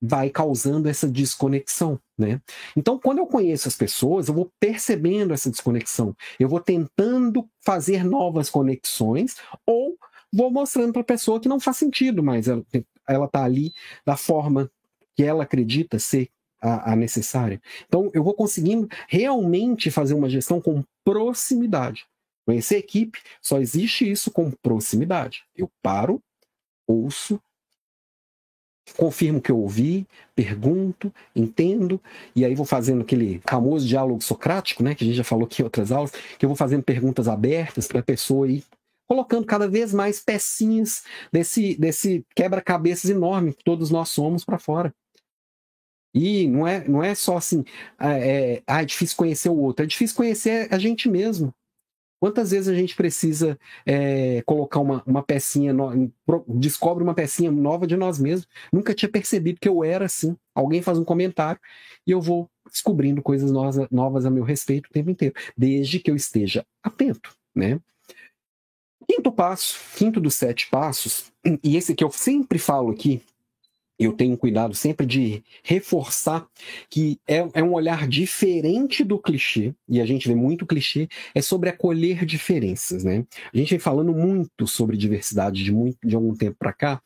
vai 0.00 0.30
causando 0.30 0.88
essa 0.88 1.06
desconexão, 1.06 2.00
né? 2.16 2.40
Então, 2.76 2.98
quando 2.98 3.18
eu 3.18 3.26
conheço 3.26 3.68
as 3.68 3.76
pessoas, 3.76 4.28
eu 4.28 4.34
vou 4.34 4.50
percebendo 4.58 5.34
essa 5.34 5.50
desconexão. 5.50 6.16
Eu 6.38 6.48
vou 6.48 6.60
tentando 6.60 7.46
fazer 7.60 8.04
novas 8.04 8.48
conexões 8.48 9.36
ou 9.66 9.96
vou 10.32 10.50
mostrando 10.50 10.92
para 10.92 11.02
a 11.02 11.04
pessoa 11.04 11.40
que 11.40 11.48
não 11.48 11.60
faz 11.60 11.76
sentido 11.76 12.22
mais 12.22 12.48
ela, 12.48 12.64
ela 13.06 13.28
tá 13.28 13.44
ali 13.44 13.72
da 14.06 14.16
forma 14.16 14.70
que 15.16 15.24
ela 15.24 15.42
acredita 15.42 15.98
ser 15.98 16.30
a, 16.62 16.92
a, 16.92 16.96
necessária. 16.96 17.60
Então, 17.86 18.10
eu 18.14 18.22
vou 18.22 18.34
conseguindo 18.34 18.88
realmente 19.08 19.90
fazer 19.90 20.14
uma 20.14 20.30
gestão 20.30 20.60
com 20.60 20.84
proximidade. 21.04 22.06
Conhecer 22.46 22.78
equipe, 22.78 23.20
só 23.42 23.60
existe 23.60 24.10
isso 24.10 24.30
com 24.30 24.50
proximidade. 24.50 25.44
Eu 25.54 25.70
paro, 25.82 26.22
ouço, 26.86 27.40
confirmo 28.96 29.40
que 29.40 29.50
eu 29.50 29.58
ouvi, 29.58 30.06
pergunto, 30.34 31.12
entendo, 31.34 32.00
e 32.34 32.44
aí 32.44 32.54
vou 32.54 32.66
fazendo 32.66 33.02
aquele 33.02 33.40
famoso 33.46 33.86
diálogo 33.86 34.22
socrático, 34.22 34.82
né, 34.82 34.94
que 34.94 35.04
a 35.04 35.06
gente 35.06 35.16
já 35.16 35.24
falou 35.24 35.46
aqui 35.46 35.62
em 35.62 35.64
outras 35.64 35.92
aulas, 35.92 36.12
que 36.38 36.44
eu 36.44 36.48
vou 36.48 36.56
fazendo 36.56 36.82
perguntas 36.82 37.28
abertas 37.28 37.86
para 37.86 38.00
a 38.00 38.02
pessoa 38.02 38.48
ir 38.48 38.64
colocando 39.08 39.44
cada 39.44 39.66
vez 39.66 39.92
mais 39.92 40.20
pecinhas 40.20 41.02
desse, 41.32 41.74
desse 41.76 42.24
quebra-cabeças 42.34 43.10
enorme 43.10 43.52
que 43.52 43.64
todos 43.64 43.90
nós 43.90 44.08
somos 44.08 44.44
para 44.44 44.56
fora. 44.56 44.94
E 46.14 46.46
não 46.48 46.66
é, 46.66 46.86
não 46.86 47.02
é 47.02 47.14
só 47.14 47.36
assim, 47.36 47.64
é, 48.00 48.54
é, 48.56 48.62
ah, 48.66 48.82
é 48.82 48.84
difícil 48.84 49.16
conhecer 49.16 49.48
o 49.48 49.56
outro, 49.56 49.84
é 49.84 49.86
difícil 49.86 50.16
conhecer 50.16 50.72
a 50.72 50.78
gente 50.78 51.08
mesmo. 51.08 51.52
Quantas 52.20 52.50
vezes 52.50 52.68
a 52.68 52.74
gente 52.74 52.94
precisa 52.94 53.58
é, 53.86 54.42
colocar 54.42 54.78
uma, 54.78 55.02
uma 55.06 55.22
pecinha, 55.22 55.72
no, 55.72 56.12
descobre 56.46 57.02
uma 57.02 57.14
pecinha 57.14 57.50
nova 57.50 57.86
de 57.86 57.96
nós 57.96 58.18
mesmos? 58.18 58.46
Nunca 58.70 58.94
tinha 58.94 59.10
percebido 59.10 59.58
que 59.58 59.68
eu 59.68 59.82
era 59.82 60.04
assim. 60.04 60.36
Alguém 60.54 60.82
faz 60.82 60.98
um 60.98 61.04
comentário 61.04 61.58
e 62.06 62.10
eu 62.10 62.20
vou 62.20 62.50
descobrindo 62.70 63.22
coisas 63.22 63.50
novas, 63.50 63.88
novas 63.90 64.26
a 64.26 64.30
meu 64.30 64.44
respeito 64.44 64.88
o 64.88 64.92
tempo 64.92 65.10
inteiro, 65.10 65.34
desde 65.56 65.98
que 65.98 66.10
eu 66.10 66.14
esteja 66.14 66.64
atento, 66.82 67.34
né? 67.54 67.80
Quinto 69.08 69.32
passo, 69.32 69.78
quinto 69.96 70.20
dos 70.20 70.34
sete 70.34 70.68
passos, 70.68 71.32
e 71.64 71.76
esse 71.76 71.94
que 71.94 72.04
eu 72.04 72.10
sempre 72.10 72.58
falo 72.58 72.90
aqui, 72.90 73.22
eu 74.00 74.14
tenho 74.14 74.36
cuidado 74.36 74.74
sempre 74.74 75.04
de 75.04 75.44
reforçar 75.62 76.48
que 76.88 77.20
é, 77.28 77.46
é, 77.52 77.62
um 77.62 77.74
olhar 77.74 78.08
diferente 78.08 79.04
do 79.04 79.18
clichê, 79.18 79.74
e 79.86 80.00
a 80.00 80.06
gente 80.06 80.26
vê 80.26 80.34
muito 80.34 80.66
clichê, 80.66 81.06
é 81.34 81.42
sobre 81.42 81.68
acolher 81.68 82.24
diferenças, 82.24 83.04
né? 83.04 83.26
A 83.52 83.56
gente 83.56 83.70
vem 83.70 83.78
falando 83.78 84.14
muito 84.14 84.66
sobre 84.66 84.96
diversidade 84.96 85.62
de, 85.62 85.70
muito, 85.70 85.98
de 86.02 86.16
algum 86.16 86.34
tempo 86.34 86.56
para 86.58 86.72
cá, 86.72 87.02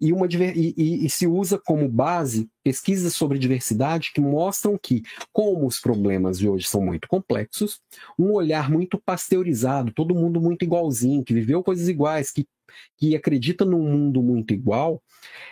e, 0.00 0.12
uma, 0.12 0.26
e, 0.26 0.74
e, 0.76 1.06
e, 1.06 1.10
se 1.10 1.26
usa 1.26 1.58
como 1.58 1.88
base 1.88 2.48
pesquisas 2.62 3.14
sobre 3.14 3.38
diversidade 3.38 4.12
que 4.12 4.20
mostram 4.20 4.78
que, 4.80 5.02
como 5.32 5.66
os 5.66 5.80
problemas 5.80 6.38
de 6.38 6.48
hoje 6.48 6.68
são 6.68 6.80
muito 6.84 7.08
complexos, 7.08 7.80
um 8.16 8.32
olhar 8.32 8.70
muito 8.70 8.96
pasteurizado, 8.96 9.92
todo 9.92 10.14
mundo 10.14 10.40
muito 10.40 10.64
igualzinho, 10.64 11.24
que 11.24 11.34
viveu 11.34 11.64
coisas 11.64 11.88
iguais, 11.88 12.30
que, 12.30 12.46
que 12.96 13.14
acredita 13.16 13.64
num 13.64 13.82
mundo 13.82 14.22
muito 14.22 14.52
igual, 14.52 15.02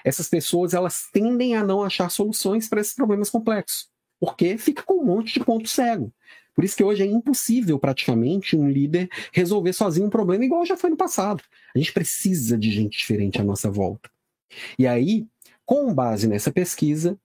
essas 0.05 0.29
pessoas 0.29 0.75
elas 0.75 1.09
tendem 1.13 1.55
a 1.57 1.65
não 1.65 1.83
achar 1.83 2.11
soluções 2.11 2.69
para 2.69 2.81
esses 2.81 2.95
problemas 2.95 3.31
complexos, 3.31 3.89
porque 4.21 4.57
fica 4.59 4.83
com 4.83 5.03
um 5.03 5.05
monte 5.05 5.35
de 5.35 5.45
ponto 5.45 5.69
cego. 5.69 6.13
Por 6.55 6.65
isso 6.65 6.77
que 6.77 6.85
hoje 6.85 7.03
é 7.03 7.07
impossível, 7.07 7.79
praticamente, 7.79 8.57
um 8.57 8.69
líder 8.69 9.11
resolver 9.31 9.75
sozinho 9.75 10.07
um 10.07 10.11
problema 10.11 10.45
igual 10.45 10.65
já 10.65 10.77
foi 10.77 10.89
no 10.89 10.97
passado. 10.97 11.43
A 11.75 11.79
gente 11.79 11.93
precisa 11.93 12.57
de 12.57 12.71
gente 12.71 12.97
diferente 12.97 13.39
à 13.39 13.45
nossa 13.45 13.71
volta. 13.71 14.11
E 14.79 14.87
aí, 14.87 15.27
com 15.67 15.93
base 15.93 16.27
nessa 16.27 16.51
pesquisa, 16.51 17.19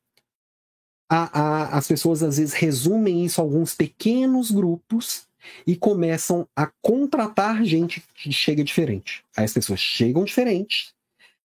a, 1.10 1.40
a, 1.40 1.78
as 1.78 1.88
pessoas 1.88 2.22
às 2.24 2.38
vezes 2.38 2.54
resumem 2.54 3.24
isso 3.24 3.40
a 3.40 3.44
alguns 3.44 3.74
pequenos 3.74 4.52
grupos 4.52 5.28
e 5.66 5.76
começam 5.76 6.48
a 6.56 6.68
contratar 6.82 7.64
gente 7.64 8.04
que 8.14 8.32
chega 8.32 8.64
diferente. 8.64 9.24
Aí 9.36 9.46
as 9.46 9.54
pessoas 9.54 9.80
chegam 9.80 10.24
diferentes, 10.24 10.94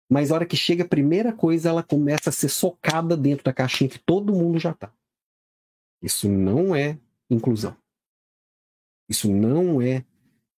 mas 0.09 0.31
a 0.31 0.35
hora 0.35 0.47
que 0.47 0.57
chega 0.57 0.83
a 0.85 0.89
primeira 0.89 1.33
coisa, 1.33 1.69
ela 1.69 1.83
começa 1.83 2.31
a 2.31 2.33
ser 2.33 2.49
socada 2.49 3.17
dentro 3.17 3.45
da 3.45 3.53
caixinha 3.53 3.91
que 3.91 3.99
todo 3.99 4.35
mundo 4.35 4.59
já 4.59 4.73
está. 4.73 4.93
Isso 6.03 6.29
não 6.29 6.75
é 6.75 6.99
inclusão. 7.31 7.77
Isso 9.09 9.31
não 9.31 9.81
é, 9.83 10.05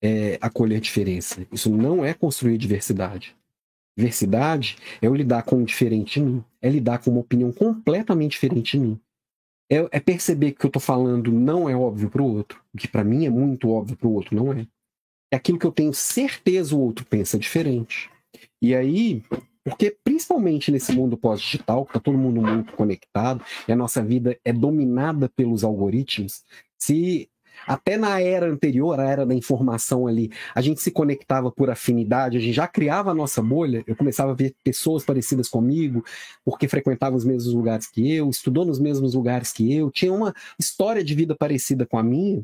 é 0.00 0.38
acolher 0.40 0.80
diferença. 0.80 1.46
Isso 1.52 1.70
não 1.70 2.04
é 2.04 2.14
construir 2.14 2.56
diversidade. 2.58 3.36
Diversidade 3.96 4.76
é 5.00 5.06
eu 5.06 5.14
lidar 5.14 5.42
com 5.42 5.62
o 5.62 5.64
diferente 5.64 6.18
de 6.18 6.26
mim, 6.26 6.44
é 6.60 6.68
lidar 6.68 6.98
com 6.98 7.10
uma 7.10 7.20
opinião 7.20 7.52
completamente 7.52 8.32
diferente 8.32 8.78
de 8.78 8.84
mim. 8.84 9.00
É, 9.72 9.88
é 9.90 10.00
perceber 10.00 10.50
que 10.50 10.56
o 10.56 10.60
que 10.60 10.66
eu 10.66 10.68
estou 10.68 10.82
falando 10.82 11.32
não 11.32 11.66
é 11.66 11.74
óbvio 11.74 12.10
para 12.10 12.20
o 12.20 12.36
outro, 12.36 12.60
o 12.74 12.76
que 12.76 12.86
para 12.86 13.02
mim 13.02 13.24
é 13.24 13.30
muito 13.30 13.70
óbvio 13.70 13.96
para 13.96 14.06
o 14.06 14.12
outro 14.12 14.36
não 14.36 14.52
é. 14.52 14.66
É 15.32 15.36
aquilo 15.36 15.58
que 15.58 15.64
eu 15.64 15.72
tenho 15.72 15.94
certeza 15.94 16.76
o 16.76 16.80
outro 16.80 17.06
pensa 17.06 17.38
diferente. 17.38 18.10
E 18.60 18.74
aí, 18.74 19.22
porque 19.64 19.96
principalmente 20.04 20.70
nesse 20.70 20.92
mundo 20.92 21.16
pós-digital, 21.16 21.86
que 21.86 21.90
está 21.90 22.00
todo 22.00 22.18
mundo 22.18 22.42
muito 22.42 22.74
conectado, 22.74 23.42
e 23.66 23.72
a 23.72 23.76
nossa 23.76 24.02
vida 24.04 24.38
é 24.44 24.52
dominada 24.52 25.30
pelos 25.30 25.64
algoritmos, 25.64 26.44
se 26.78 27.30
até 27.66 27.96
na 27.96 28.20
era 28.20 28.50
anterior, 28.50 28.98
a 28.98 29.08
era 29.08 29.26
da 29.26 29.34
informação 29.34 30.06
ali, 30.06 30.30
a 30.54 30.60
gente 30.60 30.80
se 30.80 30.90
conectava 30.90 31.50
por 31.50 31.70
afinidade, 31.70 32.36
a 32.36 32.40
gente 32.40 32.52
já 32.52 32.66
criava 32.66 33.10
a 33.10 33.14
nossa 33.14 33.42
bolha. 33.42 33.84
Eu 33.86 33.96
começava 33.96 34.32
a 34.32 34.34
ver 34.34 34.54
pessoas 34.64 35.04
parecidas 35.04 35.48
comigo, 35.48 36.04
porque 36.44 36.68
frequentava 36.68 37.16
os 37.16 37.24
mesmos 37.24 37.54
lugares 37.54 37.86
que 37.86 38.12
eu, 38.12 38.28
estudou 38.30 38.64
nos 38.64 38.78
mesmos 38.78 39.14
lugares 39.14 39.52
que 39.52 39.72
eu, 39.74 39.90
tinha 39.90 40.12
uma 40.12 40.34
história 40.58 41.04
de 41.04 41.14
vida 41.14 41.34
parecida 41.34 41.86
com 41.86 41.98
a 41.98 42.02
minha. 42.02 42.42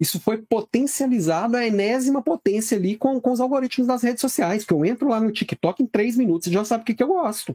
Isso 0.00 0.18
foi 0.20 0.38
potencializado 0.38 1.56
a 1.56 1.64
enésima 1.64 2.20
potência 2.20 2.76
ali 2.76 2.96
com, 2.96 3.20
com 3.20 3.32
os 3.32 3.40
algoritmos 3.40 3.86
das 3.86 4.02
redes 4.02 4.20
sociais, 4.20 4.64
que 4.64 4.72
eu 4.72 4.84
entro 4.84 5.08
lá 5.08 5.20
no 5.20 5.30
TikTok 5.30 5.82
em 5.82 5.86
três 5.86 6.16
minutos 6.16 6.48
e 6.48 6.52
já 6.52 6.64
sabe 6.64 6.82
o 6.82 6.84
que, 6.84 6.94
que 6.94 7.02
eu 7.02 7.08
gosto. 7.08 7.54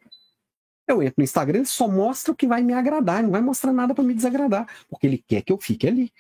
Eu 0.88 1.04
entro 1.04 1.16
no 1.18 1.24
Instagram, 1.24 1.66
só 1.66 1.88
mostra 1.88 2.32
o 2.32 2.36
que 2.36 2.48
vai 2.48 2.64
me 2.64 2.74
agradar, 2.74 3.22
não 3.22 3.30
vai 3.30 3.42
mostrar 3.42 3.72
nada 3.72 3.94
para 3.94 4.04
me 4.04 4.14
desagradar, 4.14 4.68
porque 4.90 5.06
ele 5.06 5.24
quer 5.28 5.44
que 5.44 5.52
eu 5.52 5.58
fique 5.60 5.88
ali. 5.88 6.12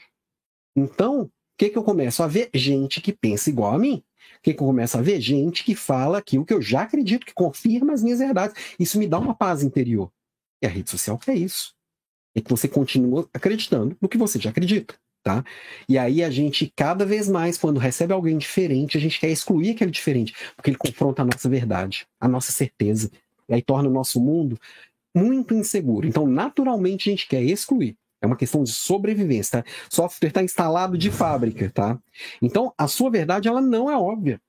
Então, 0.79 1.23
o 1.23 1.31
que, 1.57 1.69
que 1.69 1.77
eu 1.77 1.83
começo 1.83 2.23
a 2.23 2.27
ver? 2.27 2.49
Gente 2.53 3.01
que 3.01 3.11
pensa 3.11 3.49
igual 3.49 3.73
a 3.73 3.79
mim. 3.79 4.03
O 4.37 4.41
que, 4.41 4.53
que 4.53 4.61
eu 4.61 4.67
começo 4.67 4.97
a 4.97 5.01
ver? 5.01 5.19
Gente 5.19 5.63
que 5.63 5.75
fala 5.75 6.17
aquilo 6.17 6.45
que 6.45 6.53
eu 6.53 6.61
já 6.61 6.83
acredito, 6.83 7.25
que 7.25 7.33
confirma 7.33 7.93
as 7.93 8.01
minhas 8.01 8.19
verdades. 8.19 8.55
Isso 8.79 8.97
me 8.97 9.07
dá 9.07 9.19
uma 9.19 9.35
paz 9.35 9.61
interior. 9.61 10.09
E 10.61 10.67
a 10.67 10.69
rede 10.69 10.89
social 10.89 11.19
é 11.27 11.33
isso. 11.33 11.73
É 12.33 12.41
que 12.41 12.49
você 12.49 12.67
continua 12.67 13.27
acreditando 13.33 13.97
no 13.99 14.07
que 14.07 14.17
você 14.17 14.39
já 14.39 14.49
acredita. 14.49 14.95
Tá? 15.21 15.43
E 15.87 15.97
aí 15.97 16.23
a 16.23 16.29
gente, 16.29 16.71
cada 16.73 17.05
vez 17.05 17.27
mais, 17.27 17.57
quando 17.57 17.77
recebe 17.77 18.13
alguém 18.13 18.37
diferente, 18.37 18.97
a 18.97 19.01
gente 19.01 19.19
quer 19.19 19.29
excluir 19.29 19.71
aquele 19.71 19.91
diferente, 19.91 20.33
porque 20.55 20.69
ele 20.69 20.77
confronta 20.77 21.21
a 21.21 21.25
nossa 21.25 21.49
verdade, 21.49 22.07
a 22.21 22.27
nossa 22.27 22.53
certeza. 22.53 23.11
E 23.49 23.53
aí 23.53 23.61
torna 23.61 23.89
o 23.89 23.91
nosso 23.91 24.21
mundo 24.21 24.57
muito 25.13 25.53
inseguro. 25.53 26.07
Então, 26.07 26.25
naturalmente, 26.25 27.09
a 27.09 27.11
gente 27.11 27.27
quer 27.27 27.43
excluir. 27.43 27.97
É 28.21 28.25
uma 28.25 28.35
questão 28.35 28.63
de 28.63 28.71
sobrevivência, 28.71 29.63
tá? 29.63 29.71
Software 29.89 30.27
está 30.27 30.43
instalado 30.43 30.97
de 30.97 31.09
fábrica, 31.09 31.71
tá? 31.73 31.97
Então, 32.41 32.73
a 32.77 32.87
sua 32.87 33.09
verdade, 33.09 33.47
ela 33.47 33.61
não 33.61 33.89
é 33.89 33.97
óbvia. 33.97 34.41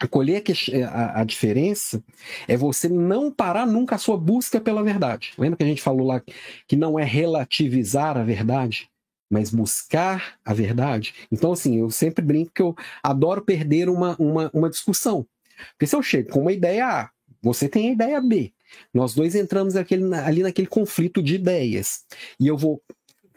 Acolher 0.00 0.42
a, 0.90 1.20
a, 1.20 1.24
diferença 1.24 2.02
é 2.48 2.56
você 2.56 2.88
não 2.88 3.30
parar 3.30 3.64
nunca 3.64 3.94
a 3.94 3.98
sua 3.98 4.18
busca 4.18 4.60
pela 4.60 4.82
verdade. 4.82 5.32
Lembra 5.38 5.56
que 5.56 5.62
a 5.62 5.66
gente 5.66 5.80
falou 5.80 6.04
lá 6.04 6.20
que 6.66 6.74
não 6.74 6.98
é 6.98 7.04
relativizar 7.04 8.16
a 8.16 8.24
verdade, 8.24 8.90
mas 9.30 9.50
buscar 9.50 10.38
a 10.44 10.52
verdade? 10.52 11.14
Então, 11.30 11.52
assim, 11.52 11.78
eu 11.78 11.88
sempre 11.88 12.24
brinco 12.24 12.50
que 12.52 12.62
eu 12.62 12.74
adoro 13.00 13.42
perder 13.42 13.88
uma, 13.88 14.16
uma, 14.18 14.50
uma 14.52 14.68
discussão. 14.68 15.24
Porque 15.70 15.86
se 15.86 15.94
eu 15.94 16.02
chego 16.02 16.30
com 16.30 16.40
uma 16.40 16.52
ideia 16.52 16.84
A, 16.84 17.10
você 17.40 17.68
tem 17.68 17.88
a 17.88 17.92
ideia 17.92 18.20
B, 18.20 18.52
nós 18.92 19.14
dois 19.14 19.34
entramos 19.34 19.74
naquele, 19.74 20.14
ali 20.14 20.42
naquele 20.42 20.66
conflito 20.66 21.22
de 21.22 21.34
ideias. 21.34 22.04
E 22.38 22.46
eu 22.46 22.56
vou 22.56 22.82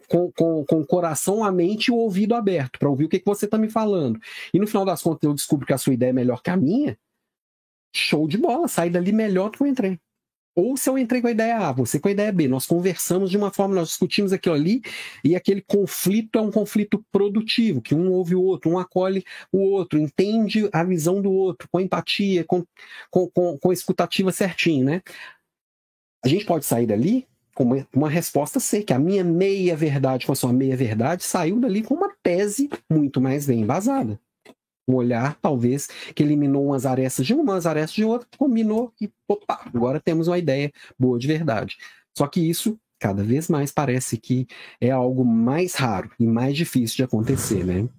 com, 0.07 0.31
com, 0.31 0.65
com 0.65 0.81
o 0.81 0.85
coração, 0.85 1.43
a 1.43 1.51
mente 1.51 1.87
e 1.87 1.91
o 1.91 1.95
ouvido 1.95 2.35
aberto 2.35 2.79
para 2.79 2.89
ouvir 2.89 3.05
o 3.05 3.09
que, 3.09 3.19
que 3.19 3.25
você 3.25 3.45
está 3.45 3.57
me 3.57 3.69
falando. 3.69 4.19
E 4.53 4.59
no 4.59 4.67
final 4.67 4.85
das 4.85 5.01
contas 5.01 5.23
eu 5.23 5.33
descubro 5.33 5.65
que 5.65 5.73
a 5.73 5.77
sua 5.77 5.93
ideia 5.93 6.09
é 6.09 6.13
melhor 6.13 6.41
que 6.41 6.49
a 6.49 6.57
minha. 6.57 6.97
Show 7.95 8.27
de 8.27 8.37
bola, 8.37 8.67
sai 8.67 8.89
dali 8.89 9.11
melhor 9.11 9.49
do 9.49 9.57
que 9.57 9.63
eu 9.63 9.67
entrei. 9.67 9.99
Ou 10.55 10.77
se 10.77 10.89
eu 10.89 10.97
entrei 10.97 11.21
com 11.21 11.27
a 11.27 11.31
ideia 11.31 11.57
A, 11.57 11.71
você 11.73 11.99
com 11.99 12.07
a 12.07 12.11
ideia 12.11 12.31
B, 12.31 12.47
nós 12.47 12.65
conversamos 12.65 13.29
de 13.29 13.37
uma 13.37 13.51
forma, 13.51 13.75
nós 13.75 13.89
discutimos 13.89 14.31
aquilo 14.31 14.55
ali, 14.55 14.81
e 15.23 15.35
aquele 15.35 15.61
conflito 15.61 16.39
é 16.39 16.41
um 16.41 16.49
conflito 16.49 17.03
produtivo, 17.11 17.81
que 17.81 17.93
um 17.93 18.11
ouve 18.11 18.35
o 18.35 18.41
outro, 18.41 18.71
um 18.71 18.79
acolhe 18.79 19.23
o 19.51 19.59
outro, 19.59 19.99
entende 19.99 20.69
a 20.71 20.83
visão 20.83 21.21
do 21.21 21.31
outro, 21.31 21.67
com 21.69 21.79
empatia, 21.79 22.45
com, 22.45 22.63
com, 23.11 23.29
com, 23.29 23.57
com 23.57 23.73
escutativa 23.73 24.31
certinho, 24.31 24.85
né? 24.85 25.01
A 26.23 26.27
gente 26.27 26.45
pode 26.45 26.65
sair 26.65 26.87
dali 26.87 27.27
com 27.53 27.63
uma, 27.63 27.87
uma 27.93 28.09
resposta 28.09 28.59
C, 28.59 28.83
que 28.83 28.93
a 28.93 28.99
minha 28.99 29.23
meia-verdade 29.23 30.25
com 30.25 30.31
a 30.31 30.35
sua 30.35 30.53
meia-verdade 30.53 31.23
saiu 31.23 31.59
dali 31.59 31.83
com 31.83 31.95
uma 31.95 32.13
tese 32.23 32.69
muito 32.89 33.21
mais 33.21 33.45
bem 33.45 33.61
embasada. 33.61 34.19
Um 34.87 34.95
olhar, 34.95 35.35
talvez, 35.41 35.87
que 36.13 36.21
eliminou 36.21 36.67
umas 36.67 36.85
arestas 36.85 37.25
de 37.25 37.33
uma, 37.33 37.53
umas 37.53 37.65
arestas 37.65 37.95
de 37.95 38.05
outra, 38.05 38.27
combinou 38.37 38.93
e, 39.01 39.11
opa, 39.27 39.61
agora 39.73 39.99
temos 39.99 40.27
uma 40.27 40.37
ideia 40.37 40.71
boa 40.97 41.17
de 41.17 41.27
verdade. 41.27 41.77
Só 42.17 42.27
que 42.27 42.39
isso, 42.39 42.79
cada 42.99 43.23
vez 43.23 43.49
mais, 43.49 43.71
parece 43.71 44.17
que 44.17 44.47
é 44.79 44.91
algo 44.91 45.25
mais 45.25 45.75
raro 45.75 46.11
e 46.19 46.25
mais 46.27 46.55
difícil 46.55 46.97
de 46.97 47.03
acontecer, 47.03 47.65
né? 47.65 47.89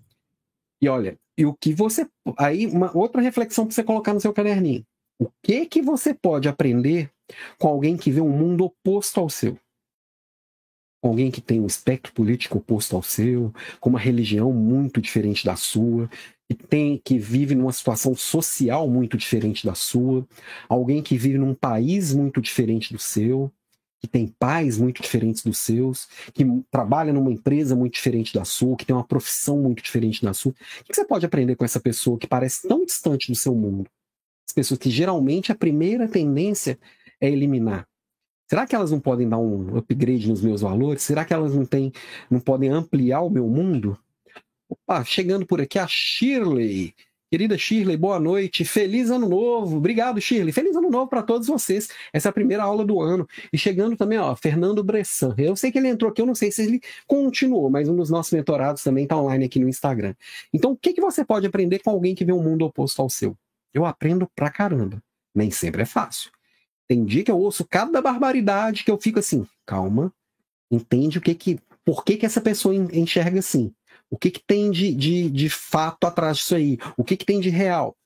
E 0.80 0.89
olha, 0.89 1.18
e 1.37 1.45
o 1.45 1.55
que 1.55 1.72
você. 1.72 2.09
Aí, 2.39 2.66
uma 2.66 2.97
outra 2.97 3.20
reflexão 3.20 3.66
para 3.66 3.74
você 3.74 3.82
colocar 3.82 4.14
no 4.14 4.20
seu 4.20 4.32
caderninho. 4.32 4.84
O 5.18 5.30
que 5.43 5.66
que 5.66 5.82
você 5.82 6.12
pode 6.14 6.49
aprender 6.49 7.11
com 7.59 7.68
alguém 7.68 7.97
que 7.97 8.11
vê 8.11 8.20
um 8.20 8.30
mundo 8.30 8.64
oposto 8.64 9.20
ao 9.20 9.28
seu. 9.28 9.59
Com 11.03 11.11
alguém 11.11 11.30
que 11.30 11.41
tem 11.41 11.61
um 11.61 11.66
espectro 11.66 12.12
político 12.12 12.59
oposto 12.59 12.97
ao 12.97 13.03
seu, 13.03 13.53
com 13.80 13.91
uma 13.91 13.99
religião 13.99 14.53
muito 14.53 15.01
diferente 15.01 15.45
da 15.45 15.57
sua, 15.57 16.09
que 16.49 16.55
tem 16.55 17.01
que 17.05 17.18
vive 17.18 17.55
numa 17.55 17.72
situação 17.72 18.14
social 18.14 18.88
muito 18.88 19.16
diferente 19.16 19.66
da 19.66 19.74
sua, 19.74 20.26
alguém 20.68 21.03
que 21.03 21.16
vive 21.16 21.38
num 21.38 21.55
país 21.55 22.14
muito 22.14 22.40
diferente 22.40 22.92
do 22.92 22.99
seu, 22.99 23.53
que 24.01 24.07
tem 24.07 24.28
pais 24.28 24.78
muito 24.78 25.03
diferentes 25.03 25.42
dos 25.42 25.59
seus, 25.59 26.07
que 26.32 26.44
trabalha 26.70 27.12
numa 27.12 27.32
empresa 27.32 27.74
muito 27.74 27.94
diferente 27.94 28.32
da 28.32 28.44
sua, 28.44 28.76
que 28.76 28.86
tem 28.86 28.94
uma 28.94 29.07
profissão 29.07 29.61
muito 29.61 29.82
diferente 29.82 30.24
da 30.24 30.32
sua. 30.32 30.53
O 30.53 30.84
que 30.84 30.94
você 30.94 31.05
pode 31.05 31.26
aprender 31.26 31.57
com 31.57 31.64
essa 31.64 31.80
pessoa 31.80 32.18
que 32.18 32.26
parece 32.26 32.68
tão 32.68 32.84
distante 32.84 33.30
do 33.30 33.36
seu 33.36 33.55
mundo? 33.55 33.90
As 34.49 34.55
pessoas 34.55 34.78
que 34.78 34.90
geralmente 34.90 35.51
a 35.51 35.55
primeira 35.55 36.07
tendência 36.07 36.78
é 37.20 37.28
eliminar. 37.28 37.88
Será 38.49 38.64
que 38.64 38.76
elas 38.76 38.92
não 38.92 39.01
podem 39.01 39.28
dar 39.28 39.38
um 39.38 39.76
upgrade 39.76 40.28
nos 40.28 40.40
meus 40.40 40.61
valores? 40.61 41.03
Será 41.03 41.24
que 41.24 41.34
elas 41.34 41.53
não, 41.55 41.66
têm, 41.66 41.92
não 42.30 42.38
podem 42.38 42.70
ampliar 42.70 43.22
o 43.22 43.30
meu 43.30 43.49
mundo? 43.49 43.99
Opa, 44.69 45.05
chegando 45.05 45.47
por 45.47 45.61
aqui 45.61 45.79
a 45.79 45.87
Shirley. 45.87 46.93
Querida 47.31 47.57
Shirley, 47.57 47.97
boa 47.97 48.19
noite. 48.19 48.64
Feliz 48.64 49.11
ano 49.11 49.29
novo. 49.29 49.77
Obrigado, 49.77 50.21
Shirley. 50.21 50.53
Feliz 50.53 50.75
ano 50.75 50.91
novo 50.91 51.09
para 51.09 51.23
todos 51.23 51.47
vocês. 51.47 51.89
Essa 52.12 52.29
é 52.29 52.31
a 52.31 52.33
primeira 52.33 52.64
aula 52.64 52.85
do 52.85 53.01
ano. 53.01 53.29
E 53.53 53.59
chegando 53.59 53.97
também, 53.97 54.19
ó, 54.19 54.35
Fernando 54.35 54.83
Bressan. 54.83 55.35
Eu 55.39 55.55
sei 55.55 55.71
que 55.71 55.79
ele 55.79 55.89
entrou 55.89 56.11
aqui, 56.11 56.21
eu 56.21 56.27
não 56.27 56.35
sei 56.35 56.51
se 56.51 56.62
ele 56.62 56.81
continuou, 57.07 57.71
mas 57.71 57.89
um 57.89 57.95
dos 57.95 58.11
nossos 58.11 58.33
mentorados 58.33 58.83
também 58.83 59.05
está 59.05 59.17
online 59.17 59.45
aqui 59.45 59.61
no 59.61 59.69
Instagram. 59.69 60.14
Então, 60.53 60.73
o 60.73 60.77
que, 60.77 60.93
que 60.93 61.01
você 61.01 61.25
pode 61.25 61.47
aprender 61.47 61.79
com 61.79 61.91
alguém 61.91 62.14
que 62.14 62.25
vê 62.25 62.33
um 62.33 62.43
mundo 62.43 62.64
oposto 62.64 63.01
ao 63.01 63.11
seu? 63.11 63.37
Eu 63.73 63.85
aprendo 63.85 64.29
pra 64.35 64.51
caramba. 64.51 65.01
Nem 65.33 65.51
sempre 65.51 65.83
é 65.83 65.87
fácil. 65.87 66.31
Tem 66.89 67.05
dia 67.05 67.23
que 67.23 67.31
eu 67.31 67.39
ouço 67.39 67.64
cada 67.64 68.01
barbaridade 68.01 68.85
que 68.85 68.91
eu 68.91 68.99
fico 68.99 69.19
assim, 69.19 69.47
calma, 69.64 70.12
entende 70.71 71.19
o 71.19 71.21
que 71.21 71.35
que, 71.35 71.61
por 71.85 72.05
que 72.05 72.17
que 72.17 72.27
essa 72.27 72.41
pessoa 72.41 72.75
enxerga 72.75 73.41
assim? 73.41 73.73
O 74.11 74.17
que 74.17 74.31
que 74.31 74.43
tem 74.45 74.71
de, 74.71 74.95
de, 74.95 75.31
de 75.31 75.51
fato 75.51 76.07
atrás 76.07 76.39
disso 76.39 76.55
aí? 76.55 76.79
O 76.97 77.05
que 77.05 77.17
que 77.17 77.25
tem 77.25 77.41
de 77.41 77.51
real? 77.51 77.97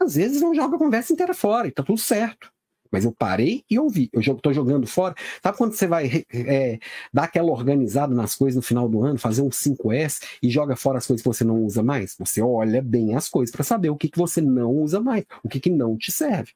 Às 0.00 0.14
vezes 0.14 0.40
eu 0.40 0.54
jogo 0.54 0.76
a 0.76 0.78
conversa 0.78 1.12
inteira 1.12 1.34
fora 1.34 1.68
e 1.68 1.72
tá 1.72 1.82
tudo 1.82 1.98
certo. 1.98 2.50
Mas 2.90 3.04
eu 3.04 3.12
parei 3.12 3.64
e 3.70 3.78
ouvi. 3.78 4.10
Eu 4.12 4.20
estou 4.20 4.52
jogando 4.52 4.86
fora. 4.86 5.14
Sabe 5.42 5.56
quando 5.56 5.74
você 5.74 5.86
vai 5.86 6.24
é, 6.32 6.78
dar 7.12 7.24
aquela 7.24 7.52
organizada 7.52 8.12
nas 8.12 8.34
coisas 8.34 8.56
no 8.56 8.62
final 8.62 8.88
do 8.88 9.04
ano, 9.04 9.18
fazer 9.18 9.42
um 9.42 9.50
5S 9.50 10.20
e 10.42 10.50
joga 10.50 10.74
fora 10.74 10.98
as 10.98 11.06
coisas 11.06 11.22
que 11.22 11.28
você 11.28 11.44
não 11.44 11.62
usa 11.62 11.82
mais? 11.82 12.16
Você 12.18 12.42
olha 12.42 12.82
bem 12.82 13.14
as 13.14 13.28
coisas 13.28 13.54
para 13.54 13.62
saber 13.62 13.90
o 13.90 13.96
que, 13.96 14.08
que 14.08 14.18
você 14.18 14.40
não 14.40 14.72
usa 14.72 15.00
mais, 15.00 15.24
o 15.44 15.48
que, 15.48 15.60
que 15.60 15.70
não 15.70 15.96
te 15.96 16.10
serve 16.10 16.52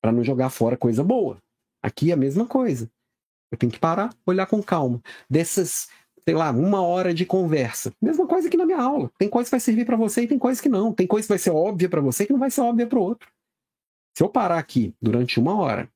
para 0.00 0.12
não 0.12 0.22
jogar 0.22 0.50
fora 0.50 0.76
coisa 0.76 1.02
boa. 1.02 1.42
Aqui 1.82 2.10
é 2.10 2.14
a 2.14 2.16
mesma 2.16 2.46
coisa. 2.46 2.88
Eu 3.50 3.58
tenho 3.58 3.72
que 3.72 3.78
parar, 3.78 4.14
olhar 4.24 4.46
com 4.46 4.62
calma. 4.62 5.00
Dessas, 5.28 5.88
sei 6.26 6.34
lá, 6.34 6.50
uma 6.50 6.82
hora 6.82 7.14
de 7.14 7.24
conversa. 7.24 7.92
Mesma 8.02 8.26
coisa 8.26 8.50
que 8.50 8.56
na 8.56 8.66
minha 8.66 8.80
aula. 8.80 9.10
Tem 9.16 9.28
coisa 9.28 9.46
que 9.46 9.52
vai 9.52 9.60
servir 9.60 9.84
para 9.84 9.96
você 9.96 10.22
e 10.22 10.26
tem 10.26 10.38
coisa 10.38 10.60
que 10.60 10.68
não. 10.68 10.92
Tem 10.92 11.06
coisa 11.06 11.24
que 11.24 11.32
vai 11.32 11.38
ser 11.38 11.50
óbvia 11.50 11.88
para 11.88 12.00
você 12.00 12.24
e 12.24 12.26
que 12.26 12.32
não 12.32 12.40
vai 12.40 12.50
ser 12.50 12.62
óbvia 12.62 12.86
para 12.86 12.98
o 12.98 13.02
outro. 13.02 13.28
Se 14.16 14.24
eu 14.24 14.28
parar 14.28 14.58
aqui 14.58 14.92
durante 15.00 15.38
uma 15.38 15.56
hora 15.56 15.88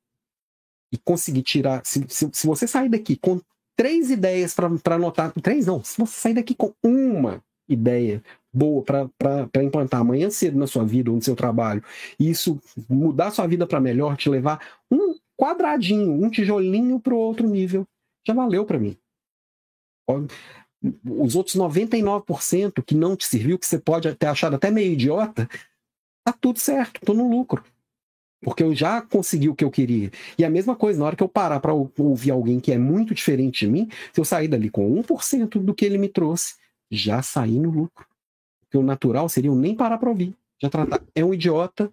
e 0.93 0.99
conseguir 0.99 1.43
tirar. 1.43 1.83
Se, 1.85 2.05
se, 2.09 2.31
se 2.33 2.47
você 2.47 2.67
sair 2.67 2.89
daqui 2.89 3.17
com 3.17 3.41
três 3.77 4.11
ideias 4.11 4.55
para 4.55 4.95
anotar. 4.95 5.33
Três 5.43 5.67
não. 5.67 5.83
Se 5.83 5.99
você 5.99 6.21
sair 6.21 6.35
daqui 6.35 6.55
com 6.55 6.73
uma 6.83 7.43
ideia 7.69 8.23
boa 8.53 8.85
para 8.85 9.65
implantar 9.65 10.01
amanhã 10.01 10.31
cedo 10.31 10.59
na 10.59 10.67
sua 10.67 10.85
vida 10.85 11.11
ou 11.11 11.17
no 11.17 11.23
seu 11.23 11.35
trabalho, 11.35 11.83
e 12.19 12.29
isso 12.31 12.61
mudar 12.89 13.31
sua 13.31 13.47
vida 13.47 13.67
para 13.67 13.81
melhor, 13.81 14.17
te 14.17 14.29
levar 14.29 14.61
um 14.91 15.15
quadradinho, 15.37 16.13
um 16.13 16.29
tijolinho 16.29 17.01
para 17.01 17.15
o 17.15 17.19
outro 17.19 17.49
nível, 17.49 17.87
já 18.27 18.35
valeu 18.35 18.65
para 18.65 18.79
mim. 18.79 18.97
Os 21.05 21.37
outros 21.37 21.57
99% 21.57 22.83
que 22.83 22.95
não 22.95 23.15
te 23.15 23.27
serviu, 23.27 23.59
que 23.59 23.67
você 23.67 23.79
pode 23.79 24.15
ter 24.15 24.27
achado 24.27 24.57
até 24.57 24.71
meio 24.71 24.93
idiota, 24.93 25.49
tá 26.25 26.33
tudo 26.33 26.59
certo, 26.59 27.01
tô 27.05 27.13
no 27.13 27.29
lucro. 27.29 27.63
Porque 28.43 28.63
eu 28.63 28.75
já 28.75 29.03
consegui 29.03 29.51
o 29.51 29.55
que 29.55 29.65
eu 29.65 29.71
queria. 29.71 30.11
E 30.39 30.45
a 30.45 30.49
mesma 30.49 30.75
coisa, 30.75 30.99
na 30.99 31.05
hora 31.05 31.17
que 31.17 31.23
eu 31.23 31.29
parar 31.29 31.61
para 31.61 31.75
ouvir 31.75 32.31
alguém 32.31 32.59
que 32.59 32.73
é 32.73 32.79
muito 32.79 33.15
diferente 33.15 33.67
de 33.67 33.71
mim, 33.71 33.89
se 34.13 34.21
eu 34.21 34.25
sair 34.25 34.49
dali 34.49 34.71
com 34.71 34.91
1% 35.03 35.59
do 35.59 35.75
que 35.75 35.85
ele 35.85 35.99
me 35.99 36.09
trouxe, 36.09 36.55
já 36.91 37.21
saí 37.21 37.59
no 37.59 37.71
lucro. 37.71 38.07
Porque 38.63 38.79
o 38.79 38.83
natural 38.83 39.29
seria 39.29 39.51
eu 39.51 39.57
nem 39.57 39.75
parar 39.75 39.99
para 39.99 40.09
ouvir. 40.09 40.35
Já 40.63 40.71
tratar. 40.71 41.03
É 41.15 41.25
um 41.25 41.35
idiota, 41.35 41.91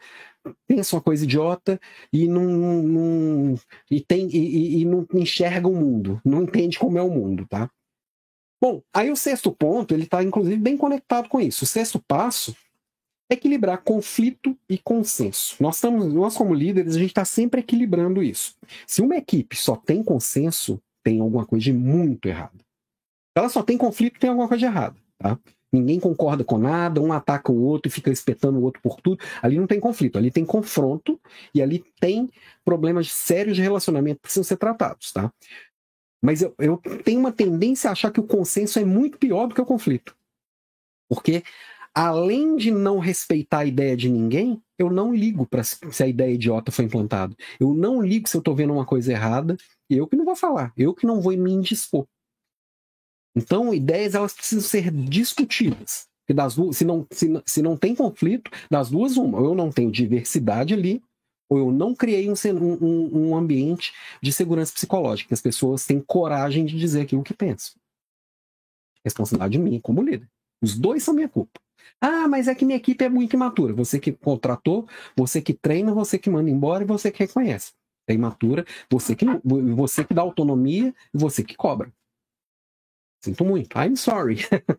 pensa 0.67 0.95
uma 0.95 1.01
coisa 1.01 1.23
idiota 1.23 1.79
e 2.11 2.27
não, 2.27 2.43
não 2.83 3.59
e 3.89 4.01
tem 4.01 4.27
e, 4.27 4.81
e, 4.81 4.85
não 4.85 5.05
enxerga 5.13 5.67
o 5.67 5.75
mundo, 5.75 6.21
não 6.23 6.43
entende 6.43 6.77
como 6.77 6.97
é 6.97 7.01
o 7.01 7.09
mundo, 7.09 7.45
tá? 7.47 7.69
Bom, 8.61 8.81
aí 8.93 9.11
o 9.11 9.15
sexto 9.15 9.51
ponto, 9.51 9.93
ele 9.93 10.03
está 10.03 10.23
inclusive 10.23 10.57
bem 10.57 10.77
conectado 10.77 11.29
com 11.29 11.39
isso. 11.39 11.63
O 11.63 11.67
sexto 11.67 11.99
passo 11.99 12.55
é 13.29 13.33
equilibrar 13.33 13.83
conflito 13.83 14.57
e 14.69 14.77
consenso. 14.77 15.55
Nós 15.59 15.75
estamos, 15.75 16.13
nós 16.13 16.35
como 16.35 16.53
líderes, 16.53 16.95
a 16.95 16.99
gente 16.99 17.09
está 17.09 17.25
sempre 17.25 17.59
equilibrando 17.59 18.23
isso. 18.23 18.55
Se 18.85 19.01
uma 19.01 19.17
equipe 19.17 19.55
só 19.55 19.75
tem 19.75 20.03
consenso, 20.03 20.81
tem 21.03 21.19
alguma 21.19 21.45
coisa 21.45 21.65
de 21.65 21.73
muito 21.73 22.27
errado 22.27 22.67
ela 23.37 23.49
só 23.49 23.61
tem 23.61 23.77
conflito, 23.77 24.19
tem 24.19 24.29
alguma 24.29 24.47
coisa 24.47 24.59
de 24.59 24.65
errado, 24.65 24.97
tá? 25.17 25.37
Ninguém 25.71 25.99
concorda 25.99 26.43
com 26.43 26.57
nada, 26.57 27.01
um 27.01 27.11
ataca 27.11 27.51
o 27.51 27.61
outro 27.61 27.89
e 27.89 27.91
fica 27.91 28.09
espetando 28.09 28.57
o 28.57 28.63
outro 28.63 28.81
por 28.81 29.01
tudo. 29.01 29.23
Ali 29.41 29.59
não 29.59 29.67
tem 29.67 29.79
conflito, 29.79 30.17
ali 30.17 30.31
tem 30.31 30.45
confronto 30.45 31.19
e 31.53 31.61
ali 31.61 31.83
tem 31.99 32.29
problemas 32.63 33.11
sérios 33.11 33.55
de 33.55 33.61
relacionamento 33.61 34.15
que 34.15 34.21
precisam 34.23 34.45
ser 34.45 34.57
tratados, 34.57 35.11
tá? 35.11 35.31
Mas 36.27 36.41
eu, 36.41 36.53
eu 36.59 36.75
tenho 37.05 37.21
uma 37.21 37.31
tendência 37.31 37.87
a 37.87 37.93
achar 37.93 38.11
que 38.11 38.19
o 38.19 38.27
consenso 38.27 38.77
é 38.77 38.83
muito 38.83 39.17
pior 39.17 39.47
do 39.47 39.55
que 39.55 39.61
o 39.61 39.65
conflito. 39.65 40.13
Porque 41.09 41.41
além 41.95 42.57
de 42.57 42.69
não 42.69 42.99
respeitar 42.99 43.59
a 43.59 43.65
ideia 43.65 43.95
de 43.95 44.09
ninguém, 44.09 44.61
eu 44.77 44.89
não 44.89 45.15
ligo 45.15 45.45
para 45.47 45.63
se 45.63 46.03
a 46.03 46.05
ideia 46.05 46.33
idiota 46.33 46.69
foi 46.69 46.83
implantada. 46.83 47.33
Eu 47.57 47.73
não 47.73 48.01
ligo 48.01 48.27
se 48.27 48.35
eu 48.35 48.39
estou 48.39 48.53
vendo 48.53 48.73
uma 48.73 48.85
coisa 48.85 49.13
errada, 49.13 49.55
eu 49.89 50.05
que 50.05 50.17
não 50.17 50.25
vou 50.25 50.35
falar, 50.35 50.73
eu 50.75 50.93
que 50.93 51.07
não 51.07 51.21
vou 51.21 51.31
me 51.37 51.49
indispor. 51.49 52.05
Então, 53.33 53.73
ideias 53.73 54.13
elas 54.13 54.33
precisam 54.33 54.67
ser 54.67 54.91
discutidas. 54.91 56.07
das 56.29 56.55
duas, 56.55 56.75
se, 56.75 56.83
não, 56.83 57.07
se, 57.09 57.41
se 57.45 57.61
não 57.61 57.77
tem 57.77 57.95
conflito, 57.95 58.51
das 58.69 58.89
duas, 58.89 59.15
uma. 59.15 59.39
Ou 59.39 59.45
eu 59.45 59.55
não 59.55 59.71
tenho 59.71 59.89
diversidade 59.89 60.73
ali, 60.73 61.01
ou 61.49 61.57
eu 61.57 61.71
não 61.71 61.95
criei 61.95 62.29
um, 62.29 62.33
um, 62.61 63.29
um 63.29 63.35
ambiente 63.35 63.93
de 64.21 64.31
segurança 64.31 64.73
psicológica, 64.73 65.29
que 65.29 65.33
as 65.33 65.41
pessoas 65.41 65.85
têm 65.85 65.99
coragem 65.99 66.65
de 66.65 66.77
dizer 66.77 67.01
aquilo 67.01 67.23
que 67.23 67.33
pensam. 67.33 67.75
Responsabilidade 69.03 69.57
minha 69.57 69.81
como 69.81 70.01
líder. 70.01 70.29
Os 70.61 70.77
dois 70.77 71.03
são 71.03 71.13
minha 71.13 71.29
culpa. 71.29 71.59
Ah, 72.01 72.27
mas 72.27 72.47
é 72.47 72.55
que 72.55 72.65
minha 72.65 72.77
equipe 72.77 73.03
é 73.03 73.09
muito 73.09 73.35
imatura. 73.35 73.73
Você 73.73 73.99
que 73.99 74.11
contratou, 74.11 74.87
você 75.15 75.41
que 75.41 75.53
treina, 75.53 75.93
você 75.93 76.19
que 76.19 76.29
manda 76.29 76.49
embora 76.49 76.83
e 76.83 76.87
você 76.87 77.11
que 77.11 77.19
reconhece. 77.19 77.73
É 78.07 78.13
imatura, 78.13 78.65
você 78.89 79.15
que, 79.15 79.25
você 79.43 80.03
que 80.03 80.13
dá 80.13 80.21
autonomia 80.21 80.93
e 81.13 81.17
você 81.17 81.43
que 81.43 81.55
cobra. 81.55 81.91
Sinto 83.23 83.43
muito. 83.43 83.77
I'm 83.77 83.95
sorry. 83.95 84.37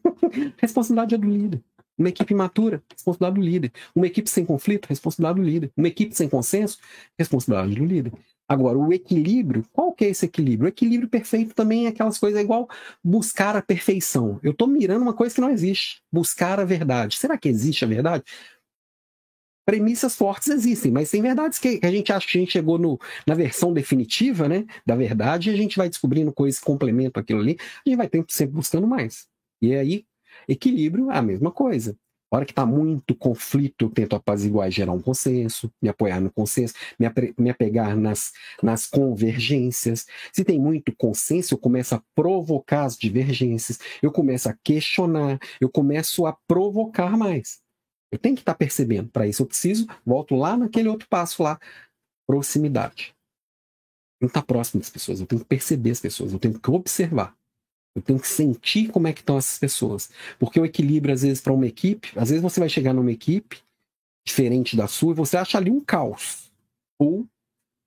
responsabilidade 0.58 1.14
é 1.14 1.18
do 1.18 1.28
líder. 1.28 1.62
Uma 1.98 2.08
equipe 2.10 2.32
imatura, 2.32 2.82
responsabilidade 2.90 3.34
do 3.34 3.42
líder. 3.42 3.72
Uma 3.94 4.06
equipe 4.06 4.30
sem 4.30 4.44
conflito, 4.44 4.86
responsabilidade 4.86 5.40
do 5.40 5.46
líder. 5.46 5.72
Uma 5.76 5.88
equipe 5.88 6.14
sem 6.14 6.28
consenso, 6.28 6.78
responsabilidade 7.18 7.74
do 7.74 7.84
líder. 7.84 8.12
Agora, 8.48 8.78
o 8.78 8.92
equilíbrio, 8.94 9.62
qual 9.72 9.92
que 9.92 10.06
é 10.06 10.08
esse 10.08 10.24
equilíbrio? 10.24 10.66
O 10.66 10.68
equilíbrio 10.68 11.08
perfeito 11.08 11.54
também 11.54 11.84
é 11.84 11.88
aquelas 11.90 12.16
coisas 12.16 12.40
é 12.40 12.42
igual 12.42 12.66
buscar 13.04 13.54
a 13.54 13.60
perfeição. 13.60 14.40
Eu 14.42 14.52
estou 14.52 14.66
mirando 14.66 15.02
uma 15.02 15.12
coisa 15.12 15.34
que 15.34 15.40
não 15.40 15.50
existe. 15.50 16.00
Buscar 16.10 16.58
a 16.58 16.64
verdade. 16.64 17.18
Será 17.18 17.36
que 17.36 17.48
existe 17.48 17.84
a 17.84 17.88
verdade? 17.88 18.24
Premissas 19.66 20.16
fortes 20.16 20.48
existem, 20.48 20.90
mas 20.90 21.10
tem 21.10 21.20
verdades 21.20 21.58
que 21.58 21.78
a 21.82 21.90
gente 21.90 22.10
acha 22.10 22.26
que 22.26 22.38
a 22.38 22.40
gente 22.40 22.52
chegou 22.52 22.78
no, 22.78 22.98
na 23.26 23.34
versão 23.34 23.70
definitiva 23.70 24.48
né, 24.48 24.64
da 24.86 24.96
verdade 24.96 25.50
e 25.50 25.52
a 25.52 25.56
gente 25.56 25.76
vai 25.76 25.90
descobrindo 25.90 26.32
coisas 26.32 26.58
que 26.58 26.64
complementam 26.64 27.20
aquilo 27.20 27.40
ali. 27.40 27.58
A 27.84 27.88
gente 27.90 27.98
vai 27.98 28.08
sempre 28.30 28.54
buscando 28.54 28.86
mais. 28.86 29.28
E 29.60 29.74
aí, 29.74 30.06
equilíbrio 30.46 31.10
é 31.10 31.18
a 31.18 31.22
mesma 31.22 31.50
coisa. 31.50 31.96
Hora 32.30 32.44
que 32.44 32.52
está 32.52 32.66
muito 32.66 33.14
conflito, 33.14 33.86
eu 33.86 33.90
tento 33.90 34.14
apaziguar 34.14 34.68
e 34.68 34.70
gerar 34.70 34.92
um 34.92 35.00
consenso, 35.00 35.72
me 35.80 35.88
apoiar 35.88 36.20
no 36.20 36.30
consenso, 36.30 36.74
me, 36.98 37.06
me 37.38 37.48
apegar 37.48 37.96
nas, 37.96 38.32
nas 38.62 38.84
convergências. 38.86 40.04
Se 40.30 40.44
tem 40.44 40.60
muito 40.60 40.94
consenso, 40.94 41.54
eu 41.54 41.58
começo 41.58 41.94
a 41.94 42.02
provocar 42.14 42.84
as 42.84 42.98
divergências, 42.98 43.78
eu 44.02 44.12
começo 44.12 44.48
a 44.48 44.56
questionar, 44.62 45.38
eu 45.58 45.70
começo 45.70 46.26
a 46.26 46.36
provocar 46.46 47.16
mais. 47.16 47.60
Eu 48.12 48.18
tenho 48.18 48.34
que 48.34 48.42
estar 48.42 48.52
tá 48.52 48.58
percebendo. 48.58 49.08
Para 49.08 49.26
isso, 49.26 49.42
eu 49.42 49.46
preciso, 49.46 49.86
volto 50.04 50.34
lá 50.34 50.54
naquele 50.54 50.88
outro 50.88 51.08
passo 51.08 51.42
lá, 51.42 51.58
proximidade. 52.26 53.14
Eu 54.20 54.28
tenho 54.28 54.32
que 54.32 54.38
estar 54.38 54.42
próximo 54.42 54.80
das 54.80 54.90
pessoas, 54.90 55.20
eu 55.20 55.26
tenho 55.26 55.40
que 55.40 55.48
perceber 55.48 55.92
as 55.92 56.00
pessoas, 56.00 56.32
eu 56.34 56.38
tenho 56.38 56.60
que 56.60 56.70
observar. 56.70 57.37
Eu 57.98 58.02
tenho 58.02 58.20
que 58.20 58.28
sentir 58.28 58.88
como 58.90 59.08
é 59.08 59.12
que 59.12 59.20
estão 59.20 59.36
essas 59.36 59.58
pessoas. 59.58 60.10
Porque 60.38 60.58
o 60.58 60.64
equilíbrio, 60.64 61.12
às 61.12 61.22
vezes, 61.22 61.40
para 61.40 61.52
uma 61.52 61.66
equipe, 61.66 62.12
às 62.16 62.30
vezes 62.30 62.42
você 62.42 62.60
vai 62.60 62.68
chegar 62.68 62.92
numa 62.94 63.10
equipe 63.10 63.58
diferente 64.24 64.76
da 64.76 64.86
sua 64.86 65.12
e 65.12 65.16
você 65.16 65.36
acha 65.36 65.58
ali 65.58 65.70
um 65.70 65.80
caos. 65.80 66.50
Ou 66.98 67.26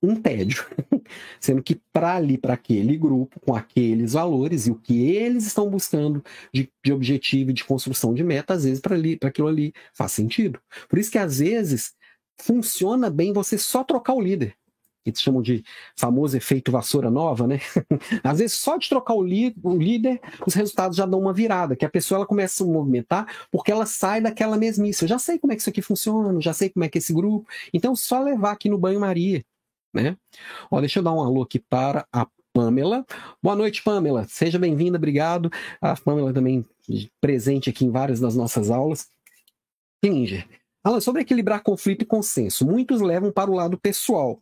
um 0.04 0.16
tédio. 0.16 0.66
Sendo 1.40 1.64
que 1.64 1.80
para 1.94 2.16
ali, 2.16 2.38
para 2.38 2.56
aquele 2.56 2.98
grupo, 2.98 3.40
com 3.40 3.56
aqueles 3.56 4.14
valores 4.14 4.68
e 4.68 4.72
o 4.72 4.76
que 4.76 5.12
eles 5.12 5.46
estão 5.46 5.70
buscando 5.70 6.24
de, 6.54 6.70
de 6.84 6.92
objetivo 6.92 7.52
e 7.52 7.54
de 7.54 7.64
construção 7.64 8.14
de 8.14 8.24
meta, 8.24 8.54
às 8.54 8.66
vezes 8.66 8.82
para 8.82 8.98
aquilo 9.30 9.48
ali 9.48 9.74
faz 9.94 10.12
sentido. 10.12 10.60
Por 10.90 11.00
isso 11.00 11.12
que 11.12 11.18
às 11.18 11.40
vezes 11.40 11.94
funciona 12.38 13.10
bem 13.10 13.32
você 13.32 13.58
só 13.58 13.84
trocar 13.84 14.14
o 14.14 14.22
líder 14.22 14.58
que 15.04 15.12
chamam 15.16 15.42
de 15.42 15.64
famoso 15.98 16.38
efeito 16.38 16.72
vassoura 16.72 17.10
nova, 17.10 17.48
né? 17.48 17.60
Às 18.24 18.40
vezes, 18.40 18.58
só 18.58 18.78
de 18.78 18.88
trocar 18.88 19.14
o, 19.14 19.20
o, 19.20 19.78
líder, 19.78 20.22
os 20.46 20.54
resultados 20.54 20.98
já 20.98 21.06
dão 21.06 21.20
uma 21.20 21.34
virada, 21.34 21.76
que 21.76 21.86
a 21.86 21.90
pessoa 21.90 22.20
ela 22.20 22.26
começa 22.26 22.64
a 22.64 22.66
se 22.66 22.72
movimentar 22.72 23.48
porque 23.52 23.72
ela 23.72 23.86
sai 23.86 24.22
daquela 24.22 24.58
mesmice. 24.58 25.04
Eu 25.04 25.10
já 25.10 25.20
sei 25.20 25.40
como 25.40 25.54
é 25.54 25.56
que 25.56 25.62
isso 25.62 25.70
aqui 25.70 25.82
funciona, 25.82 26.40
já 26.40 26.54
sei 26.54 26.70
como 26.70 26.84
é 26.84 26.90
que 26.90 26.98
é 26.98 27.00
esse 27.00 27.14
grupo. 27.14 27.48
Então, 27.74 27.96
só 27.96 28.22
levar 28.22 28.52
aqui 28.52 28.70
no 28.70 28.78
banho-maria, 28.78 29.44
né? 29.94 30.16
Ó, 30.70 30.80
deixa 30.80 31.00
eu 31.00 31.04
dar 31.04 31.14
um 31.14 31.22
alô 31.22 31.42
aqui 31.42 31.60
para 31.60 32.06
a 32.12 32.28
Pamela. 32.54 33.06
Boa 33.42 33.56
noite, 33.56 33.82
Pamela. 33.82 34.26
Seja 34.28 34.60
bem-vinda, 34.60 34.98
obrigado. 34.98 35.50
A 35.82 35.96
Pamela 35.96 36.34
também 36.34 36.66
presente 37.20 37.70
aqui 37.70 37.86
em 37.86 37.92
várias 37.92 38.20
das 38.20 38.36
nossas 38.36 38.70
aulas. 38.70 39.10
Klinger. 40.04 40.48
Alan, 40.84 41.00
sobre 41.00 41.22
equilibrar 41.22 41.62
conflito 41.62 42.02
e 42.02 42.06
consenso, 42.06 42.66
muitos 42.66 43.02
levam 43.02 43.32
para 43.32 43.52
o 43.52 43.54
lado 43.54 43.78
pessoal, 43.78 44.42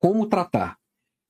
como 0.00 0.26
tratar? 0.26 0.78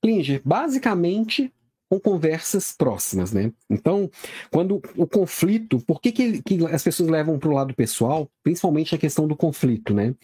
Klinger, 0.01 0.41
basicamente 0.43 1.53
com 1.91 1.99
conversas 1.99 2.71
próximas, 2.71 3.33
né? 3.33 3.51
Então, 3.69 4.09
quando 4.49 4.81
o 4.95 5.05
conflito, 5.05 5.77
por 5.81 5.99
que, 5.99 6.13
que, 6.13 6.41
que 6.41 6.65
as 6.67 6.81
pessoas 6.81 7.09
levam 7.09 7.37
para 7.37 7.49
o 7.49 7.53
lado 7.53 7.75
pessoal, 7.75 8.31
principalmente 8.41 8.95
a 8.95 8.97
questão 8.97 9.27
do 9.27 9.35
conflito, 9.35 9.93
né? 9.93 10.15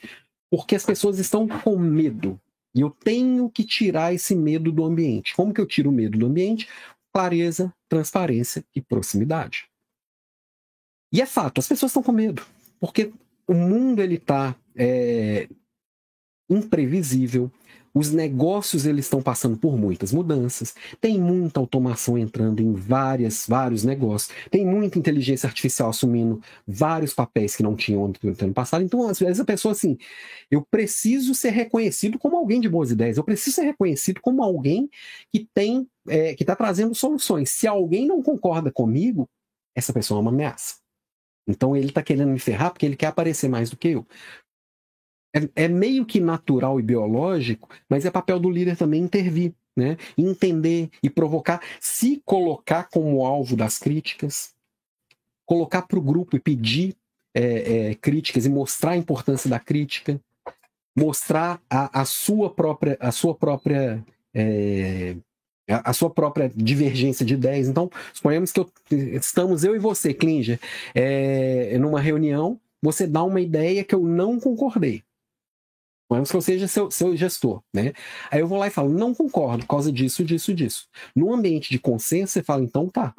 Porque 0.50 0.76
as 0.76 0.86
pessoas 0.86 1.20
estão 1.20 1.45
com 1.45 1.78
medo. 1.78 2.39
E 2.74 2.80
eu 2.80 2.89
tenho 2.89 3.50
que 3.50 3.66
tirar 3.66 4.14
esse 4.14 4.34
medo 4.34 4.72
do 4.72 4.86
ambiente. 4.86 5.36
Como 5.36 5.54
que 5.54 5.60
eu 5.60 5.66
tiro 5.66 5.89
o 5.89 5.93
medo 5.93 6.18
do 6.18 6.28
ambiente? 6.28 6.70
Clareza, 7.14 7.74
transparência 7.89 8.64
e 8.74 8.80
proximidade. 8.80 9.68
E 11.12 11.22
é 11.22 11.26
fato, 11.26 11.60
as 11.60 11.68
pessoas 11.68 11.89
estão 11.89 12.04
com 12.04 12.14
medo. 12.14 12.45
Porque 12.80 13.12
o 13.45 13.54
mundo 13.54 14.02
ele 14.02 14.16
está 14.16 14.56
é, 14.74 15.50
imprevisível, 16.50 17.52
os 17.98 18.12
negócios 18.12 18.86
eles 18.86 19.06
estão 19.06 19.22
passando 19.22 19.58
por 19.58 19.76
muitas 19.76 20.12
mudanças, 20.12 20.76
tem 21.02 21.20
muita 21.20 21.60
automação 21.60 22.18
entrando 22.18 22.62
em 22.62 22.74
várias, 22.74 23.45
vários 23.48 23.84
negócios, 23.84 24.32
tem 24.52 24.64
muita 24.64 25.00
inteligência 25.00 25.48
artificial 25.48 25.89
assumindo 25.89 26.39
vários 26.68 27.14
papéis 27.14 27.56
que 27.56 27.64
não 27.64 27.76
tinham 27.76 28.14
no 28.22 28.36
ano 28.39 28.54
passado. 28.54 28.84
Então, 28.84 29.08
às 29.08 29.20
vezes 29.20 29.39
a 29.39 29.45
pessoa 29.45 29.72
assim, 29.72 29.98
eu 30.52 30.64
preciso 30.70 31.34
ser 31.34 31.50
reconhecido 31.50 32.20
como 32.20 32.38
alguém 32.38 32.62
de 32.62 32.70
boas 32.70 32.91
ideias, 32.91 33.18
eu 33.18 33.24
preciso 33.24 33.56
ser 33.56 33.64
reconhecido 33.64 34.22
como 34.22 34.43
alguém 34.43 34.89
que 35.34 35.48
tem, 35.52 35.88
é, 36.08 36.36
que 36.36 36.43
está 36.43 36.56
trazendo 36.56 36.93
soluções. 36.93 37.50
Se 37.50 37.68
alguém 37.68 38.06
não 38.06 38.22
concorda 38.22 38.72
comigo, 38.72 39.28
essa 39.76 39.91
pessoa 39.91 40.20
é 40.20 40.22
uma 40.22 40.32
ameaça. 40.32 40.76
Então 41.48 41.76
ele 41.76 41.88
está 41.88 42.04
querendo 42.04 42.30
me 42.30 42.39
ferrar 42.39 42.72
porque 42.72 42.86
ele 42.86 42.95
quer 42.95 43.08
aparecer 43.08 43.48
mais 43.50 43.70
do 43.70 43.78
que 43.78 43.89
eu 43.89 44.06
é, 45.36 45.65
é 45.65 45.67
meio 45.67 46.05
que 46.05 46.19
natural 46.19 46.80
e 46.80 46.84
biológico, 46.84 47.69
mas 47.89 48.05
é 48.05 48.11
papel 48.11 48.39
do 48.39 48.49
líder 48.49 48.78
também 48.78 49.01
intervir, 49.03 49.53
né? 49.75 49.97
Entender 50.17 50.89
e 51.03 51.09
provocar, 51.09 51.61
se 51.80 52.21
colocar 52.25 52.89
como 52.89 53.25
alvo 53.25 53.55
das 53.55 53.78
críticas, 53.78 54.53
colocar 55.45 55.84
para 55.84 55.99
o 55.99 56.01
grupo 56.01 56.36
e 56.36 56.39
pedir 56.39 56.95
é, 57.34 57.89
é, 57.89 57.95
críticas 57.95 58.45
e 58.45 58.49
mostrar 58.49 58.91
a 58.91 58.97
importância 58.97 59.49
da 59.49 59.59
crítica, 59.59 60.19
mostrar 60.95 61.61
a, 61.69 62.01
a 62.01 62.05
sua 62.05 62.49
própria, 62.49 62.97
a 62.99 63.11
sua 63.11 63.36
própria 63.36 64.03
é, 64.34 65.15
a 65.67 65.91
sua 65.91 66.09
própria 66.09 66.51
divergência 66.55 67.25
de 67.25 67.34
ideias. 67.34 67.67
Então, 67.67 67.91
suponhamos 68.13 68.51
que 68.51 68.59
eu, 68.59 68.71
estamos 68.89 69.63
eu 69.63 69.75
e 69.75 69.80
você, 69.80 70.13
Klinger, 70.13 70.59
é, 70.95 71.78
numa 71.78 71.99
reunião, 71.99 72.59
você 72.82 73.05
dá 73.05 73.23
uma 73.23 73.41
ideia 73.41 73.84
que 73.84 73.93
eu 73.93 74.01
não 74.01 74.39
concordei. 74.39 75.03
Suponhamos 76.08 76.32
que 76.32 76.38
eu 76.38 76.41
seja 76.41 76.68
seu, 76.70 76.89
seu 76.89 77.18
gestor, 77.18 77.62
né? 77.74 77.91
Aí 78.32 78.39
eu 78.39 78.47
vou 78.47 78.58
lá 78.58 78.68
e 78.68 78.72
falo, 78.72 78.89
não 78.89 79.14
concordo 79.14 79.66
por 79.66 79.72
causa 79.72 79.91
disso, 79.91 80.24
disso, 80.24 80.53
disso. 80.53 80.88
No 81.14 81.34
ambiente 81.34 81.70
de 81.70 81.78
consenso, 81.78 82.32
você 82.32 82.41
fala, 82.41 82.64
então 82.64 82.88
tá. 82.88 83.14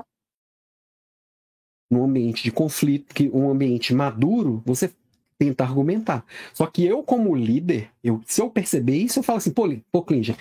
No 1.90 2.02
ambiente 2.02 2.42
de 2.42 2.50
conflito, 2.50 3.14
que 3.14 3.28
um 3.28 3.50
ambiente 3.50 3.94
maduro, 3.94 4.62
você 4.64 4.90
tenta 5.38 5.64
argumentar. 5.64 6.24
Só 6.54 6.66
que 6.66 6.82
eu, 6.82 7.02
como 7.02 7.36
líder, 7.36 7.90
eu, 8.02 8.22
se 8.24 8.40
eu 8.40 8.50
perceber 8.50 8.96
isso, 8.96 9.18
eu 9.18 9.22
falo 9.22 9.36
assim, 9.36 9.52
pô, 9.52 9.68
pô 9.92 10.02
Klinger, 10.02 10.36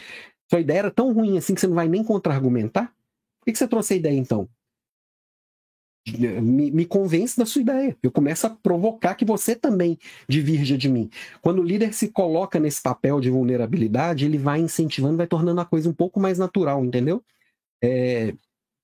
sua 0.50 0.62
ideia 0.62 0.80
era 0.80 0.92
tão 0.92 1.12
ruim 1.12 1.38
assim 1.38 1.54
que 1.54 1.60
você 1.60 1.68
não 1.68 1.76
vai 1.76 1.90
nem 1.90 2.02
contra-argumentar? 2.02 2.88
Por 3.40 3.46
que, 3.46 3.52
que 3.52 3.58
você 3.58 3.68
trouxe 3.68 3.94
a 3.94 3.98
ideia 3.98 4.18
então? 4.18 4.48
Me, 6.16 6.72
me 6.72 6.86
convence 6.86 7.38
da 7.38 7.46
sua 7.46 7.62
ideia. 7.62 7.98
Eu 8.02 8.12
começo 8.12 8.48
a 8.48 8.50
provocar 8.50 9.16
que 9.16 9.26
você 9.26 9.56
também 9.56 9.98
divirja 10.28 10.78
de 10.78 10.88
mim. 10.88 11.10
Quando 11.42 11.60
o 11.60 11.64
líder 11.64 11.94
se 11.94 12.10
coloca 12.10 12.60
nesse 12.60 12.82
papel 12.82 13.20
de 13.20 13.30
vulnerabilidade, 13.30 14.26
ele 14.26 14.38
vai 14.38 14.60
incentivando, 14.60 15.18
vai 15.18 15.28
tornando 15.28 15.60
a 15.60 15.66
coisa 15.66 15.90
um 15.90 15.94
pouco 15.94 16.20
mais 16.20 16.38
natural, 16.38 16.84
entendeu? 16.86 17.24
É, 17.84 18.34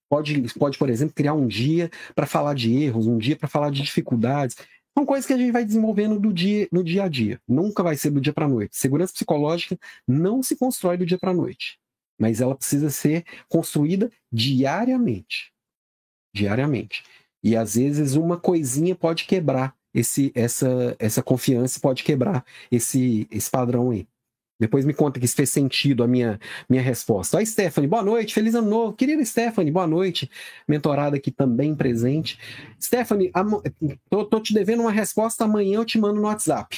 pode, 0.09 0.41
pode, 0.59 0.77
por 0.77 0.89
exemplo, 0.89 1.15
criar 1.15 1.33
um 1.33 1.47
dia 1.47 1.89
para 2.13 2.25
falar 2.25 2.53
de 2.53 2.73
erros, 2.83 3.07
um 3.07 3.17
dia 3.17 3.35
para 3.35 3.47
falar 3.47 3.69
de 3.69 3.81
dificuldades. 3.81 4.57
São 4.97 5.05
coisas 5.05 5.25
que 5.25 5.33
a 5.33 5.37
gente 5.37 5.51
vai 5.51 5.65
desenvolvendo 5.65 6.19
do 6.19 6.31
dia, 6.31 6.67
no 6.71 6.83
dia 6.83 7.03
a 7.03 7.07
dia. 7.07 7.39
Nunca 7.47 7.81
vai 7.81 7.95
ser 7.95 8.11
do 8.11 8.21
dia 8.21 8.33
para 8.33 8.45
a 8.45 8.49
noite. 8.49 8.77
Segurança 8.77 9.13
psicológica 9.13 9.77
não 10.07 10.43
se 10.43 10.55
constrói 10.55 10.97
do 10.97 11.05
dia 11.05 11.17
para 11.17 11.31
a 11.31 11.33
noite, 11.33 11.79
mas 12.19 12.41
ela 12.41 12.55
precisa 12.55 12.89
ser 12.89 13.23
construída 13.49 14.11
diariamente 14.31 15.52
diariamente. 16.33 17.03
E 17.43 17.55
às 17.55 17.75
vezes 17.75 18.15
uma 18.15 18.37
coisinha 18.37 18.95
pode 18.95 19.25
quebrar 19.25 19.75
esse, 19.93 20.31
essa, 20.33 20.95
essa 20.97 21.21
confiança, 21.21 21.79
pode 21.79 22.03
quebrar 22.03 22.43
esse, 22.71 23.27
esse 23.31 23.49
padrão 23.49 23.91
aí. 23.91 24.07
Depois 24.59 24.85
me 24.85 24.93
conta 24.93 25.19
que 25.19 25.25
isso 25.25 25.35
fez 25.35 25.49
sentido 25.49 26.03
a 26.03 26.07
minha, 26.07 26.39
minha 26.69 26.81
resposta. 26.81 27.37
Oi, 27.37 27.45
Stephanie, 27.45 27.89
boa 27.89 28.03
noite, 28.03 28.33
feliz 28.33 28.55
ano 28.55 28.69
novo. 28.69 28.93
Querida 28.93 29.23
Stephanie, 29.25 29.71
boa 29.71 29.85
noite. 29.85 30.29
Mentorada 30.67 31.17
aqui 31.17 31.31
também 31.31 31.75
presente. 31.75 32.39
Stephanie, 32.81 33.31
tô, 34.09 34.23
tô 34.23 34.39
te 34.39 34.53
devendo 34.53 34.81
uma 34.81 34.91
resposta, 34.91 35.43
amanhã 35.43 35.79
eu 35.79 35.85
te 35.85 35.99
mando 35.99 36.21
no 36.21 36.27
WhatsApp. 36.27 36.77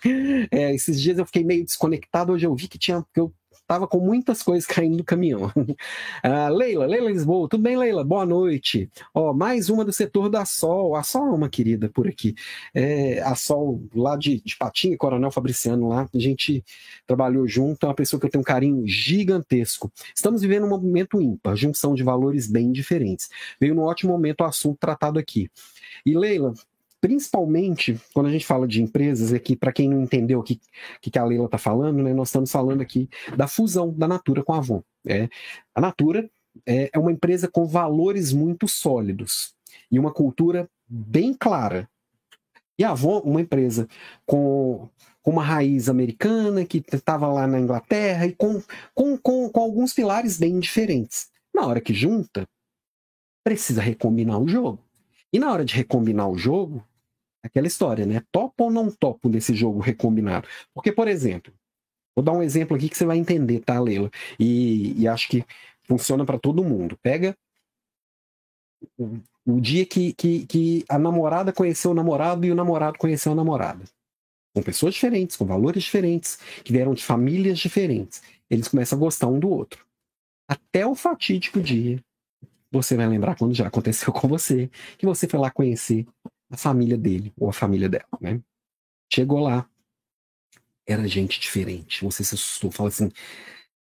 é, 0.50 0.74
esses 0.74 1.00
dias 1.00 1.18
eu 1.18 1.26
fiquei 1.26 1.44
meio 1.44 1.64
desconectado, 1.64 2.32
hoje 2.32 2.46
eu 2.46 2.54
vi 2.56 2.66
que 2.66 2.78
tinha. 2.78 3.04
Que 3.14 3.20
eu 3.20 3.32
Tava 3.66 3.88
com 3.88 3.98
muitas 3.98 4.44
coisas 4.44 4.64
caindo 4.64 4.98
do 4.98 5.04
caminhão. 5.04 5.50
ah, 6.22 6.48
Leila, 6.48 6.86
Leila 6.86 7.10
Lisboa, 7.10 7.48
tudo 7.48 7.64
bem, 7.64 7.76
Leila? 7.76 8.04
Boa 8.04 8.24
noite. 8.24 8.88
Ó, 9.12 9.32
mais 9.32 9.68
uma 9.68 9.84
do 9.84 9.92
setor 9.92 10.28
da 10.28 10.44
Sol. 10.44 10.94
A 10.94 11.02
Sol 11.02 11.26
é 11.26 11.32
uma 11.32 11.48
querida 11.48 11.88
por 11.88 12.06
aqui. 12.06 12.34
É, 12.72 13.20
a 13.22 13.34
Sol, 13.34 13.82
lá 13.92 14.16
de, 14.16 14.40
de 14.40 14.56
Patinha, 14.56 14.96
Coronel 14.96 15.32
Fabriciano, 15.32 15.88
lá, 15.88 16.08
a 16.14 16.18
gente 16.18 16.64
trabalhou 17.08 17.48
junto, 17.48 17.84
é 17.84 17.88
uma 17.88 17.94
pessoa 17.94 18.20
que 18.20 18.26
eu 18.26 18.30
tenho 18.30 18.42
um 18.42 18.44
carinho 18.44 18.86
gigantesco. 18.86 19.90
Estamos 20.14 20.42
vivendo 20.42 20.64
um 20.64 20.70
momento 20.70 21.20
ímpar, 21.20 21.56
junção 21.56 21.92
de 21.92 22.04
valores 22.04 22.46
bem 22.46 22.70
diferentes. 22.70 23.28
Veio 23.60 23.74
num 23.74 23.82
ótimo 23.82 24.12
momento 24.12 24.42
o 24.42 24.44
assunto 24.44 24.78
tratado 24.78 25.18
aqui. 25.18 25.50
E 26.04 26.16
Leila, 26.16 26.54
principalmente 27.06 28.00
quando 28.12 28.26
a 28.26 28.32
gente 28.32 28.44
fala 28.44 28.66
de 28.66 28.82
empresas, 28.82 29.32
aqui, 29.32 29.54
para 29.54 29.72
quem 29.72 29.88
não 29.88 30.02
entendeu 30.02 30.40
o 30.40 30.42
que, 30.42 30.60
que, 31.00 31.16
a 31.16 31.24
Leila 31.24 31.44
está 31.44 31.56
falando, 31.56 32.02
né, 32.02 32.12
nós 32.12 32.26
estamos 32.26 32.50
falando 32.50 32.80
aqui 32.80 33.08
da 33.36 33.46
fusão 33.46 33.92
da 33.92 34.08
Natura 34.08 34.42
com 34.42 34.52
a 34.52 34.58
Avon. 34.58 34.82
É. 35.06 35.28
A 35.72 35.80
Natura 35.80 36.28
é, 36.66 36.90
é 36.92 36.98
uma 36.98 37.12
empresa 37.12 37.46
com 37.46 37.64
valores 37.64 38.32
muito 38.32 38.66
sólidos 38.66 39.54
e 39.88 40.00
uma 40.00 40.12
cultura 40.12 40.68
bem 40.88 41.32
clara. 41.32 41.88
E 42.76 42.82
a 42.82 42.90
Avon, 42.90 43.20
uma 43.20 43.40
empresa 43.40 43.86
com, 44.26 44.88
com 45.22 45.30
uma 45.30 45.44
raiz 45.44 45.88
americana, 45.88 46.64
que 46.64 46.82
estava 46.92 47.28
lá 47.28 47.46
na 47.46 47.60
Inglaterra, 47.60 48.26
e 48.26 48.32
com, 48.32 48.60
com, 48.92 49.16
com, 49.16 49.48
com 49.48 49.60
alguns 49.60 49.92
pilares 49.92 50.38
bem 50.38 50.58
diferentes. 50.58 51.28
Na 51.54 51.68
hora 51.68 51.80
que 51.80 51.94
junta, 51.94 52.48
precisa 53.44 53.80
recombinar 53.80 54.40
o 54.40 54.48
jogo. 54.48 54.80
E 55.32 55.38
na 55.38 55.52
hora 55.52 55.64
de 55.64 55.72
recombinar 55.72 56.28
o 56.28 56.36
jogo, 56.36 56.84
aquela 57.46 57.66
história, 57.66 58.06
né? 58.06 58.22
Topo 58.30 58.64
ou 58.64 58.70
não 58.70 58.90
topo 58.90 59.28
nesse 59.28 59.54
jogo 59.54 59.80
recombinado? 59.80 60.48
Porque, 60.74 60.92
por 60.92 61.08
exemplo, 61.08 61.52
vou 62.14 62.24
dar 62.24 62.32
um 62.32 62.42
exemplo 62.42 62.76
aqui 62.76 62.88
que 62.88 62.96
você 62.96 63.06
vai 63.06 63.18
entender, 63.18 63.60
tá, 63.60 63.80
Leila? 63.80 64.10
E, 64.38 65.00
e 65.00 65.08
acho 65.08 65.28
que 65.28 65.44
funciona 65.84 66.24
para 66.24 66.38
todo 66.38 66.64
mundo. 66.64 66.98
Pega 67.02 67.36
o, 68.98 69.18
o 69.44 69.60
dia 69.60 69.86
que, 69.86 70.12
que, 70.12 70.46
que 70.46 70.84
a 70.88 70.98
namorada 70.98 71.52
conheceu 71.52 71.90
o 71.92 71.94
namorado 71.94 72.44
e 72.46 72.50
o 72.50 72.54
namorado 72.54 72.98
conheceu 72.98 73.32
a 73.32 73.34
namorada. 73.34 73.84
Com 74.54 74.62
pessoas 74.62 74.94
diferentes, 74.94 75.36
com 75.36 75.44
valores 75.44 75.84
diferentes, 75.84 76.38
que 76.64 76.72
vieram 76.72 76.94
de 76.94 77.04
famílias 77.04 77.58
diferentes. 77.58 78.22
Eles 78.48 78.68
começam 78.68 78.96
a 78.96 79.00
gostar 79.00 79.26
um 79.26 79.38
do 79.38 79.48
outro. 79.48 79.84
Até 80.48 80.86
o 80.86 80.94
fatídico 80.94 81.60
dia, 81.60 82.02
você 82.70 82.96
vai 82.96 83.06
lembrar 83.06 83.36
quando 83.36 83.54
já 83.54 83.66
aconteceu 83.66 84.12
com 84.12 84.28
você, 84.28 84.70
que 84.98 85.06
você 85.06 85.28
foi 85.28 85.38
lá 85.38 85.50
conhecer 85.50 86.06
a 86.50 86.56
família 86.56 86.96
dele 86.96 87.32
ou 87.36 87.48
a 87.48 87.52
família 87.52 87.88
dela, 87.88 88.06
né? 88.20 88.40
Chegou 89.12 89.40
lá, 89.40 89.68
era 90.86 91.06
gente 91.06 91.40
diferente. 91.40 92.04
Você 92.04 92.22
se 92.22 92.34
assustou, 92.34 92.70
fala 92.70 92.88
assim: 92.88 93.10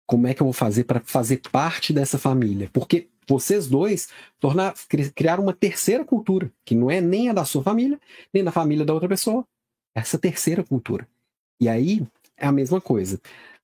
como 0.06 0.26
é 0.26 0.34
que 0.34 0.42
eu 0.42 0.46
vou 0.46 0.52
fazer 0.52 0.84
para 0.84 1.00
fazer 1.00 1.40
parte 1.50 1.92
dessa 1.92 2.18
família? 2.18 2.68
Porque 2.72 3.08
vocês 3.28 3.68
dois 3.68 4.08
tornar, 4.40 4.74
criaram 5.14 5.44
uma 5.44 5.52
terceira 5.52 6.04
cultura, 6.04 6.52
que 6.64 6.74
não 6.74 6.90
é 6.90 7.00
nem 7.00 7.28
a 7.28 7.32
da 7.32 7.44
sua 7.44 7.62
família, 7.62 8.00
nem 8.34 8.42
da 8.42 8.50
família 8.50 8.84
da 8.84 8.92
outra 8.92 9.08
pessoa. 9.08 9.46
Essa 9.94 10.18
terceira 10.18 10.64
cultura. 10.64 11.06
E 11.60 11.68
aí 11.68 12.04
é 12.36 12.46
a 12.46 12.52
mesma 12.52 12.80
coisa. 12.80 13.20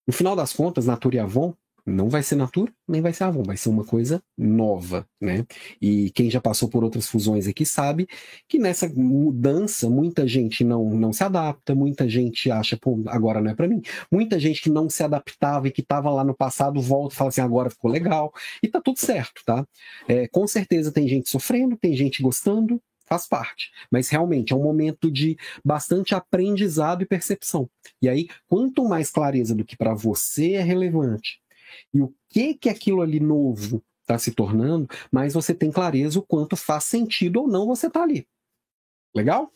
No 0.07 0.13
final 0.13 0.37
das 0.37 0.53
contas, 0.53 0.87
Natura 0.87 1.17
e 1.17 1.19
Avon 1.19 1.53
não 1.87 2.09
vai 2.09 2.23
ser 2.23 2.35
Natura, 2.35 2.73
nem 2.89 3.01
vai 3.01 3.13
ser 3.13 3.25
Avon, 3.25 3.45
vai 3.45 3.57
ser 3.57 3.69
uma 3.69 3.85
coisa 3.85 4.21
nova, 4.37 5.09
né? 5.21 5.47
E 5.81 6.11
quem 6.11 6.29
já 6.29 6.41
passou 6.41 6.69
por 6.69 6.83
outras 6.83 7.07
fusões 7.07 7.47
aqui 7.47 7.65
sabe 7.65 8.09
que 8.49 8.59
nessa 8.59 8.89
mudança 8.89 9.89
muita 9.89 10.27
gente 10.27 10.65
não, 10.65 10.91
não 10.91 11.13
se 11.13 11.23
adapta, 11.23 11.77
muita 11.77 12.09
gente 12.09 12.51
acha, 12.51 12.77
pô, 12.77 13.01
agora 13.07 13.41
não 13.41 13.53
é 13.53 13.55
para 13.55 13.69
mim. 13.69 13.81
Muita 14.11 14.41
gente 14.41 14.61
que 14.61 14.69
não 14.69 14.91
se 14.91 15.05
adaptava 15.05 15.69
e 15.69 15.71
que 15.71 15.81
estava 15.81 16.11
lá 16.11 16.25
no 16.25 16.35
passado 16.35 16.81
volta 16.81 17.15
e 17.15 17.17
fala 17.17 17.29
assim, 17.29 17.41
agora 17.41 17.71
ficou 17.71 17.91
legal. 17.91 18.33
E 18.61 18.67
tá 18.67 18.81
tudo 18.81 18.99
certo, 18.99 19.43
tá? 19.47 19.65
É, 20.09 20.27
com 20.27 20.45
certeza 20.47 20.91
tem 20.91 21.07
gente 21.07 21.31
sofrendo, 21.31 21.77
tem 21.77 21.97
gente 21.97 22.21
gostando, 22.21 22.83
faz 23.07 23.29
parte. 23.29 23.71
Mas 23.91 24.09
realmente 24.09 24.53
é 24.53 24.57
um 24.57 24.63
momento 24.63 25.11
de 25.11 25.37
bastante 25.65 26.15
aprendizado 26.17 27.03
e 27.03 27.07
percepção. 27.07 27.71
E 28.03 28.09
aí, 28.09 28.29
quanto 28.49 28.85
mais 28.85 29.09
clareza 29.11 29.55
do 29.55 29.65
que 29.65 29.77
para 29.77 29.95
você 29.95 30.55
é 30.55 30.63
relevante, 30.63 31.41
e 31.93 32.01
o 32.01 32.15
que 32.29 32.55
que 32.55 32.69
aquilo 32.69 33.03
ali 33.03 33.21
novo 33.21 33.83
está 34.03 34.19
se 34.19 34.31
tornando, 34.31 34.89
mas 35.11 35.35
você 35.35 35.53
tem 35.53 35.71
clareza 35.71 36.19
o 36.19 36.23
quanto 36.23 36.57
faz 36.57 36.85
sentido 36.85 37.43
ou 37.43 37.49
não 37.49 37.67
você 37.67 37.91
tá 37.91 38.03
ali. 38.03 38.27
Legal? 39.15 39.51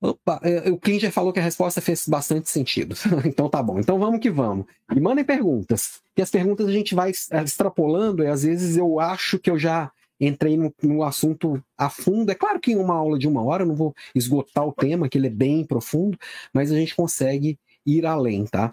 Opa, 0.00 0.38
é, 0.42 0.70
o 0.70 0.76
Klinger 0.76 1.10
falou 1.10 1.32
que 1.32 1.40
a 1.40 1.42
resposta 1.42 1.80
fez 1.80 2.06
bastante 2.06 2.50
sentido. 2.50 2.94
então 3.24 3.48
tá 3.48 3.62
bom. 3.62 3.78
Então 3.78 3.98
vamos 3.98 4.20
que 4.20 4.30
vamos. 4.30 4.66
E 4.94 5.00
mandem 5.00 5.24
perguntas. 5.24 6.02
E 6.16 6.20
as 6.20 6.30
perguntas 6.30 6.66
a 6.66 6.72
gente 6.72 6.94
vai 6.94 7.10
extrapolando 7.10 8.22
e 8.22 8.26
às 8.26 8.42
vezes 8.42 8.76
eu 8.76 9.00
acho 9.00 9.38
que 9.38 9.50
eu 9.50 9.58
já 9.58 9.90
entrei 10.20 10.56
no, 10.56 10.74
no, 10.82 11.02
assunto 11.02 11.62
a 11.76 11.88
fundo. 11.88 12.30
É 12.30 12.34
claro 12.34 12.60
que 12.60 12.72
em 12.72 12.76
uma 12.76 12.94
aula 12.94 13.18
de 13.18 13.26
uma 13.26 13.42
hora 13.42 13.62
eu 13.62 13.66
não 13.66 13.74
vou 13.74 13.94
esgotar 14.14 14.66
o 14.66 14.72
tema, 14.72 15.08
que 15.08 15.16
ele 15.16 15.28
é 15.28 15.30
bem 15.30 15.64
profundo, 15.64 16.18
mas 16.52 16.70
a 16.70 16.76
gente 16.76 16.94
consegue 16.94 17.58
ir 17.86 18.04
além, 18.06 18.44
tá? 18.44 18.72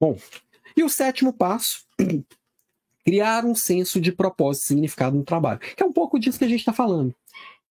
Bom, 0.00 0.16
e 0.76 0.82
o 0.82 0.88
sétimo 0.88 1.32
passo, 1.32 1.84
criar 3.04 3.44
um 3.44 3.54
senso 3.54 4.00
de 4.00 4.12
propósito 4.12 4.64
e 4.64 4.66
significado 4.68 5.16
no 5.16 5.24
trabalho, 5.24 5.58
que 5.58 5.82
é 5.82 5.86
um 5.86 5.92
pouco 5.92 6.18
disso 6.18 6.38
que 6.38 6.44
a 6.44 6.48
gente 6.48 6.60
está 6.60 6.72
falando. 6.72 7.14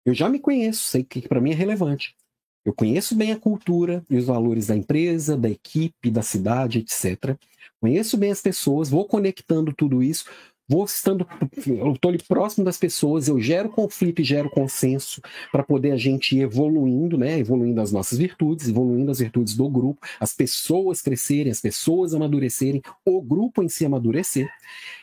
Eu 0.06 0.14
já 0.14 0.30
me 0.30 0.40
conheço, 0.40 0.84
sei 0.84 1.04
que 1.04 1.28
para 1.28 1.42
mim 1.42 1.52
é 1.52 1.56
relevante. 1.56 2.16
Eu 2.64 2.74
conheço 2.74 3.16
bem 3.16 3.32
a 3.32 3.40
cultura 3.40 4.04
e 4.10 4.18
os 4.18 4.26
valores 4.26 4.68
da 4.68 4.76
empresa, 4.76 5.38
da 5.38 5.50
equipe, 5.50 6.12
da 6.12 6.22
cidade, 6.22 6.80
etc. 6.80 7.38
Conheço 7.80 8.18
bem 8.18 8.32
as 8.32 8.42
pessoas, 8.42 8.90
vou 8.90 9.06
conectando 9.06 9.74
tudo 9.74 10.02
isso, 10.04 10.26
vou 10.68 10.84
estando, 10.86 11.28
eu 11.66 11.94
estou 11.94 12.10
ali 12.10 12.22
próximo 12.22 12.66
das 12.66 12.78
pessoas, 12.78 13.28
eu 13.28 13.40
gero 13.40 13.70
conflito 13.70 14.22
e 14.22 14.26
gero 14.26 14.50
consenso 14.50 15.22
para 15.52 15.64
poder 15.64 15.92
a 15.92 15.98
gente 15.98 16.36
ir 16.36 16.42
evoluindo, 16.42 17.18
né? 17.18 17.40
Evoluindo 17.40 17.80
as 17.80 17.92
nossas 17.92 18.18
virtudes, 18.18 18.68
evoluindo 18.68 19.12
as 19.12 19.20
virtudes 19.20 19.56
do 19.56 19.70
grupo, 19.70 20.06
as 20.20 20.34
pessoas 20.34 21.02
crescerem, 21.02 21.52
as 21.52 21.62
pessoas 21.62 22.14
amadurecerem, 22.14 22.82
o 23.06 23.22
grupo 23.22 23.64
em 23.64 23.70
si 23.70 23.86
amadurecer. 23.86 24.50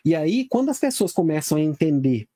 E 0.04 0.14
aí, 0.14 0.46
quando 0.48 0.68
as 0.68 0.78
pessoas 0.78 1.12
começam 1.12 1.56
a 1.56 1.60
entender 1.60 2.26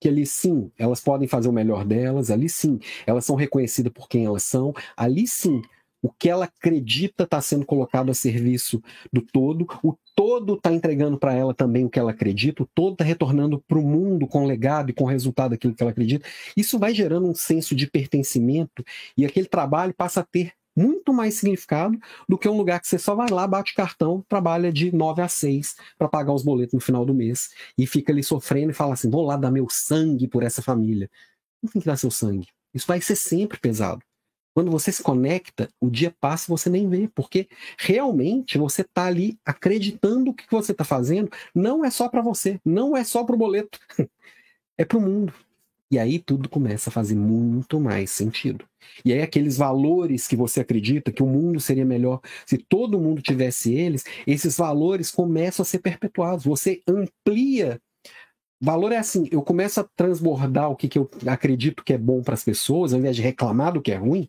que 0.00 0.08
ali 0.08 0.24
sim 0.24 0.70
elas 0.78 1.00
podem 1.00 1.26
fazer 1.26 1.48
o 1.48 1.52
melhor 1.52 1.84
delas, 1.84 2.30
ali 2.30 2.48
sim 2.48 2.78
elas 3.06 3.24
são 3.24 3.36
reconhecidas 3.36 3.92
por 3.92 4.08
quem 4.08 4.24
elas 4.24 4.44
são, 4.44 4.72
ali 4.96 5.26
sim 5.26 5.60
o 6.02 6.10
que 6.10 6.28
ela 6.28 6.44
acredita 6.44 7.24
está 7.24 7.40
sendo 7.40 7.66
colocado 7.66 8.10
a 8.10 8.14
serviço 8.14 8.82
do 9.12 9.20
todo, 9.20 9.66
o 9.82 9.94
todo 10.14 10.54
está 10.54 10.72
entregando 10.72 11.18
para 11.18 11.34
ela 11.34 11.54
também 11.54 11.84
o 11.84 11.90
que 11.90 11.98
ela 11.98 12.10
acredita, 12.10 12.62
o 12.62 12.68
todo 12.74 12.92
está 12.92 13.04
retornando 13.04 13.60
para 13.66 13.78
o 13.78 13.82
mundo 13.82 14.26
com 14.26 14.46
legado 14.46 14.90
e 14.90 14.92
com 14.92 15.04
resultado 15.04 15.50
daquilo 15.50 15.74
que 15.74 15.82
ela 15.82 15.90
acredita. 15.90 16.28
Isso 16.56 16.78
vai 16.78 16.94
gerando 16.94 17.28
um 17.28 17.34
senso 17.34 17.74
de 17.74 17.90
pertencimento 17.90 18.84
e 19.16 19.24
aquele 19.24 19.46
trabalho 19.46 19.94
passa 19.94 20.20
a 20.20 20.24
ter 20.24 20.52
muito 20.78 21.12
mais 21.12 21.34
significado 21.34 21.98
do 22.28 22.38
que 22.38 22.48
um 22.48 22.56
lugar 22.56 22.80
que 22.80 22.86
você 22.86 22.98
só 22.98 23.14
vai 23.14 23.28
lá, 23.30 23.46
bate 23.48 23.74
cartão, 23.74 24.24
trabalha 24.28 24.72
de 24.72 24.94
9 24.94 25.20
a 25.20 25.28
6 25.28 25.74
para 25.98 26.08
pagar 26.08 26.32
os 26.32 26.44
boletos 26.44 26.74
no 26.74 26.80
final 26.80 27.04
do 27.04 27.12
mês 27.12 27.50
e 27.76 27.84
fica 27.86 28.12
ali 28.12 28.22
sofrendo 28.22 28.70
e 28.70 28.74
fala 28.74 28.94
assim: 28.94 29.10
vou 29.10 29.26
lá 29.26 29.36
dar 29.36 29.50
meu 29.50 29.66
sangue 29.68 30.28
por 30.28 30.44
essa 30.44 30.62
família. 30.62 31.10
Não 31.60 31.70
tem 31.70 31.82
que 31.82 31.86
dar 31.86 31.96
seu 31.96 32.10
sangue. 32.10 32.46
Isso 32.72 32.86
vai 32.86 33.00
ser 33.00 33.16
sempre 33.16 33.58
pesado. 33.58 34.00
Quando 34.58 34.72
você 34.72 34.90
se 34.90 35.04
conecta, 35.04 35.68
o 35.80 35.88
dia 35.88 36.12
passa 36.20 36.46
e 36.46 36.50
você 36.50 36.68
nem 36.68 36.88
vê, 36.88 37.08
porque 37.14 37.46
realmente 37.78 38.58
você 38.58 38.82
está 38.82 39.04
ali 39.04 39.38
acreditando 39.46 40.34
que 40.34 40.42
o 40.42 40.46
que 40.48 40.52
você 40.52 40.72
está 40.72 40.82
fazendo 40.82 41.30
não 41.54 41.84
é 41.84 41.90
só 41.92 42.08
para 42.08 42.20
você, 42.20 42.58
não 42.64 42.96
é 42.96 43.04
só 43.04 43.22
para 43.22 43.36
o 43.36 43.38
boleto, 43.38 43.78
é 44.76 44.84
para 44.84 44.98
o 44.98 45.00
mundo. 45.00 45.32
E 45.88 45.96
aí 45.96 46.18
tudo 46.18 46.48
começa 46.48 46.90
a 46.90 46.92
fazer 46.92 47.14
muito 47.14 47.78
mais 47.78 48.10
sentido. 48.10 48.64
E 49.04 49.12
aí 49.12 49.22
aqueles 49.22 49.56
valores 49.56 50.26
que 50.26 50.34
você 50.34 50.58
acredita 50.58 51.12
que 51.12 51.22
o 51.22 51.26
mundo 51.26 51.60
seria 51.60 51.84
melhor 51.84 52.20
se 52.44 52.58
todo 52.58 52.98
mundo 52.98 53.22
tivesse 53.22 53.72
eles, 53.72 54.02
esses 54.26 54.56
valores 54.56 55.08
começam 55.08 55.62
a 55.62 55.66
ser 55.66 55.78
perpetuados. 55.78 56.44
Você 56.44 56.82
amplia 56.84 57.80
Valor 58.60 58.90
é 58.90 58.96
assim, 58.96 59.28
eu 59.30 59.40
começo 59.40 59.78
a 59.78 59.84
transbordar 59.84 60.68
o 60.68 60.74
que, 60.74 60.88
que 60.88 60.98
eu 60.98 61.08
acredito 61.28 61.84
que 61.84 61.92
é 61.92 61.98
bom 61.98 62.24
para 62.24 62.34
as 62.34 62.42
pessoas, 62.42 62.92
ao 62.92 62.98
invés 62.98 63.14
de 63.14 63.22
reclamar 63.22 63.72
do 63.72 63.80
que 63.80 63.92
é 63.92 63.94
ruim, 63.94 64.28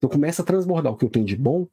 eu 0.00 0.08
começo 0.08 0.40
a 0.40 0.44
transbordar 0.44 0.92
o 0.92 0.96
que 0.96 1.04
eu 1.04 1.10
tenho 1.10 1.26
de 1.26 1.36
bom, 1.36 1.66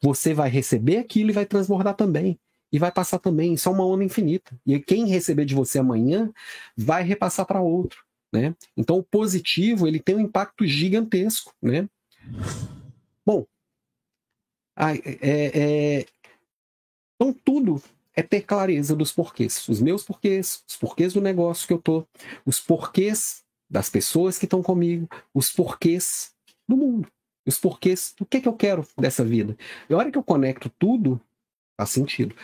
você 0.00 0.32
vai 0.32 0.48
receber 0.48 0.98
aquilo 0.98 1.30
e 1.30 1.32
vai 1.32 1.46
transbordar 1.46 1.94
também. 1.94 2.38
E 2.72 2.78
vai 2.78 2.90
passar 2.90 3.18
também. 3.18 3.52
Isso 3.54 3.68
é 3.68 3.72
uma 3.72 3.84
onda 3.84 4.02
infinita. 4.02 4.58
E 4.64 4.78
quem 4.80 5.06
receber 5.06 5.44
de 5.44 5.54
você 5.54 5.78
amanhã 5.78 6.32
vai 6.76 7.02
repassar 7.02 7.44
para 7.46 7.60
outro. 7.60 8.02
né? 8.32 8.54
Então 8.76 8.96
o 8.98 9.02
positivo 9.02 9.86
ele 9.86 10.00
tem 10.00 10.14
um 10.16 10.20
impacto 10.20 10.66
gigantesco, 10.66 11.52
né? 11.60 11.88
Bom, 13.26 13.46
é, 14.76 16.00
é, 16.00 16.06
então 17.14 17.32
tudo 17.44 17.82
é 18.14 18.22
ter 18.22 18.42
clareza 18.42 18.96
dos 18.96 19.12
porquês, 19.12 19.68
os 19.68 19.80
meus 19.80 20.02
porquês, 20.04 20.62
os 20.68 20.76
porquês 20.76 21.12
do 21.12 21.20
negócio 21.20 21.66
que 21.66 21.72
eu 21.72 21.80
tô, 21.80 22.06
os 22.44 22.58
porquês 22.58 23.42
das 23.68 23.88
pessoas 23.90 24.38
que 24.38 24.44
estão 24.44 24.62
comigo, 24.62 25.08
os 25.34 25.50
porquês 25.50 26.32
do 26.68 26.76
mundo, 26.76 27.08
os 27.46 27.58
porquês 27.58 28.14
do 28.16 28.24
que, 28.24 28.40
que 28.40 28.48
eu 28.48 28.52
quero 28.52 28.86
dessa 28.96 29.24
vida. 29.24 29.56
E 29.88 29.94
a 29.94 29.96
hora 29.96 30.10
que 30.10 30.18
eu 30.18 30.22
conecto 30.22 30.70
tudo, 30.78 31.20
faz 31.76 31.90
sentido. 31.90 32.34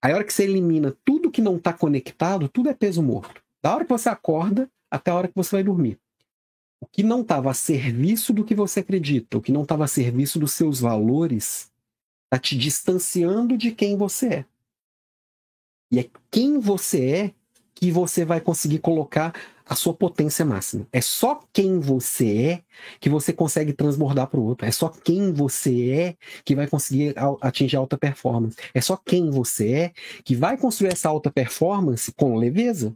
A 0.00 0.08
hora 0.08 0.24
que 0.24 0.32
você 0.32 0.44
elimina 0.44 0.96
tudo 1.04 1.30
que 1.30 1.40
não 1.40 1.56
está 1.56 1.72
conectado, 1.72 2.48
tudo 2.48 2.68
é 2.68 2.74
peso 2.74 3.02
morto. 3.02 3.42
Da 3.62 3.74
hora 3.74 3.84
que 3.84 3.92
você 3.92 4.08
acorda 4.08 4.68
até 4.90 5.10
a 5.10 5.14
hora 5.14 5.28
que 5.28 5.36
você 5.36 5.56
vai 5.56 5.62
dormir. 5.62 5.98
O 6.80 6.86
que 6.86 7.02
não 7.02 7.20
estava 7.22 7.50
a 7.50 7.54
serviço 7.54 8.32
do 8.32 8.44
que 8.44 8.54
você 8.54 8.80
acredita, 8.80 9.38
o 9.38 9.40
que 9.40 9.52
não 9.52 9.62
estava 9.62 9.84
a 9.84 9.88
serviço 9.88 10.38
dos 10.38 10.52
seus 10.52 10.80
valores, 10.80 11.70
está 12.24 12.38
te 12.38 12.58
distanciando 12.58 13.56
de 13.56 13.70
quem 13.70 13.96
você 13.96 14.26
é. 14.26 14.44
E 15.92 16.00
é 16.00 16.10
quem 16.30 16.58
você 16.58 17.10
é 17.10 17.34
que 17.74 17.90
você 17.90 18.24
vai 18.24 18.40
conseguir 18.40 18.80
colocar 18.80 19.34
a 19.72 19.74
sua 19.74 19.94
potência 19.94 20.44
máxima. 20.44 20.86
É 20.92 21.00
só 21.00 21.42
quem 21.50 21.80
você 21.80 22.36
é 22.36 22.62
que 23.00 23.08
você 23.08 23.32
consegue 23.32 23.72
transbordar 23.72 24.26
para 24.26 24.38
o 24.38 24.44
outro. 24.44 24.66
É 24.66 24.70
só 24.70 24.90
quem 24.90 25.32
você 25.32 25.90
é 25.92 26.16
que 26.44 26.54
vai 26.54 26.66
conseguir 26.68 27.14
atingir 27.40 27.76
alta 27.76 27.96
performance. 27.96 28.54
É 28.74 28.82
só 28.82 28.98
quem 28.98 29.30
você 29.30 29.72
é 29.72 29.92
que 30.24 30.36
vai 30.36 30.58
construir 30.58 30.92
essa 30.92 31.08
alta 31.08 31.30
performance 31.30 32.12
com 32.12 32.36
leveza. 32.36 32.94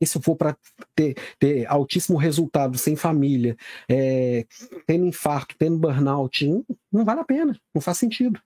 E 0.00 0.06
se 0.06 0.20
for 0.20 0.36
para 0.36 0.56
ter, 0.94 1.16
ter, 1.40 1.66
altíssimo 1.66 2.16
resultado 2.16 2.78
sem 2.78 2.94
família, 2.94 3.56
é, 3.88 4.46
tendo 4.86 5.04
infarto, 5.04 5.56
tendo 5.58 5.76
burnout, 5.76 6.46
não, 6.46 6.64
não 6.92 7.04
vale 7.04 7.20
a 7.20 7.24
pena, 7.24 7.60
não 7.74 7.82
faz 7.82 7.98
sentido. 7.98 8.40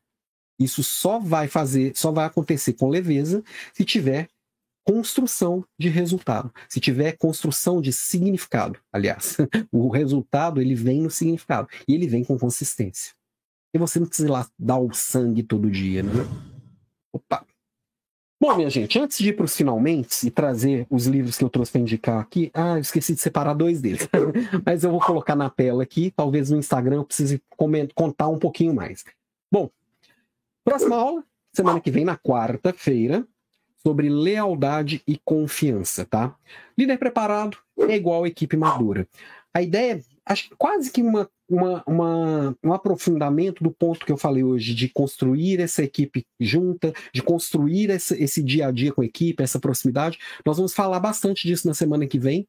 Isso 0.59 0.83
só 0.83 1.19
vai 1.19 1.47
fazer, 1.47 1.93
só 1.95 2.11
vai 2.11 2.25
acontecer 2.25 2.73
com 2.73 2.89
leveza 2.89 3.45
se 3.75 3.85
tiver 3.85 4.29
construção 4.87 5.65
de 5.77 5.89
resultado, 5.89 6.53
se 6.69 6.79
tiver 6.79 7.17
construção 7.17 7.81
de 7.81 7.93
significado. 7.93 8.79
Aliás, 8.93 9.37
o 9.73 9.89
resultado 9.89 10.61
ele 10.61 10.77
vem 10.77 11.03
no 11.03 11.11
significado 11.11 11.69
e 11.89 11.95
ele 11.95 12.07
vem 12.07 12.25
com 12.25 12.39
consistência. 12.39 13.13
E 13.75 13.79
você 13.79 13.99
não 13.99 14.07
precisa 14.07 14.29
ir 14.29 14.31
lá 14.31 14.49
dar 14.57 14.79
o 14.79 14.95
sangue 14.95 15.43
todo 15.43 15.71
dia, 15.71 16.03
né? 16.03 16.13
Opa! 17.13 17.45
Bom, 18.41 18.55
minha 18.55 18.71
gente, 18.71 18.99
antes 18.99 19.19
de 19.19 19.31
ir 19.31 19.33
para 19.33 19.47
os 19.47 19.57
finalmente 19.57 20.27
e 20.27 20.31
trazer 20.31 20.87
os 20.91 21.07
livros 21.07 21.39
que 21.39 21.43
eu 21.43 21.49
trouxe 21.49 21.73
para 21.73 21.81
indicar 21.81 22.21
aqui, 22.21 22.51
ah, 22.55 22.75
eu 22.75 22.81
esqueci 22.81 23.15
de 23.15 23.21
separar 23.21 23.55
dois 23.55 23.81
deles, 23.81 24.07
mas 24.65 24.85
eu 24.85 24.91
vou 24.91 25.01
colocar 25.01 25.35
na 25.35 25.49
tela 25.49 25.83
aqui, 25.83 26.13
talvez 26.15 26.51
no 26.51 26.59
Instagram 26.59 26.97
eu 26.97 27.05
precise 27.05 27.43
contar 27.95 28.29
um 28.29 28.39
pouquinho 28.39 28.75
mais. 28.75 29.05
Bom, 29.51 29.71
próxima 30.63 30.97
aula, 30.97 31.25
semana 31.55 31.81
que 31.81 31.91
vem, 31.91 32.05
na 32.05 32.17
quarta-feira, 32.17 33.27
sobre 33.87 34.09
lealdade 34.09 35.01
e 35.07 35.17
confiança, 35.25 36.05
tá? 36.05 36.35
Líder 36.77 36.99
preparado 36.99 37.57
é 37.79 37.95
igual 37.95 38.27
equipe 38.27 38.57
madura. 38.57 39.07
A 39.55 39.63
ideia, 39.63 40.03
acho 40.27 40.51
quase 40.59 40.91
que 40.91 41.01
uma 41.01 41.31
uma, 41.49 41.83
uma, 41.87 42.57
um 42.63 42.73
aprofundamento 42.73 43.63
do 43.63 43.71
ponto 43.71 44.05
que 44.05 44.11
eu 44.11 44.17
falei 44.17 44.43
hoje, 44.43 44.75
de 44.75 44.89
construir 44.89 45.61
essa 45.61 45.83
equipe 45.83 46.27
junta, 46.41 46.93
de 47.13 47.23
construir 47.23 47.91
esse, 47.91 48.21
esse 48.21 48.43
dia 48.43 48.67
a 48.67 48.71
dia 48.73 48.93
com 48.93 49.01
a 49.01 49.05
equipe, 49.05 49.43
essa 49.43 49.61
proximidade. 49.61 50.19
Nós 50.45 50.57
vamos 50.57 50.75
falar 50.75 50.99
bastante 50.99 51.47
disso 51.47 51.67
na 51.67 51.75
semana 51.75 52.07
que 52.07 52.19
vem, 52.19 52.47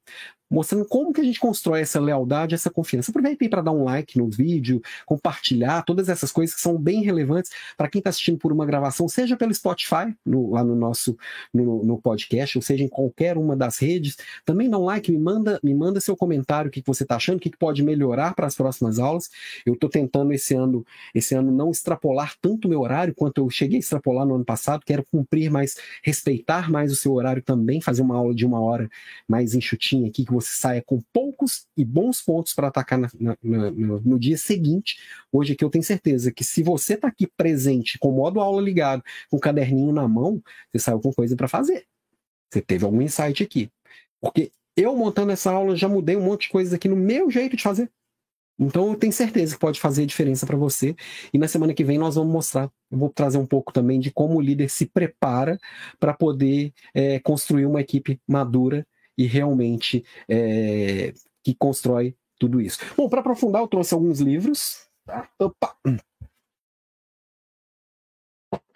mostrando 0.50 0.86
como 0.86 1.14
que 1.14 1.22
a 1.22 1.24
gente 1.24 1.40
constrói 1.40 1.82
essa 1.82 2.00
lealdade, 2.00 2.56
essa 2.56 2.70
confiança. 2.70 3.12
Aproveitei 3.12 3.50
para 3.50 3.62
dar 3.62 3.72
um 3.72 3.84
like 3.84 4.18
no 4.18 4.30
vídeo, 4.30 4.82
compartilhar, 5.06 5.84
todas 5.84 6.10
essas 6.10 6.32
coisas 6.32 6.56
que 6.56 6.62
são 6.62 6.78
bem 6.78 7.04
relevantes 7.04 7.52
para 7.76 7.90
quem 7.90 8.00
está 8.00 8.10
assistindo 8.10 8.38
por 8.38 8.52
uma 8.52 8.66
gravação, 8.66 9.08
seja 9.08 9.36
pelo 9.36 9.54
Spotify, 9.54 10.16
no, 10.26 10.52
lá 10.52 10.64
no 10.64 10.76
nosso 10.76 11.18
no, 11.54 11.84
no, 11.84 12.02
podcast, 12.02 12.58
ou 12.58 12.62
seja 12.62 12.84
em 12.84 12.88
qualquer 12.88 13.38
uma 13.38 13.56
das 13.56 13.80
redes. 13.80 14.18
Também 14.46 14.70
dá 14.70 14.78
um 14.78 14.86
like, 14.86 15.12
me 15.12 15.20
manda, 15.20 15.60
me 15.64 15.74
manda 15.74 16.00
seu 16.00 16.16
comentário, 16.16 16.70
o 16.70 16.72
que, 16.72 16.82
que 16.82 16.88
você 16.88 17.04
está 17.04 17.16
achando, 17.16 17.38
o 17.38 17.40
que, 17.40 17.50
que 17.50 17.58
pode 17.58 17.84
melhorar 17.84 18.34
para 18.34 18.48
as 18.48 18.56
próximas 18.56 18.78
próximas 18.78 19.00
aulas. 19.00 19.30
Eu 19.66 19.74
estou 19.74 19.90
tentando 19.90 20.32
esse 20.32 20.54
ano, 20.54 20.86
esse 21.14 21.34
ano 21.36 21.52
não 21.52 21.72
extrapolar 21.72 22.36
tanto 22.42 22.66
o 22.66 22.70
meu 22.70 22.82
horário 22.82 23.14
quanto 23.16 23.40
eu 23.40 23.50
cheguei 23.50 23.78
a 23.78 23.80
extrapolar 23.80 24.26
no 24.26 24.36
ano 24.36 24.46
passado. 24.46 24.84
Quero 24.86 25.04
cumprir 25.06 25.50
mais, 25.50 25.76
respeitar 26.04 26.70
mais 26.70 26.92
o 26.92 26.96
seu 26.96 27.14
horário 27.14 27.42
também, 27.42 27.82
fazer 27.82 28.02
uma 28.02 28.16
aula 28.16 28.34
de 28.34 28.46
uma 28.46 28.60
hora 28.60 28.90
mais 29.28 29.54
enxutinha 29.54 30.08
aqui, 30.08 30.26
que 30.26 30.34
você 30.42 30.56
saia 30.56 30.82
com 30.82 31.02
poucos 31.12 31.66
e 31.76 31.84
bons 31.84 32.22
pontos 32.22 32.54
para 32.54 32.68
atacar 32.68 33.00
na, 33.00 33.10
na, 33.20 33.38
na, 33.42 33.72
no, 33.72 34.20
dia 34.20 34.38
seguinte. 34.38 34.98
Hoje 35.32 35.54
aqui 35.54 35.64
eu 35.64 35.70
tenho 35.70 35.84
certeza 35.84 36.32
que 36.32 36.44
se 36.44 36.64
você 36.64 36.94
está 36.94 37.08
aqui 37.08 37.28
presente, 37.28 37.98
com 38.00 38.10
o 38.10 38.16
modo 38.16 38.40
aula 38.40 38.62
ligado, 38.62 39.04
com 39.30 39.38
o 39.38 39.40
caderninho 39.40 39.92
na 39.92 40.08
mão, 40.08 40.42
você 40.72 40.80
saiu 40.80 41.00
com 41.00 41.12
coisa 41.14 41.36
para 41.36 41.48
fazer. 41.48 41.86
Você 42.52 42.62
teve 42.62 42.86
algum 42.86 43.02
insight 43.02 43.44
aqui. 43.44 43.70
Porque 44.22 44.52
eu 44.76 44.96
montando 44.96 45.32
essa 45.32 45.52
aula 45.52 45.76
já 45.76 45.88
mudei 45.88 46.16
um 46.16 46.24
monte 46.24 46.44
de 46.44 46.50
coisas 46.50 46.74
aqui 46.74 46.88
no 46.88 46.96
meu 46.96 47.30
jeito 47.30 47.58
de 47.58 47.64
fazer. 47.64 47.90
Então 48.60 48.90
eu 48.90 48.96
tenho 48.96 49.14
certeza 49.14 49.54
que 49.54 49.60
pode 49.60 49.80
fazer 49.80 50.06
diferença 50.06 50.46
para 50.46 50.58
você. 50.58 50.96
E 51.34 51.38
na 51.38 51.48
semana 51.48 51.74
que 51.74 51.84
vem 51.84 51.98
nós 51.98 52.16
vamos 52.16 52.34
mostrar, 52.34 52.72
eu 52.90 52.98
vou 52.98 53.10
trazer 53.10 53.38
um 53.38 53.46
pouco 53.46 53.72
também 53.72 54.00
de 54.00 54.12
como 54.12 54.38
o 54.38 54.42
líder 54.42 54.70
se 54.70 54.88
prepara 54.88 55.60
para 56.00 56.14
poder 56.14 56.74
é, 56.94 57.20
construir 57.20 57.66
uma 57.66 57.82
equipe 57.82 58.20
madura 58.28 58.86
e 59.18 59.26
realmente 59.26 60.06
é, 60.30 61.14
que 61.44 61.56
constrói 61.56 62.16
tudo 62.40 62.62
isso. 62.62 62.80
Bom, 62.96 63.10
para 63.10 63.22
aprofundar, 63.22 63.62
eu 63.62 63.68
trouxe 63.68 63.94
alguns 63.94 64.20
livros. 64.20 64.88
Tá? 65.06 65.30
Opa! 65.40 65.76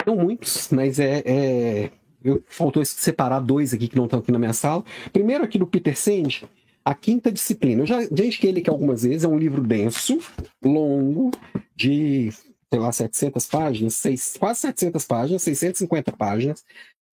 Não 0.05 0.15
muitos, 0.15 0.69
mas 0.71 0.99
é, 0.99 1.21
é... 1.25 1.91
Eu, 2.23 2.43
faltou 2.47 2.83
separar 2.85 3.39
dois 3.39 3.73
aqui 3.73 3.87
que 3.87 3.95
não 3.95 4.05
estão 4.05 4.19
aqui 4.19 4.31
na 4.31 4.39
minha 4.39 4.53
sala. 4.53 4.83
Primeiro 5.11 5.43
aqui 5.43 5.57
do 5.57 5.67
Peter 5.67 5.97
Senge, 5.97 6.47
a 6.83 6.93
Quinta 6.93 7.31
Disciplina. 7.31 7.81
Eu 7.81 7.85
já, 7.85 8.01
já 8.01 8.25
indiquei 8.25 8.49
ele 8.49 8.61
aqui 8.61 8.69
algumas 8.69 9.03
vezes, 9.03 9.23
é 9.23 9.27
um 9.27 9.37
livro 9.37 9.61
denso, 9.61 10.19
longo, 10.63 11.31
de, 11.75 12.31
sei 12.71 12.79
lá, 12.79 12.91
700 12.91 13.45
páginas, 13.47 13.95
seis, 13.95 14.35
quase 14.39 14.61
700 14.61 15.05
páginas, 15.05 15.41
650 15.43 16.11
páginas, 16.11 16.63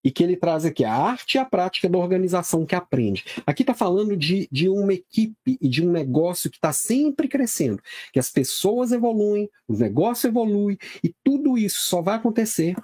e 0.03 0.11
que 0.11 0.23
ele 0.23 0.35
traz 0.35 0.65
aqui 0.65 0.83
a 0.83 0.93
arte 0.93 1.35
e 1.35 1.37
a 1.37 1.45
prática 1.45 1.89
da 1.89 1.97
organização 1.97 2.65
que 2.65 2.75
aprende. 2.75 3.25
Aqui 3.45 3.63
está 3.63 3.73
falando 3.73 4.15
de, 4.15 4.47
de 4.51 4.69
uma 4.69 4.93
equipe 4.93 5.57
e 5.61 5.67
de 5.67 5.85
um 5.85 5.91
negócio 5.91 6.49
que 6.49 6.57
está 6.57 6.71
sempre 6.71 7.27
crescendo, 7.27 7.81
que 8.13 8.19
as 8.19 8.29
pessoas 8.29 8.91
evoluem, 8.91 9.49
o 9.67 9.73
negócio 9.73 10.27
evolui, 10.27 10.77
e 11.03 11.13
tudo 11.23 11.57
isso 11.57 11.81
só 11.89 12.01
vai 12.01 12.15
acontecer 12.15 12.75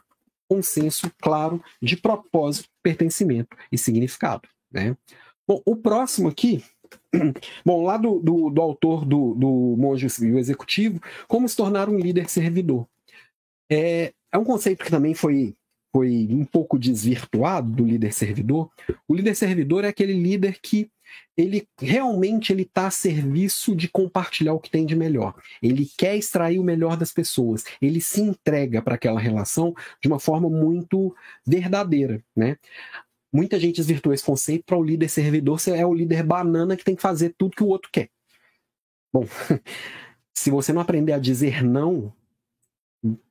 com 0.48 0.58
um 0.58 0.64
senso 0.64 1.12
claro 1.22 1.64
de 1.82 1.98
propósito, 1.98 2.70
pertencimento 2.84 3.56
e 3.72 3.78
significado. 3.78 4.48
Né? 4.72 4.96
Bom, 5.48 5.62
o 5.66 5.76
próximo 5.76 6.28
aqui 6.28 6.64
Bom, 7.66 7.84
lá 7.84 7.98
do, 7.98 8.20
do, 8.20 8.50
do 8.50 8.62
autor 8.62 9.06
do, 9.06 9.34
do 9.34 9.76
Monge 9.78 10.10
Civil 10.10 10.38
Executivo, 10.38 11.02
como 11.28 11.48
se 11.48 11.56
tornar 11.56 11.90
um 11.90 11.98
líder 11.98 12.30
servidor. 12.30 12.88
É, 13.70 14.14
é 14.32 14.38
um 14.38 14.44
conceito 14.44 14.84
que 14.84 14.92
também 14.92 15.14
foi, 15.14 15.56
foi 15.96 16.28
um 16.30 16.44
pouco 16.44 16.78
desvirtuado 16.78 17.72
do 17.72 17.86
líder 17.86 18.12
servidor. 18.12 18.70
O 19.08 19.16
líder 19.16 19.34
servidor 19.34 19.86
é 19.86 19.88
aquele 19.88 20.12
líder 20.12 20.60
que 20.62 20.92
ele 21.38 21.66
realmente 21.80 22.52
ele 22.52 22.64
está 22.64 22.88
a 22.88 22.92
serviço 22.92 23.74
de 23.74 23.88
compartilhar 23.88 24.54
o 24.54 24.60
que 24.60 24.70
tem 24.70 24.86
de 24.86 24.94
melhor. 24.94 25.34
Ele 25.64 25.90
quer 25.98 26.18
extrair 26.18 26.60
o 26.60 26.64
melhor 26.66 26.98
das 26.98 27.14
pessoas. 27.14 27.64
Ele 27.82 28.02
se 28.02 28.20
entrega 28.20 28.82
para 28.82 28.96
aquela 28.96 29.22
relação 29.22 29.74
de 30.02 30.10
uma 30.10 30.20
forma 30.20 30.50
muito 30.50 31.16
verdadeira, 31.48 32.22
né? 32.36 32.58
Muita 33.32 33.58
gente 33.58 33.78
desvirtua 33.78 34.14
esse 34.14 34.24
conceito 34.26 34.66
para 34.66 34.78
o 34.78 34.84
líder 34.84 35.08
servidor 35.08 35.62
ser 35.62 35.78
é 35.78 35.86
o 35.86 35.94
líder 35.94 36.24
banana 36.24 36.76
que 36.76 36.84
tem 36.84 36.98
que 36.98 37.02
fazer 37.02 37.34
tudo 37.38 37.56
que 37.56 37.64
o 37.64 37.68
outro 37.68 37.90
quer. 37.90 38.10
Bom, 39.14 39.26
se 40.36 40.52
você 40.52 40.74
não 40.74 40.82
aprender 40.82 41.14
a 41.14 41.20
dizer 41.20 41.64
não, 41.64 42.14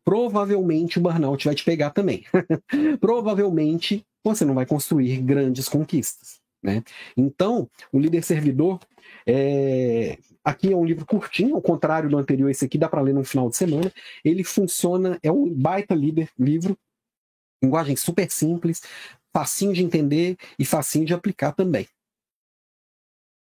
provavelmente 0.04 0.98
o 0.98 1.02
burnout 1.02 1.44
vai 1.44 1.54
te 1.54 1.64
pegar 1.64 1.90
também. 1.90 2.24
provavelmente 3.00 4.04
você 4.22 4.44
não 4.44 4.54
vai 4.54 4.66
construir 4.66 5.20
grandes 5.20 5.68
conquistas. 5.68 6.40
Né? 6.62 6.82
Então, 7.16 7.68
o 7.92 7.98
líder 7.98 8.22
servidor, 8.22 8.80
é... 9.26 10.18
aqui 10.42 10.72
é 10.72 10.76
um 10.76 10.84
livro 10.84 11.04
curtinho, 11.04 11.54
ao 11.54 11.62
contrário 11.62 12.08
do 12.08 12.16
anterior, 12.16 12.48
esse 12.50 12.64
aqui 12.64 12.78
dá 12.78 12.88
para 12.88 13.02
ler 13.02 13.12
no 13.12 13.22
final 13.22 13.50
de 13.50 13.56
semana. 13.56 13.92
Ele 14.24 14.42
funciona, 14.42 15.18
é 15.22 15.30
um 15.30 15.48
baita 15.48 15.94
líder 15.94 16.30
livro, 16.38 16.76
linguagem 17.62 17.96
super 17.96 18.30
simples, 18.30 18.80
facinho 19.30 19.74
de 19.74 19.82
entender 19.82 20.36
e 20.58 20.64
facinho 20.64 21.04
de 21.04 21.12
aplicar 21.12 21.52
também. 21.52 21.86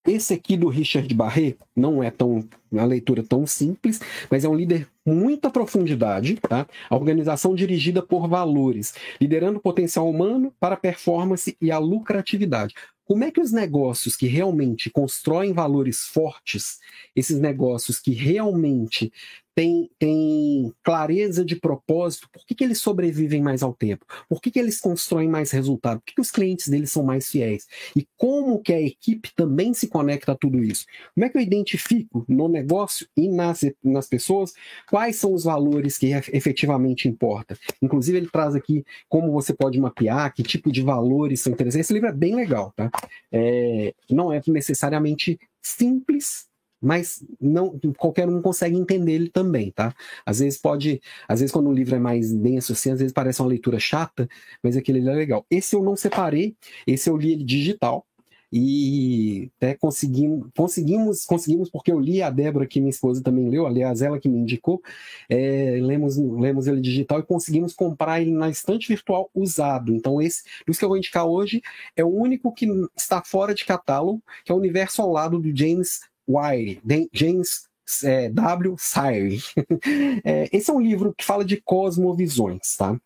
Esse 0.06 0.32
aqui 0.32 0.56
do 0.56 0.68
Richard 0.68 1.12
Barré 1.14 1.56
não 1.76 2.02
é 2.02 2.10
tão 2.10 2.48
uma 2.72 2.84
leitura 2.84 3.22
tão 3.22 3.46
simples, 3.46 4.00
mas 4.30 4.44
é 4.44 4.48
um 4.48 4.54
líder 4.54 4.88
com 5.04 5.14
muita 5.14 5.50
profundidade, 5.50 6.36
tá? 6.36 6.66
A 6.88 6.96
organização 6.96 7.54
dirigida 7.54 8.00
por 8.00 8.26
valores, 8.28 8.94
liderando 9.20 9.58
o 9.58 9.62
potencial 9.62 10.08
humano 10.08 10.54
para 10.58 10.74
a 10.74 10.78
performance 10.78 11.56
e 11.60 11.70
a 11.70 11.78
lucratividade. 11.78 12.74
como 13.04 13.24
é 13.24 13.30
que 13.32 13.40
os 13.40 13.50
negócios 13.50 14.14
que 14.14 14.28
realmente 14.28 14.88
constroem 14.88 15.52
valores 15.52 16.04
fortes, 16.04 16.78
esses 17.14 17.40
negócios 17.40 17.98
que 17.98 18.12
realmente 18.12 19.12
têm, 19.60 19.90
têm 19.98 20.72
clareza 20.82 21.44
de 21.44 21.54
propósito, 21.54 22.30
por 22.32 22.46
que, 22.46 22.54
que 22.54 22.64
eles 22.64 22.78
sobrevivem 22.78 23.42
mais 23.42 23.62
ao 23.62 23.74
tempo? 23.74 24.06
Por 24.26 24.40
que, 24.40 24.50
que 24.50 24.58
eles 24.58 24.80
constroem 24.80 25.28
mais 25.28 25.50
resultado? 25.50 25.98
Por 25.98 26.06
que, 26.06 26.14
que 26.14 26.20
os 26.20 26.30
clientes 26.30 26.68
deles 26.68 26.90
são 26.90 27.02
mais 27.02 27.28
fiéis? 27.28 27.66
E 27.94 28.08
como 28.16 28.62
que 28.62 28.72
a 28.72 28.80
equipe 28.80 29.30
também 29.34 29.74
se 29.74 29.88
conecta 29.88 30.32
a 30.32 30.34
tudo 30.34 30.64
isso? 30.64 30.86
Como 31.14 31.26
é 31.26 31.28
que 31.28 31.36
eu 31.36 31.42
identifico 31.42 32.24
no 32.26 32.48
negócio 32.48 33.06
e 33.14 33.28
nas, 33.28 33.60
nas 33.84 34.08
pessoas 34.08 34.54
quais 34.88 35.16
são 35.16 35.34
os 35.34 35.44
valores 35.44 35.98
que 35.98 36.06
efetivamente 36.32 37.06
importam? 37.06 37.54
Inclusive, 37.82 38.16
ele 38.16 38.30
traz 38.30 38.54
aqui 38.54 38.82
como 39.10 39.30
você 39.30 39.52
pode 39.52 39.78
mapear, 39.78 40.32
que 40.34 40.42
tipo 40.42 40.72
de 40.72 40.80
valores 40.80 41.40
são 41.40 41.52
interessantes. 41.52 41.86
Esse 41.86 41.92
livro 41.92 42.08
é 42.08 42.12
bem 42.12 42.34
legal, 42.34 42.72
tá? 42.74 42.90
É, 43.30 43.92
não 44.10 44.32
é 44.32 44.40
necessariamente 44.46 45.38
simples, 45.60 46.46
mas 46.80 47.24
não 47.40 47.78
qualquer 47.96 48.28
um 48.28 48.40
consegue 48.40 48.76
entender 48.76 49.12
ele 49.12 49.28
também, 49.28 49.70
tá? 49.70 49.94
Às 50.24 50.38
vezes 50.40 50.58
pode, 50.58 51.00
às 51.28 51.40
vezes 51.40 51.52
quando 51.52 51.68
o 51.68 51.72
livro 51.72 51.94
é 51.94 51.98
mais 51.98 52.32
denso 52.32 52.72
assim, 52.72 52.92
às 52.92 52.98
vezes 52.98 53.12
parece 53.12 53.40
uma 53.42 53.48
leitura 53.48 53.78
chata, 53.78 54.28
mas 54.62 54.76
aquele 54.76 55.06
é 55.08 55.12
legal. 55.14 55.44
Esse 55.50 55.76
eu 55.76 55.82
não 55.82 55.96
separei, 55.96 56.56
esse 56.86 57.10
eu 57.10 57.16
li 57.16 57.32
ele 57.32 57.44
digital 57.44 58.06
e 58.52 59.50
até 59.56 59.74
conseguimos, 59.74 60.48
conseguimos, 60.56 61.24
conseguimos 61.24 61.70
porque 61.70 61.92
eu 61.92 62.00
li 62.00 62.20
a 62.20 62.30
Débora 62.30 62.66
que 62.66 62.80
minha 62.80 62.90
esposa 62.90 63.22
também 63.22 63.48
leu, 63.48 63.66
aliás 63.66 64.02
ela 64.02 64.18
que 64.18 64.28
me 64.28 64.38
indicou, 64.38 64.82
é, 65.28 65.78
lemos, 65.80 66.16
lemos 66.16 66.66
ele 66.66 66.80
digital 66.80 67.20
e 67.20 67.22
conseguimos 67.22 67.72
comprar 67.74 68.20
ele 68.20 68.32
na 68.32 68.50
estante 68.50 68.88
virtual 68.88 69.30
usado. 69.34 69.94
Então 69.94 70.20
esse, 70.20 70.42
dos 70.66 70.78
que 70.78 70.84
eu 70.84 70.88
vou 70.88 70.98
indicar 70.98 71.26
hoje 71.26 71.62
é 71.96 72.04
o 72.04 72.08
único 72.08 72.52
que 72.52 72.66
está 72.96 73.22
fora 73.22 73.54
de 73.54 73.64
catálogo, 73.64 74.22
que 74.44 74.50
é 74.50 74.54
o 74.54 74.58
Universo 74.58 75.00
ao 75.00 75.12
lado 75.12 75.38
do 75.38 75.56
James 75.56 76.09
Wire, 76.36 76.80
James 77.12 77.68
é, 78.04 78.28
W. 78.28 78.76
Sire. 78.78 79.42
é, 80.24 80.48
esse 80.52 80.70
é 80.70 80.74
um 80.74 80.80
livro 80.80 81.14
que 81.16 81.24
fala 81.24 81.44
de 81.44 81.60
cosmovisões, 81.60 82.76
tá? 82.76 82.92
O 82.92 82.98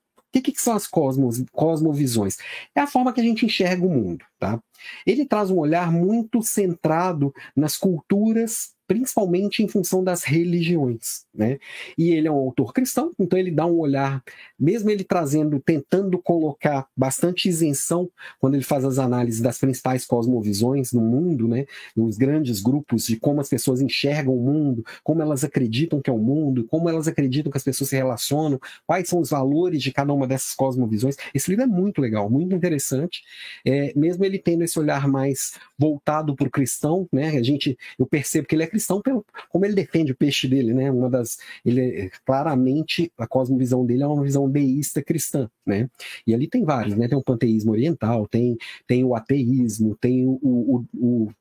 que, 0.43 0.53
que 0.53 0.61
são 0.61 0.75
as 0.75 0.87
cosmos, 0.87 1.43
cosmovisões? 1.53 2.37
É 2.75 2.81
a 2.81 2.87
forma 2.87 3.13
que 3.13 3.21
a 3.21 3.25
gente 3.25 3.47
enxerga 3.47 3.87
o 3.87 3.91
mundo, 3.91 4.25
tá? 4.39 4.61
Ele 5.07 5.25
traz 5.25 5.49
um 5.51 5.59
olhar 5.59 5.93
muito 5.93 6.43
centrado 6.43 7.33
nas 7.57 7.77
culturas 7.77 8.74
principalmente 8.87 9.63
em 9.63 9.69
função 9.69 10.05
das 10.05 10.25
religiões, 10.25 11.25
né? 11.35 11.59
E 11.97 12.11
ele 12.11 12.29
é 12.29 12.31
um 12.31 12.37
autor 12.37 12.73
cristão, 12.73 13.13
então 13.19 13.39
ele 13.39 13.51
dá 13.51 13.67
um 13.67 13.79
olhar, 13.79 14.23
mesmo 14.59 14.91
ele 14.91 15.05
trazendo, 15.05 15.61
tentando 15.61 16.19
colocar 16.19 16.87
bastante 16.97 17.49
isenção 17.49 18.09
quando 18.39 18.55
ele 18.55 18.65
faz 18.65 18.85
as 18.85 18.99
análises 18.99 19.41
das 19.41 19.59
principais 19.59 20.05
cosmovisões 20.05 20.93
no 20.93 21.01
mundo, 21.01 21.49
né? 21.49 21.67
Os 21.97 22.17
grandes 22.17 22.61
grupos 22.61 23.07
de 23.07 23.17
como 23.17 23.41
as 23.41 23.49
pessoas 23.49 23.81
enxergam 23.81 24.37
o 24.37 24.43
mundo, 24.43 24.85
como 25.03 25.23
elas 25.23 25.45
acreditam 25.45 26.01
que 26.01 26.11
é 26.11 26.13
o 26.13 26.19
mundo, 26.19 26.65
como 26.65 26.89
elas 26.89 27.09
acreditam 27.09 27.51
que 27.51 27.59
as 27.59 27.65
pessoas 27.65 27.91
se 27.91 27.97
relacionam, 27.97 28.61
quais 28.87 29.09
são 29.09 29.21
os 29.21 29.31
valores 29.31 29.83
de 29.83 29.93
cada 29.93 30.13
uma 30.13 30.27
dessas 30.27 30.55
cosmovisões. 30.55 31.17
Esse 31.35 31.51
livro 31.51 31.65
é 31.65 31.67
muito 31.67 32.01
legal, 32.01 32.29
muito 32.29 32.55
interessante, 32.55 33.23
é, 33.65 33.93
mesmo 33.97 34.25
ele 34.25 34.39
tendo 34.39 34.65
esse 34.65 34.79
olhar 34.79 35.09
mais 35.09 35.55
voltado 35.79 36.35
para 36.35 36.47
o 36.47 36.51
cristão, 36.51 37.09
né? 37.13 37.29
A 37.37 37.43
gente, 37.43 37.79
eu 37.99 38.07
percebo 38.07 38.47
que 38.47 38.55
ele 38.55 38.63
é 38.63 38.67
cristão 38.75 39.01
pelo 39.01 39.25
como 39.49 39.65
ele 39.65 39.75
defende 39.75 40.13
o 40.13 40.17
peixe 40.17 40.49
dele, 40.49 40.75
né? 40.75 40.91
Uma 40.91 41.09
das 41.09 41.39
ele 41.65 42.11
claramente 42.27 43.13
a 43.17 43.27
cosmovisão 43.27 43.87
dele 43.87 44.03
é 44.03 44.07
uma 44.07 44.23
visão 44.23 44.51
deísta 44.51 45.03
cristã, 45.03 45.49
né? 45.65 45.89
E 46.27 46.35
ali 46.35 46.49
tem 46.49 46.65
vários, 46.65 46.97
né? 46.97 47.07
Tem 47.07 47.17
o 47.17 47.23
panteísmo 47.23 47.73
oriental, 47.73 48.27
tem 48.27 48.57
tem 48.87 49.05
o 49.05 49.15
ateísmo, 49.15 49.97
tem 50.01 50.27
o, 50.27 50.39
o, 50.43 50.85
o 50.95 51.33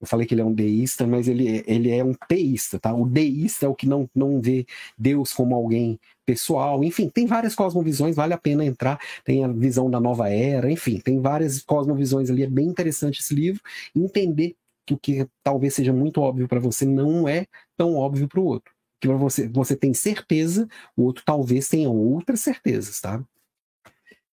eu 0.00 0.06
falei 0.06 0.26
que 0.26 0.34
ele 0.34 0.42
é 0.42 0.44
um 0.44 0.54
deísta, 0.54 1.06
mas 1.06 1.26
ele, 1.26 1.64
ele 1.66 1.90
é 1.90 2.04
um 2.04 2.14
teísta, 2.28 2.78
tá? 2.78 2.94
O 2.94 3.04
deísta 3.04 3.66
é 3.66 3.68
o 3.68 3.74
que 3.74 3.86
não, 3.86 4.08
não 4.14 4.40
vê 4.40 4.64
Deus 4.96 5.32
como 5.32 5.56
alguém 5.56 5.98
pessoal. 6.24 6.84
Enfim, 6.84 7.08
tem 7.08 7.26
várias 7.26 7.54
cosmovisões, 7.54 8.14
vale 8.14 8.32
a 8.32 8.38
pena 8.38 8.64
entrar. 8.64 9.00
Tem 9.24 9.44
a 9.44 9.48
visão 9.48 9.90
da 9.90 10.00
nova 10.00 10.28
era, 10.30 10.70
enfim, 10.70 11.00
tem 11.00 11.20
várias 11.20 11.62
cosmovisões 11.62 12.30
ali. 12.30 12.44
É 12.44 12.46
bem 12.46 12.66
interessante 12.66 13.20
esse 13.20 13.34
livro. 13.34 13.60
Entender 13.94 14.54
que 14.88 14.94
o 14.94 14.98
que 14.98 15.28
talvez 15.42 15.74
seja 15.74 15.92
muito 15.92 16.20
óbvio 16.20 16.48
para 16.48 16.60
você 16.60 16.86
não 16.86 17.28
é 17.28 17.46
tão 17.76 17.94
óbvio 17.94 18.26
para 18.28 18.40
o 18.40 18.44
outro. 18.44 18.72
Que 19.00 19.08
você, 19.08 19.48
você 19.48 19.76
tem 19.76 19.92
certeza, 19.92 20.68
o 20.96 21.04
outro 21.04 21.22
talvez 21.24 21.68
tenha 21.68 21.90
outras 21.90 22.40
certezas, 22.40 23.00
tá? 23.00 23.22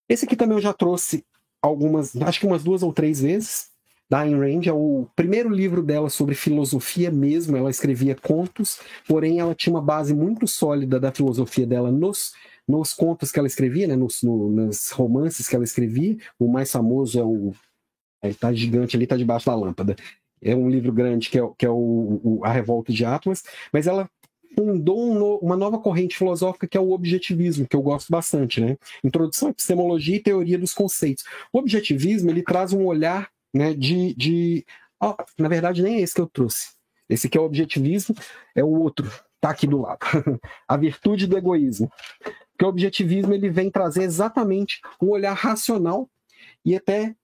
Esse 0.08 0.26
aqui 0.26 0.36
também 0.36 0.58
eu 0.58 0.62
já 0.62 0.74
trouxe 0.74 1.26
algumas, 1.62 2.16
acho 2.22 2.39
que 2.39 2.47
umas 2.47 2.64
duas 2.64 2.84
ou 2.84 2.93
três 2.93 3.22
vezes. 3.22 3.74
Da 4.08 4.20
Ayn 4.20 4.38
Rand 4.38 4.68
é 4.68 4.72
o 4.72 5.08
primeiro 5.16 5.49
livro 5.49 5.82
dela 5.82 6.12
sobre 6.12 6.36
filosofia 6.36 7.12
mesmo. 7.12 7.58
Ela 7.58 7.72
escrevia 7.72 8.16
contos, 8.16 8.80
porém 9.08 9.39
ela 9.39 9.56
tinha 9.56 9.74
uma 9.74 9.82
base 9.82 10.14
muito 10.14 10.47
sólida 10.47 10.99
da 10.99 11.12
filosofia 11.12 11.66
dela 11.66 11.91
nos 11.91 12.34
nos 12.68 12.93
contos 12.93 13.32
que 13.32 13.38
ela 13.38 13.47
escrevia, 13.47 13.88
né, 13.88 13.95
nos, 13.95 14.24
no, 14.24 14.49
nos 14.49 14.89
romances 14.89 15.47
que 15.47 15.56
ela 15.56 15.64
escrevia. 15.64 16.18
O 16.39 16.47
mais 16.47 16.72
famoso 16.72 17.20
é 17.20 17.24
o. 17.24 17.53
Ele 18.24 18.34
tá 18.34 18.51
gigante 18.51 18.95
ali, 18.95 19.06
tá 19.06 19.16
debaixo 19.16 19.45
da 19.45 19.56
lâmpada 19.56 19.95
é 20.45 20.55
um 20.55 20.69
livro 20.69 20.93
grande 20.93 21.29
que 21.29 21.39
é, 21.39 21.49
que 21.57 21.65
é 21.65 21.69
o, 21.69 22.21
o, 22.23 22.39
A 22.45 22.51
Revolta 22.51 22.93
de 22.93 23.03
Atlas, 23.03 23.43
mas 23.73 23.87
ela 23.87 24.07
fundou 24.55 25.11
um 25.11 25.15
no, 25.15 25.37
uma 25.39 25.57
nova 25.57 25.79
corrente 25.79 26.15
filosófica 26.15 26.67
que 26.67 26.77
é 26.77 26.79
o 26.79 26.91
objetivismo, 26.91 27.67
que 27.67 27.75
eu 27.75 27.81
gosto 27.81 28.09
bastante, 28.11 28.61
né? 28.61 28.77
Introdução 29.03 29.49
à 29.49 29.51
epistemologia 29.51 30.15
e 30.15 30.21
teoria 30.21 30.57
dos 30.57 30.73
conceitos. 30.73 31.25
O 31.51 31.57
objetivismo 31.57 32.29
ele 32.29 32.43
traz 32.43 32.71
um 32.71 32.85
olhar, 32.85 33.29
né, 33.53 33.73
de, 33.73 34.13
de... 34.13 34.65
Oh, 35.01 35.15
na 35.37 35.49
verdade 35.49 35.81
nem 35.81 35.95
é 35.97 36.01
esse 36.01 36.13
que 36.13 36.21
eu 36.21 36.27
trouxe. 36.27 36.75
Esse 37.09 37.27
aqui 37.27 37.37
é 37.37 37.41
o 37.41 37.45
objetivismo, 37.45 38.15
é 38.55 38.63
o 38.63 38.69
outro, 38.69 39.11
tá 39.41 39.49
aqui 39.49 39.65
do 39.65 39.81
lado. 39.81 39.99
a 40.67 40.77
virtude 40.77 41.27
do 41.27 41.37
egoísmo. 41.37 41.91
Porque 42.51 42.65
o 42.65 42.69
objetivismo 42.69 43.33
ele 43.33 43.49
vem 43.49 43.69
trazer 43.69 44.03
exatamente 44.03 44.79
um 45.01 45.09
olhar 45.09 45.33
racional 45.33 46.09
e 46.63 46.75
até 46.75 47.15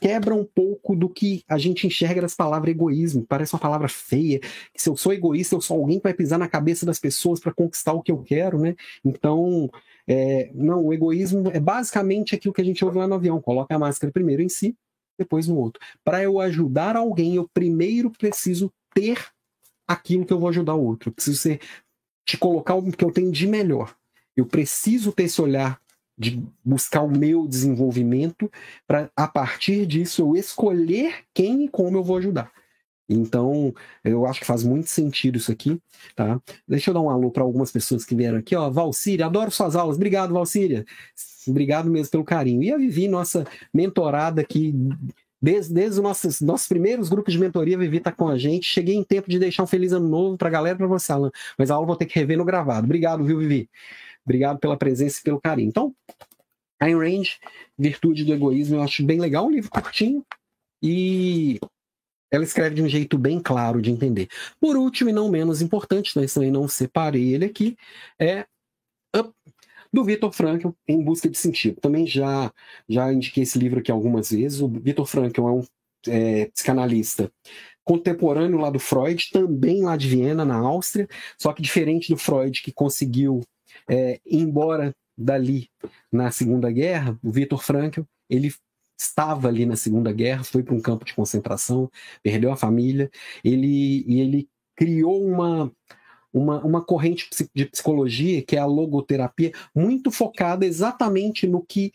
quebra 0.00 0.34
um 0.34 0.44
pouco 0.44 0.94
do 0.94 1.08
que 1.08 1.42
a 1.48 1.56
gente 1.58 1.86
enxerga 1.86 2.20
das 2.20 2.34
palavras 2.34 2.70
egoísmo. 2.70 3.24
Parece 3.26 3.54
uma 3.54 3.60
palavra 3.60 3.88
feia. 3.88 4.40
Se 4.76 4.88
eu 4.88 4.96
sou 4.96 5.12
egoísta, 5.12 5.54
eu 5.54 5.60
sou 5.60 5.78
alguém 5.78 5.98
que 5.98 6.04
vai 6.04 6.14
pisar 6.14 6.38
na 6.38 6.48
cabeça 6.48 6.84
das 6.84 6.98
pessoas 6.98 7.40
para 7.40 7.52
conquistar 7.52 7.92
o 7.92 8.02
que 8.02 8.12
eu 8.12 8.22
quero, 8.22 8.58
né? 8.58 8.74
Então, 9.04 9.70
é, 10.06 10.50
não, 10.54 10.84
o 10.84 10.92
egoísmo 10.92 11.50
é 11.52 11.60
basicamente 11.60 12.34
aquilo 12.34 12.54
que 12.54 12.60
a 12.60 12.64
gente 12.64 12.84
ouve 12.84 12.98
lá 12.98 13.06
no 13.06 13.14
avião. 13.14 13.40
Coloca 13.40 13.74
a 13.74 13.78
máscara 13.78 14.12
primeiro 14.12 14.42
em 14.42 14.48
si, 14.48 14.76
depois 15.18 15.48
no 15.48 15.56
outro. 15.56 15.80
Para 16.04 16.22
eu 16.22 16.40
ajudar 16.40 16.96
alguém, 16.96 17.36
eu 17.36 17.48
primeiro 17.52 18.10
preciso 18.10 18.72
ter 18.94 19.18
aquilo 19.86 20.24
que 20.24 20.32
eu 20.32 20.38
vou 20.38 20.48
ajudar 20.48 20.74
o 20.74 20.84
outro. 20.84 21.08
Eu 21.08 21.12
preciso 21.14 21.38
ser, 21.38 21.60
te 22.26 22.36
colocar 22.36 22.74
o 22.74 22.92
que 22.92 23.04
eu 23.04 23.12
tenho 23.12 23.30
de 23.30 23.46
melhor. 23.46 23.94
Eu 24.36 24.46
preciso 24.46 25.12
ter 25.12 25.24
esse 25.24 25.40
olhar 25.40 25.80
de 26.16 26.42
buscar 26.64 27.02
o 27.02 27.10
meu 27.10 27.46
desenvolvimento 27.46 28.50
para 28.86 29.10
a 29.16 29.26
partir 29.26 29.86
disso 29.86 30.22
eu 30.22 30.36
escolher 30.36 31.24
quem 31.34 31.64
e 31.64 31.68
como 31.68 31.98
eu 31.98 32.04
vou 32.04 32.18
ajudar. 32.18 32.52
Então, 33.08 33.74
eu 34.02 34.24
acho 34.26 34.40
que 34.40 34.46
faz 34.46 34.64
muito 34.64 34.88
sentido 34.88 35.36
isso 35.36 35.52
aqui, 35.52 35.78
tá? 36.16 36.40
Deixa 36.66 36.90
eu 36.90 36.94
dar 36.94 37.02
um 37.02 37.10
alô 37.10 37.30
para 37.30 37.42
algumas 37.42 37.70
pessoas 37.70 38.04
que 38.04 38.14
vieram 38.14 38.38
aqui, 38.38 38.56
ó. 38.56 38.70
Valcíria, 38.70 39.26
adoro 39.26 39.50
suas 39.50 39.76
aulas. 39.76 39.96
Obrigado, 39.96 40.32
Valcíria. 40.32 40.86
Obrigado 41.46 41.90
mesmo 41.90 42.10
pelo 42.10 42.24
carinho. 42.24 42.62
E 42.62 42.72
a 42.72 42.78
Vivi, 42.78 43.06
nossa 43.06 43.46
mentorada 43.74 44.40
aqui, 44.40 44.74
desde, 45.40 45.74
desde 45.74 45.98
os 45.98 46.02
nossos, 46.02 46.40
nossos 46.40 46.66
primeiros 46.66 47.10
grupos 47.10 47.34
de 47.34 47.38
mentoria, 47.38 47.76
Vivi 47.76 47.98
está 47.98 48.10
com 48.10 48.28
a 48.28 48.38
gente. 48.38 48.66
Cheguei 48.66 48.94
em 48.94 49.04
tempo 49.04 49.28
de 49.28 49.38
deixar 49.38 49.62
um 49.64 49.66
feliz 49.66 49.92
ano 49.92 50.08
novo 50.08 50.38
para 50.38 50.48
a 50.48 50.52
galera, 50.52 50.76
para 50.76 50.86
você, 50.86 51.12
Alan. 51.12 51.30
Mas 51.58 51.70
a 51.70 51.74
aula 51.74 51.86
vou 51.86 51.96
ter 51.96 52.06
que 52.06 52.18
rever 52.18 52.38
no 52.38 52.44
gravado. 52.44 52.86
Obrigado, 52.86 53.22
viu, 53.22 53.38
Vivi? 53.38 53.68
Obrigado 54.24 54.58
pela 54.58 54.76
presença 54.76 55.20
e 55.20 55.22
pelo 55.22 55.40
carinho. 55.40 55.68
Então, 55.68 55.94
Ayn 56.80 56.96
Rand, 56.96 57.28
Virtude 57.78 58.24
do 58.24 58.32
Egoísmo, 58.32 58.76
eu 58.76 58.82
acho 58.82 59.04
bem 59.04 59.20
legal, 59.20 59.46
um 59.46 59.50
livro 59.50 59.70
curtinho 59.70 60.24
e 60.82 61.58
ela 62.30 62.44
escreve 62.44 62.74
de 62.74 62.82
um 62.82 62.88
jeito 62.88 63.16
bem 63.16 63.40
claro 63.40 63.80
de 63.80 63.90
entender. 63.90 64.28
Por 64.60 64.76
último, 64.76 65.10
e 65.10 65.12
não 65.12 65.30
menos 65.30 65.62
importante, 65.62 66.12
mas 66.16 66.34
também 66.34 66.50
não 66.50 66.66
separei 66.66 67.34
ele 67.34 67.44
aqui, 67.44 67.76
é 68.18 68.46
do 69.94 70.02
Viktor 70.02 70.32
Frankl, 70.32 70.70
Em 70.88 71.00
Busca 71.00 71.30
de 71.30 71.38
Sentido. 71.38 71.80
Também 71.80 72.04
já, 72.04 72.52
já 72.88 73.12
indiquei 73.12 73.44
esse 73.44 73.56
livro 73.56 73.78
aqui 73.78 73.92
algumas 73.92 74.30
vezes. 74.32 74.60
O 74.60 74.66
Viktor 74.68 75.06
Frankl 75.06 75.46
é 75.46 75.52
um 75.52 75.64
é, 76.08 76.46
psicanalista 76.46 77.30
contemporâneo 77.84 78.58
lá 78.58 78.70
do 78.70 78.80
Freud, 78.80 79.30
também 79.32 79.84
lá 79.84 79.96
de 79.96 80.08
Viena, 80.08 80.44
na 80.44 80.56
Áustria, 80.56 81.06
só 81.38 81.52
que 81.52 81.62
diferente 81.62 82.12
do 82.12 82.16
Freud, 82.16 82.60
que 82.60 82.72
conseguiu 82.72 83.42
é, 83.88 84.20
embora 84.26 84.94
dali 85.16 85.68
na 86.12 86.30
Segunda 86.30 86.70
Guerra, 86.70 87.18
o 87.22 87.30
Viktor 87.30 87.62
Frankl, 87.62 88.02
ele 88.28 88.52
estava 88.98 89.48
ali 89.48 89.66
na 89.66 89.76
Segunda 89.76 90.12
Guerra, 90.12 90.44
foi 90.44 90.62
para 90.62 90.74
um 90.74 90.80
campo 90.80 91.04
de 91.04 91.14
concentração, 91.14 91.90
perdeu 92.22 92.52
a 92.52 92.56
família, 92.56 93.10
ele, 93.44 94.04
e 94.06 94.20
ele 94.20 94.48
criou 94.76 95.24
uma, 95.24 95.72
uma, 96.32 96.64
uma 96.64 96.84
corrente 96.84 97.28
de 97.54 97.66
psicologia, 97.66 98.42
que 98.42 98.56
é 98.56 98.58
a 98.58 98.66
logoterapia, 98.66 99.52
muito 99.74 100.10
focada 100.10 100.66
exatamente 100.66 101.46
no 101.46 101.64
que. 101.64 101.92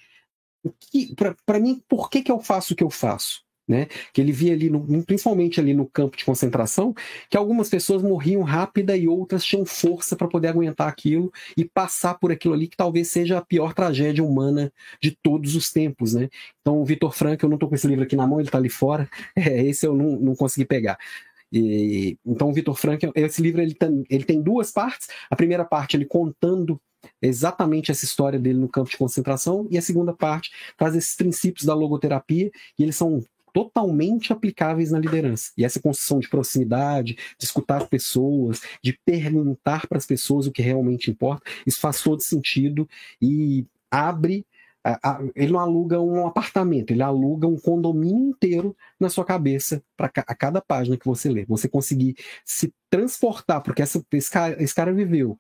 que 0.79 1.13
para 1.45 1.59
mim, 1.59 1.83
por 1.87 2.09
que, 2.09 2.21
que 2.21 2.31
eu 2.31 2.39
faço 2.39 2.73
o 2.73 2.75
que 2.75 2.83
eu 2.83 2.89
faço? 2.89 3.43
Né? 3.69 3.85
Que 4.11 4.19
ele 4.19 4.31
via 4.31 4.53
ali, 4.53 4.67
no, 4.67 4.81
principalmente 5.03 5.59
ali 5.59 5.75
no 5.75 5.85
campo 5.85 6.17
de 6.17 6.25
concentração, 6.25 6.91
que 7.29 7.37
algumas 7.37 7.69
pessoas 7.69 8.01
morriam 8.01 8.41
rápida 8.41 8.97
e 8.97 9.07
outras 9.07 9.45
tinham 9.45 9.63
força 9.63 10.15
para 10.15 10.27
poder 10.27 10.47
aguentar 10.47 10.87
aquilo 10.87 11.31
e 11.55 11.63
passar 11.63 12.15
por 12.15 12.31
aquilo 12.31 12.55
ali 12.55 12.67
que 12.67 12.75
talvez 12.75 13.09
seja 13.09 13.37
a 13.37 13.41
pior 13.41 13.75
tragédia 13.75 14.23
humana 14.23 14.73
de 14.99 15.11
todos 15.11 15.55
os 15.55 15.71
tempos, 15.71 16.15
né? 16.15 16.29
Então, 16.61 16.81
o 16.81 16.85
Vitor 16.85 17.13
Frank, 17.13 17.43
eu 17.43 17.49
não 17.49 17.57
estou 17.57 17.69
com 17.69 17.75
esse 17.75 17.87
livro 17.87 18.03
aqui 18.03 18.15
na 18.15 18.25
mão, 18.25 18.39
ele 18.39 18.47
está 18.47 18.57
ali 18.57 18.69
fora, 18.69 19.07
é, 19.37 19.63
esse 19.63 19.85
eu 19.85 19.95
não, 19.95 20.19
não 20.19 20.35
consegui 20.35 20.65
pegar. 20.65 20.97
E, 21.51 22.17
então, 22.25 22.49
o 22.49 22.53
Vitor 22.53 22.75
Frank, 22.75 23.07
esse 23.15 23.41
livro 23.41 23.61
ele 23.61 23.75
tem, 23.75 24.03
ele 24.09 24.23
tem 24.23 24.41
duas 24.41 24.71
partes. 24.71 25.07
A 25.29 25.35
primeira 25.35 25.65
parte, 25.65 25.95
ele 25.95 26.05
contando 26.05 26.79
exatamente 27.21 27.91
essa 27.91 28.05
história 28.05 28.39
dele 28.39 28.59
no 28.59 28.67
campo 28.67 28.89
de 28.89 28.97
concentração, 28.97 29.67
e 29.69 29.77
a 29.77 29.81
segunda 29.81 30.13
parte 30.13 30.51
traz 30.77 30.95
esses 30.95 31.15
princípios 31.15 31.65
da 31.65 31.73
logoterapia, 31.73 32.51
e 32.77 32.83
eles 32.83 32.95
são 32.95 33.23
totalmente 33.53 34.31
aplicáveis 34.31 34.91
na 34.91 34.99
liderança. 34.99 35.51
E 35.57 35.63
essa 35.63 35.81
construção 35.81 36.19
de 36.19 36.29
proximidade, 36.29 37.17
de 37.37 37.45
escutar 37.45 37.81
as 37.81 37.87
pessoas, 37.87 38.61
de 38.83 38.97
perguntar 39.05 39.87
para 39.87 39.97
as 39.97 40.05
pessoas 40.05 40.47
o 40.47 40.51
que 40.51 40.61
realmente 40.61 41.11
importa, 41.11 41.49
isso 41.65 41.79
faz 41.79 42.01
todo 42.01 42.21
sentido 42.21 42.87
e 43.21 43.65
abre. 43.91 44.45
ele 45.35 45.51
não 45.51 45.59
aluga 45.59 45.99
um 45.99 46.25
apartamento, 46.25 46.91
ele 46.91 47.03
aluga 47.03 47.47
um 47.47 47.59
condomínio 47.59 48.29
inteiro 48.29 48.75
na 48.99 49.09
sua 49.09 49.25
cabeça 49.25 49.83
para 49.97 50.11
a 50.15 50.35
cada 50.35 50.61
página 50.61 50.97
que 50.97 51.05
você 51.05 51.29
lê. 51.29 51.45
Você 51.45 51.67
conseguir 51.67 52.15
se 52.45 52.73
transportar, 52.89 53.61
porque 53.61 53.81
essa, 53.81 54.03
esse, 54.13 54.31
cara, 54.31 54.61
esse 54.61 54.73
cara 54.73 54.93
viveu 54.93 55.37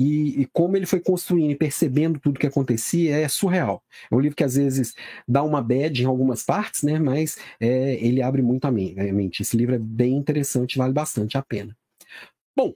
e, 0.00 0.40
e, 0.40 0.46
como 0.46 0.78
ele 0.78 0.86
foi 0.86 0.98
construindo 0.98 1.50
e 1.50 1.54
percebendo 1.54 2.18
tudo 2.18 2.40
que 2.40 2.46
acontecia 2.46 3.18
é 3.18 3.28
surreal. 3.28 3.84
É 4.10 4.14
um 4.14 4.18
livro 4.18 4.34
que 4.34 4.42
às 4.42 4.54
vezes 4.54 4.94
dá 5.28 5.42
uma 5.42 5.60
bad 5.60 6.02
em 6.02 6.06
algumas 6.06 6.42
partes, 6.42 6.82
né? 6.82 6.98
Mas 6.98 7.36
é, 7.60 8.02
ele 8.02 8.22
abre 8.22 8.40
muito 8.40 8.64
a 8.64 8.70
mente. 8.70 9.42
Esse 9.42 9.58
livro 9.58 9.74
é 9.74 9.78
bem 9.78 10.16
interessante, 10.16 10.78
vale 10.78 10.94
bastante 10.94 11.36
a 11.36 11.42
pena. 11.42 11.76
Bom, 12.56 12.72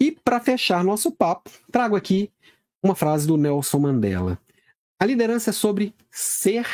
e 0.00 0.10
para 0.10 0.40
fechar 0.40 0.82
nosso 0.82 1.12
papo, 1.12 1.50
trago 1.70 1.96
aqui 1.96 2.32
uma 2.82 2.94
frase 2.94 3.26
do 3.26 3.36
Nelson 3.36 3.78
Mandela. 3.78 4.38
A 4.98 5.04
liderança 5.04 5.50
é 5.50 5.52
sobre 5.52 5.94
ser. 6.10 6.66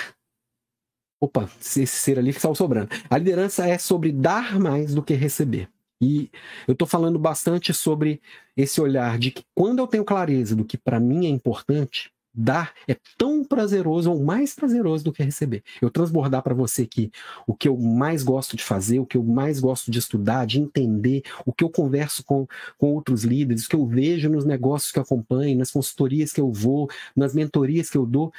Opa, 1.21 1.51
esse 1.59 1.87
ser 1.87 2.17
ali 2.17 2.31
que 2.31 2.39
estava 2.39 2.55
sobrando. 2.55 2.91
A 3.11 3.19
liderança 3.19 3.67
é 3.67 3.77
sobre 3.77 4.13
dar 4.13 4.61
mais 4.61 4.95
do 4.95 5.03
que 5.03 5.15
receber. 5.15 5.69
E 6.01 6.31
eu 6.67 6.73
estou 6.73 6.89
falando 6.89 7.19
bastante 7.19 7.75
sobre 7.75 8.21
esse 8.57 8.81
olhar 8.81 9.19
de 9.19 9.31
que 9.31 9.45
quando 9.55 9.81
eu 9.81 9.87
tenho 9.87 10.05
clareza 10.05 10.57
do 10.57 10.65
que 10.65 10.79
para 10.79 10.99
mim 10.99 11.27
é 11.27 11.29
importante, 11.29 12.11
dar 12.33 12.73
é 12.87 12.97
tão 13.19 13.45
prazeroso 13.45 14.11
ou 14.11 14.23
mais 14.23 14.55
prazeroso 14.55 15.05
do 15.05 15.13
que 15.13 15.23
receber. 15.23 15.63
Eu 15.81 15.91
transbordar 15.91 16.43
para 16.43 16.55
você 16.55 16.87
que 16.87 17.11
o 17.47 17.55
que 17.55 17.69
eu 17.69 17.77
mais 17.77 18.23
gosto 18.23 18.57
de 18.57 18.63
fazer, 18.63 18.99
o 19.01 19.07
que 19.07 19.17
eu 19.17 19.23
mais 19.23 19.61
gosto 19.61 19.91
de 19.91 19.99
estudar, 19.99 20.47
de 20.47 20.61
entender, 20.61 21.23
o 21.45 21.53
que 21.53 21.65
eu 21.65 21.71
converso 21.71 22.25
com, 22.25 22.47
com 22.79 22.95
outros 22.95 23.25
líderes, 23.25 23.67
o 23.67 23.69
que 23.69 23.77
eu 23.77 23.87
vejo 23.87 24.29
nos 24.29 24.45
negócios 24.45 24.93
que 24.93 24.99
eu 24.99 25.03
acompanho, 25.03 25.59
nas 25.59 25.71
consultorias 25.71 26.33
que 26.33 26.41
eu 26.41 26.53
vou, 26.53 26.89
nas 27.17 27.35
mentorias 27.35 27.91
que 27.91 27.99
eu 27.99 28.07
dou, 28.07 28.33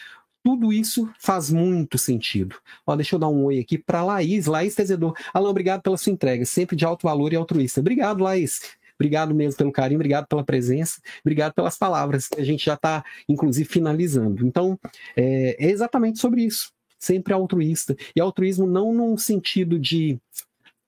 tudo 0.43 0.73
isso 0.73 1.09
faz 1.19 1.49
muito 1.51 1.97
sentido. 1.97 2.55
Ó, 2.85 2.95
deixa 2.95 3.15
eu 3.15 3.19
dar 3.19 3.29
um 3.29 3.45
oi 3.45 3.59
aqui 3.59 3.77
para 3.77 4.03
Laís, 4.03 4.45
Laís 4.45 4.75
Tezedor. 4.75 5.13
Alan, 5.33 5.49
obrigado 5.49 5.81
pela 5.81 5.97
sua 5.97 6.11
entrega, 6.11 6.45
sempre 6.45 6.75
de 6.75 6.85
alto 6.85 7.03
valor 7.03 7.31
e 7.33 7.35
altruísta. 7.35 7.79
Obrigado, 7.79 8.23
Laís. 8.23 8.61
Obrigado 8.95 9.33
mesmo 9.33 9.57
pelo 9.57 9.71
carinho, 9.71 9.97
obrigado 9.97 10.27
pela 10.27 10.43
presença, 10.43 11.01
obrigado 11.21 11.53
pelas 11.53 11.75
palavras, 11.75 12.27
que 12.27 12.39
a 12.39 12.43
gente 12.43 12.63
já 12.63 12.75
está, 12.75 13.03
inclusive, 13.27 13.67
finalizando. 13.67 14.45
Então, 14.45 14.79
é, 15.15 15.55
é 15.59 15.71
exatamente 15.71 16.19
sobre 16.19 16.43
isso. 16.43 16.71
Sempre 16.99 17.33
altruísta. 17.33 17.95
E 18.15 18.21
altruísmo 18.21 18.67
não 18.67 18.93
num 18.93 19.17
sentido 19.17 19.79
de 19.79 20.19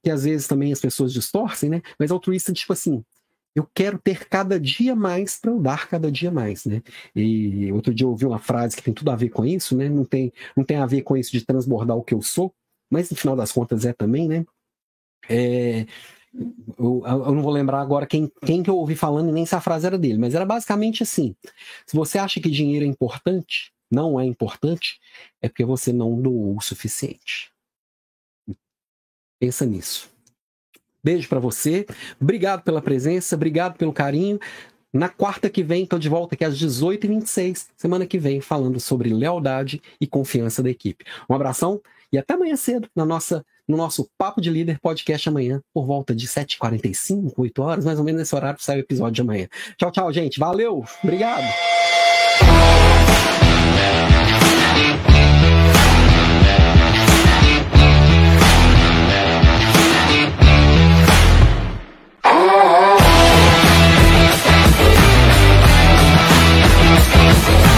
que 0.03 0.11
às 0.11 0.25
vezes 0.25 0.47
também 0.47 0.71
as 0.71 0.79
pessoas 0.79 1.11
distorcem, 1.11 1.69
né? 1.69 1.81
Mas 1.97 2.11
altruísta, 2.11 2.53
tipo 2.53 2.73
assim, 2.73 3.03
eu 3.55 3.67
quero 3.73 3.99
ter 3.99 4.27
cada 4.27 4.59
dia 4.59 4.95
mais 4.95 5.39
para 5.39 5.51
eu 5.51 5.59
dar 5.59 5.87
cada 5.87 6.11
dia 6.11 6.31
mais, 6.31 6.65
né? 6.65 6.81
E 7.15 7.71
outro 7.71 7.93
dia 7.93 8.05
eu 8.05 8.09
ouvi 8.11 8.25
uma 8.25 8.39
frase 8.39 8.75
que 8.75 8.81
tem 8.83 8.93
tudo 8.93 9.11
a 9.11 9.15
ver 9.15 9.29
com 9.29 9.45
isso, 9.45 9.77
né? 9.77 9.87
Não 9.89 10.05
tem, 10.05 10.33
não 10.55 10.63
tem 10.63 10.77
a 10.77 10.85
ver 10.85 11.03
com 11.03 11.15
isso 11.15 11.31
de 11.31 11.45
transbordar 11.45 11.95
o 11.95 12.03
que 12.03 12.13
eu 12.13 12.21
sou, 12.21 12.53
mas 12.89 13.09
no 13.09 13.17
final 13.17 13.35
das 13.35 13.51
contas 13.51 13.85
é 13.85 13.93
também, 13.93 14.27
né? 14.27 14.45
É, 15.29 15.85
eu, 16.77 17.03
eu, 17.05 17.31
não 17.31 17.43
vou 17.43 17.51
lembrar 17.51 17.79
agora 17.79 18.07
quem, 18.07 18.31
quem 18.43 18.63
que 18.63 18.69
eu 18.69 18.77
ouvi 18.77 18.95
falando 18.95 19.29
e 19.29 19.31
nem 19.31 19.45
se 19.45 19.55
a 19.55 19.61
frase 19.61 19.85
era 19.85 19.97
dele, 19.97 20.17
mas 20.17 20.33
era 20.33 20.45
basicamente 20.45 21.03
assim: 21.03 21.35
se 21.85 21.95
você 21.95 22.17
acha 22.17 22.41
que 22.41 22.49
dinheiro 22.49 22.85
é 22.85 22.87
importante, 22.87 23.71
não 23.89 24.19
é 24.19 24.25
importante, 24.25 24.99
é 25.41 25.47
porque 25.47 25.63
você 25.63 25.93
não 25.93 26.19
doou 26.19 26.57
o 26.57 26.61
suficiente. 26.61 27.51
Pensa 29.39 29.65
nisso. 29.65 30.12
Beijo 31.03 31.27
para 31.27 31.39
você. 31.39 31.85
Obrigado 32.19 32.63
pela 32.63 32.81
presença, 32.81 33.35
obrigado 33.35 33.77
pelo 33.77 33.91
carinho. 33.91 34.39
Na 34.93 35.09
quarta 35.09 35.49
que 35.49 35.63
vem, 35.63 35.83
estou 35.83 35.97
de 35.97 36.07
volta 36.07 36.35
aqui 36.35 36.45
às 36.45 36.55
18h26, 36.55 37.65
semana 37.75 38.05
que 38.05 38.19
vem, 38.19 38.39
falando 38.39 38.79
sobre 38.79 39.11
lealdade 39.11 39.81
e 39.99 40.05
confiança 40.05 40.61
da 40.61 40.69
equipe. 40.69 41.03
Um 41.27 41.33
abração 41.33 41.81
e 42.11 42.17
até 42.17 42.35
amanhã 42.35 42.55
cedo 42.55 42.87
na 42.95 43.03
nossa, 43.03 43.43
no 43.67 43.75
nosso 43.75 44.07
Papo 44.19 44.39
de 44.39 44.51
Líder 44.51 44.79
podcast 44.79 45.27
amanhã, 45.27 45.59
por 45.73 45.87
volta 45.87 46.13
de 46.13 46.27
7h45, 46.27 47.33
8 47.35 47.61
horas, 47.63 47.85
mais 47.85 47.97
ou 47.97 48.05
menos 48.05 48.19
nesse 48.21 48.35
horário 48.35 48.61
sai 48.61 48.77
o 48.77 48.81
episódio 48.81 49.13
de 49.15 49.21
amanhã. 49.21 49.47
Tchau, 49.77 49.91
tchau, 49.91 50.13
gente. 50.13 50.39
Valeu, 50.39 50.85
obrigado. 51.03 51.43
Oh, 67.45 67.72